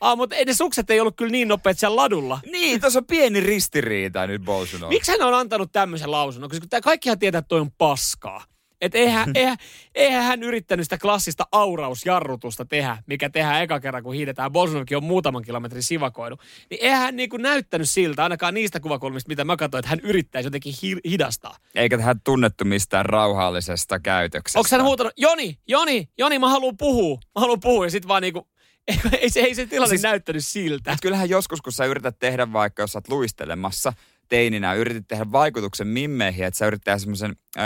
Ah, 0.01 0.17
mutta 0.17 0.35
ne 0.45 0.53
sukset 0.53 0.89
ei 0.89 0.99
ollut 0.99 1.15
kyllä 1.17 1.31
niin 1.31 1.47
nopeat 1.47 1.79
siellä 1.79 1.95
ladulla. 1.95 2.39
Niin, 2.51 2.81
tuossa 2.81 2.99
on 2.99 3.05
pieni 3.05 3.39
ristiriita 3.39 4.27
nyt 4.27 4.41
Bolsonova. 4.41 4.89
Miksi 4.89 5.11
hän 5.11 5.21
on 5.21 5.33
antanut 5.33 5.71
tämmöisen 5.71 6.11
lausunnon? 6.11 6.49
Koska 6.49 6.67
tää 6.69 6.81
kaikkihan 6.81 7.19
tietää, 7.19 7.39
että 7.39 7.47
toi 7.49 7.59
on 7.59 7.71
paskaa. 7.71 8.43
Et 8.81 8.95
eihän, 8.95 9.31
eihän, 9.35 9.57
eihän 9.95 10.23
hän 10.23 10.43
yrittänyt 10.43 10.85
sitä 10.85 10.97
klassista 10.97 11.47
aurausjarrutusta 11.51 12.65
tehdä, 12.65 12.97
mikä 13.05 13.29
tehdään 13.29 13.63
eka 13.63 13.79
kerran, 13.79 14.03
kun 14.03 14.13
hiidetään. 14.13 14.51
Bolsonovkin 14.51 14.97
on 14.97 15.03
muutaman 15.03 15.43
kilometrin 15.43 15.83
sivakoinut. 15.83 16.39
Niin 16.69 16.79
eihän 16.81 16.99
hän 16.99 17.15
niinku 17.15 17.37
näyttänyt 17.37 17.89
siltä, 17.89 18.23
ainakaan 18.23 18.53
niistä 18.53 18.79
kuvakulmista, 18.79 19.27
mitä 19.29 19.43
mä 19.43 19.57
katsoin, 19.57 19.79
että 19.79 19.89
hän 19.89 19.99
yrittäisi 19.99 20.47
jotenkin 20.47 20.73
hi- 20.83 21.01
hidastaa. 21.09 21.57
Eikä 21.75 21.97
hän 21.97 22.21
tunnettu 22.23 22.65
mistään 22.65 23.05
rauhallisesta 23.05 23.99
käytöksestä. 23.99 24.59
Onko 24.59 24.69
hän 24.71 24.83
huutanut, 24.83 25.13
Joni, 25.17 25.57
Joni, 25.67 26.09
Joni, 26.17 26.39
mä 26.39 26.49
haluan 26.49 26.77
puhua, 26.77 27.15
mä 27.15 27.41
haluan 27.41 27.59
puhua. 27.59 27.85
Ja 27.85 27.91
sit 27.91 28.07
vaan 28.07 28.21
niinku, 28.21 28.47
ei, 28.89 28.99
ei, 29.21 29.29
se, 29.29 29.39
ei 29.39 29.55
se 29.55 29.65
tilanne 29.65 29.89
siis, 29.89 30.03
näyttänyt 30.03 30.45
siltä. 30.45 30.97
Kyllähän 31.01 31.29
joskus, 31.29 31.61
kun 31.61 31.73
sä 31.73 31.85
yrität 31.85 32.19
tehdä 32.19 32.53
vaikka, 32.53 32.83
jos 32.83 32.91
sä 32.91 32.97
oot 32.97 33.07
luistelemassa 33.07 33.93
teininä, 34.29 34.73
yritit 34.73 35.07
tehdä 35.07 35.31
vaikutuksen 35.31 35.87
mimmeihin, 35.87 36.45
että 36.45 36.57
sä 36.57 36.71
tehdä 36.83 36.97
semmoisen 36.97 37.35
öö, 37.57 37.63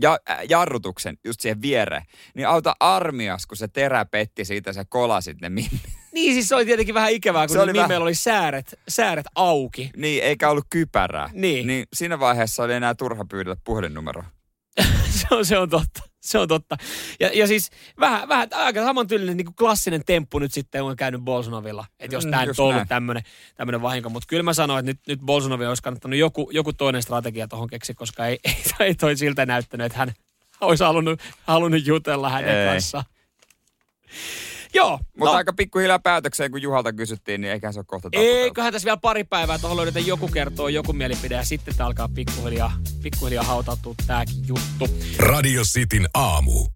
ja, 0.00 0.18
jarrutuksen 0.48 1.16
just 1.24 1.40
siihen 1.40 1.62
viereen, 1.62 2.02
niin 2.34 2.48
auta 2.48 2.76
armias, 2.80 3.46
kun 3.46 3.56
se 3.56 3.68
terä 3.68 4.04
petti 4.04 4.44
siitä, 4.44 4.72
sä 4.72 4.84
kolasit 4.88 5.40
ne 5.40 5.48
mimmi. 5.48 5.80
Niin 6.12 6.34
siis 6.34 6.48
se 6.48 6.54
oli 6.54 6.64
tietenkin 6.64 6.94
vähän 6.94 7.12
ikävää, 7.12 7.46
kun 7.46 7.56
niin 7.56 7.76
vähän- 7.76 7.88
meillä 7.90 8.02
oli 8.02 8.14
sääret, 8.14 8.78
sääret 8.88 9.26
auki. 9.34 9.90
Niin, 9.96 10.22
eikä 10.22 10.50
ollut 10.50 10.66
kypärää. 10.70 11.30
Niin. 11.32 11.66
niin 11.66 11.86
siinä 11.92 12.20
vaiheessa 12.20 12.62
oli 12.62 12.72
enää 12.72 12.94
turha 12.94 13.24
pyydellä 13.24 13.56
puhelinnumeroa. 13.64 14.24
se, 15.18 15.26
on, 15.30 15.46
se 15.46 15.58
on 15.58 15.70
totta. 15.70 16.02
Se 16.20 16.38
on 16.38 16.48
totta. 16.48 16.76
Ja, 17.20 17.30
ja 17.34 17.46
siis 17.46 17.70
vähän, 18.00 18.28
vähän 18.28 18.48
aika 18.52 18.84
samantyylinen 18.84 19.36
niin 19.36 19.44
kuin 19.44 19.54
klassinen 19.54 20.04
temppu 20.06 20.38
nyt 20.38 20.52
sitten 20.52 20.82
on 20.82 20.96
käynyt 20.96 21.20
Bolsonovilla. 21.20 21.86
Että 21.98 22.16
jos 22.16 22.24
Mm, 22.24 22.30
tämä 22.30 22.46
nyt 22.46 22.58
on 22.58 22.66
ollut 22.66 22.88
tämmöinen, 22.88 23.82
vahinko. 23.82 24.08
Mutta 24.10 24.26
kyllä 24.26 24.42
mä 24.42 24.52
sanoin, 24.52 24.78
että 24.78 24.90
nyt, 24.90 25.00
nyt 25.06 25.26
Bolsonovi 25.26 25.66
olisi 25.66 25.82
kannattanut 25.82 26.18
joku, 26.18 26.50
joku 26.52 26.72
toinen 26.72 27.02
strategia 27.02 27.48
tuohon 27.48 27.68
keksiä, 27.68 27.94
koska 27.94 28.26
ei, 28.26 28.38
ei, 28.44 28.56
ei 28.80 28.94
toi 28.94 29.16
siltä 29.16 29.46
näyttänyt, 29.46 29.84
että 29.86 29.98
hän 29.98 30.12
olisi 30.60 30.84
halunnut, 30.84 31.20
halunnut 31.42 31.86
jutella 31.86 32.30
hänen 32.30 32.56
Ei. 32.58 32.68
kanssaan. 32.68 33.04
Joo. 34.74 34.98
Mutta 35.18 35.32
no, 35.32 35.36
aika 35.36 35.52
pikkuhiljaa 35.52 35.98
päätökseen, 35.98 36.50
kun 36.50 36.62
Juhalta 36.62 36.92
kysyttiin, 36.92 37.40
niin 37.40 37.52
eiköhän 37.52 37.74
se 37.74 37.80
ole 37.80 37.84
kohta 37.88 38.10
taputeltu. 38.10 38.36
eiköhän 38.36 38.72
tässä 38.72 38.86
vielä 38.86 38.96
pari 38.96 39.24
päivää, 39.24 39.58
tuohon 39.58 39.76
löydetään 39.76 40.06
joku 40.06 40.28
kertoo 40.28 40.68
joku 40.68 40.92
mielipide 40.92 41.34
ja 41.34 41.44
sitten 41.44 41.76
tämä 41.76 41.86
alkaa 41.86 42.08
pikkuhiljaa, 42.14 42.72
pikkuhiljaa 43.02 43.44
hautautua 43.44 43.94
tämäkin 44.06 44.36
juttu. 44.48 44.96
Radio 45.18 45.62
Cityn 45.62 46.08
aamu. 46.14 46.74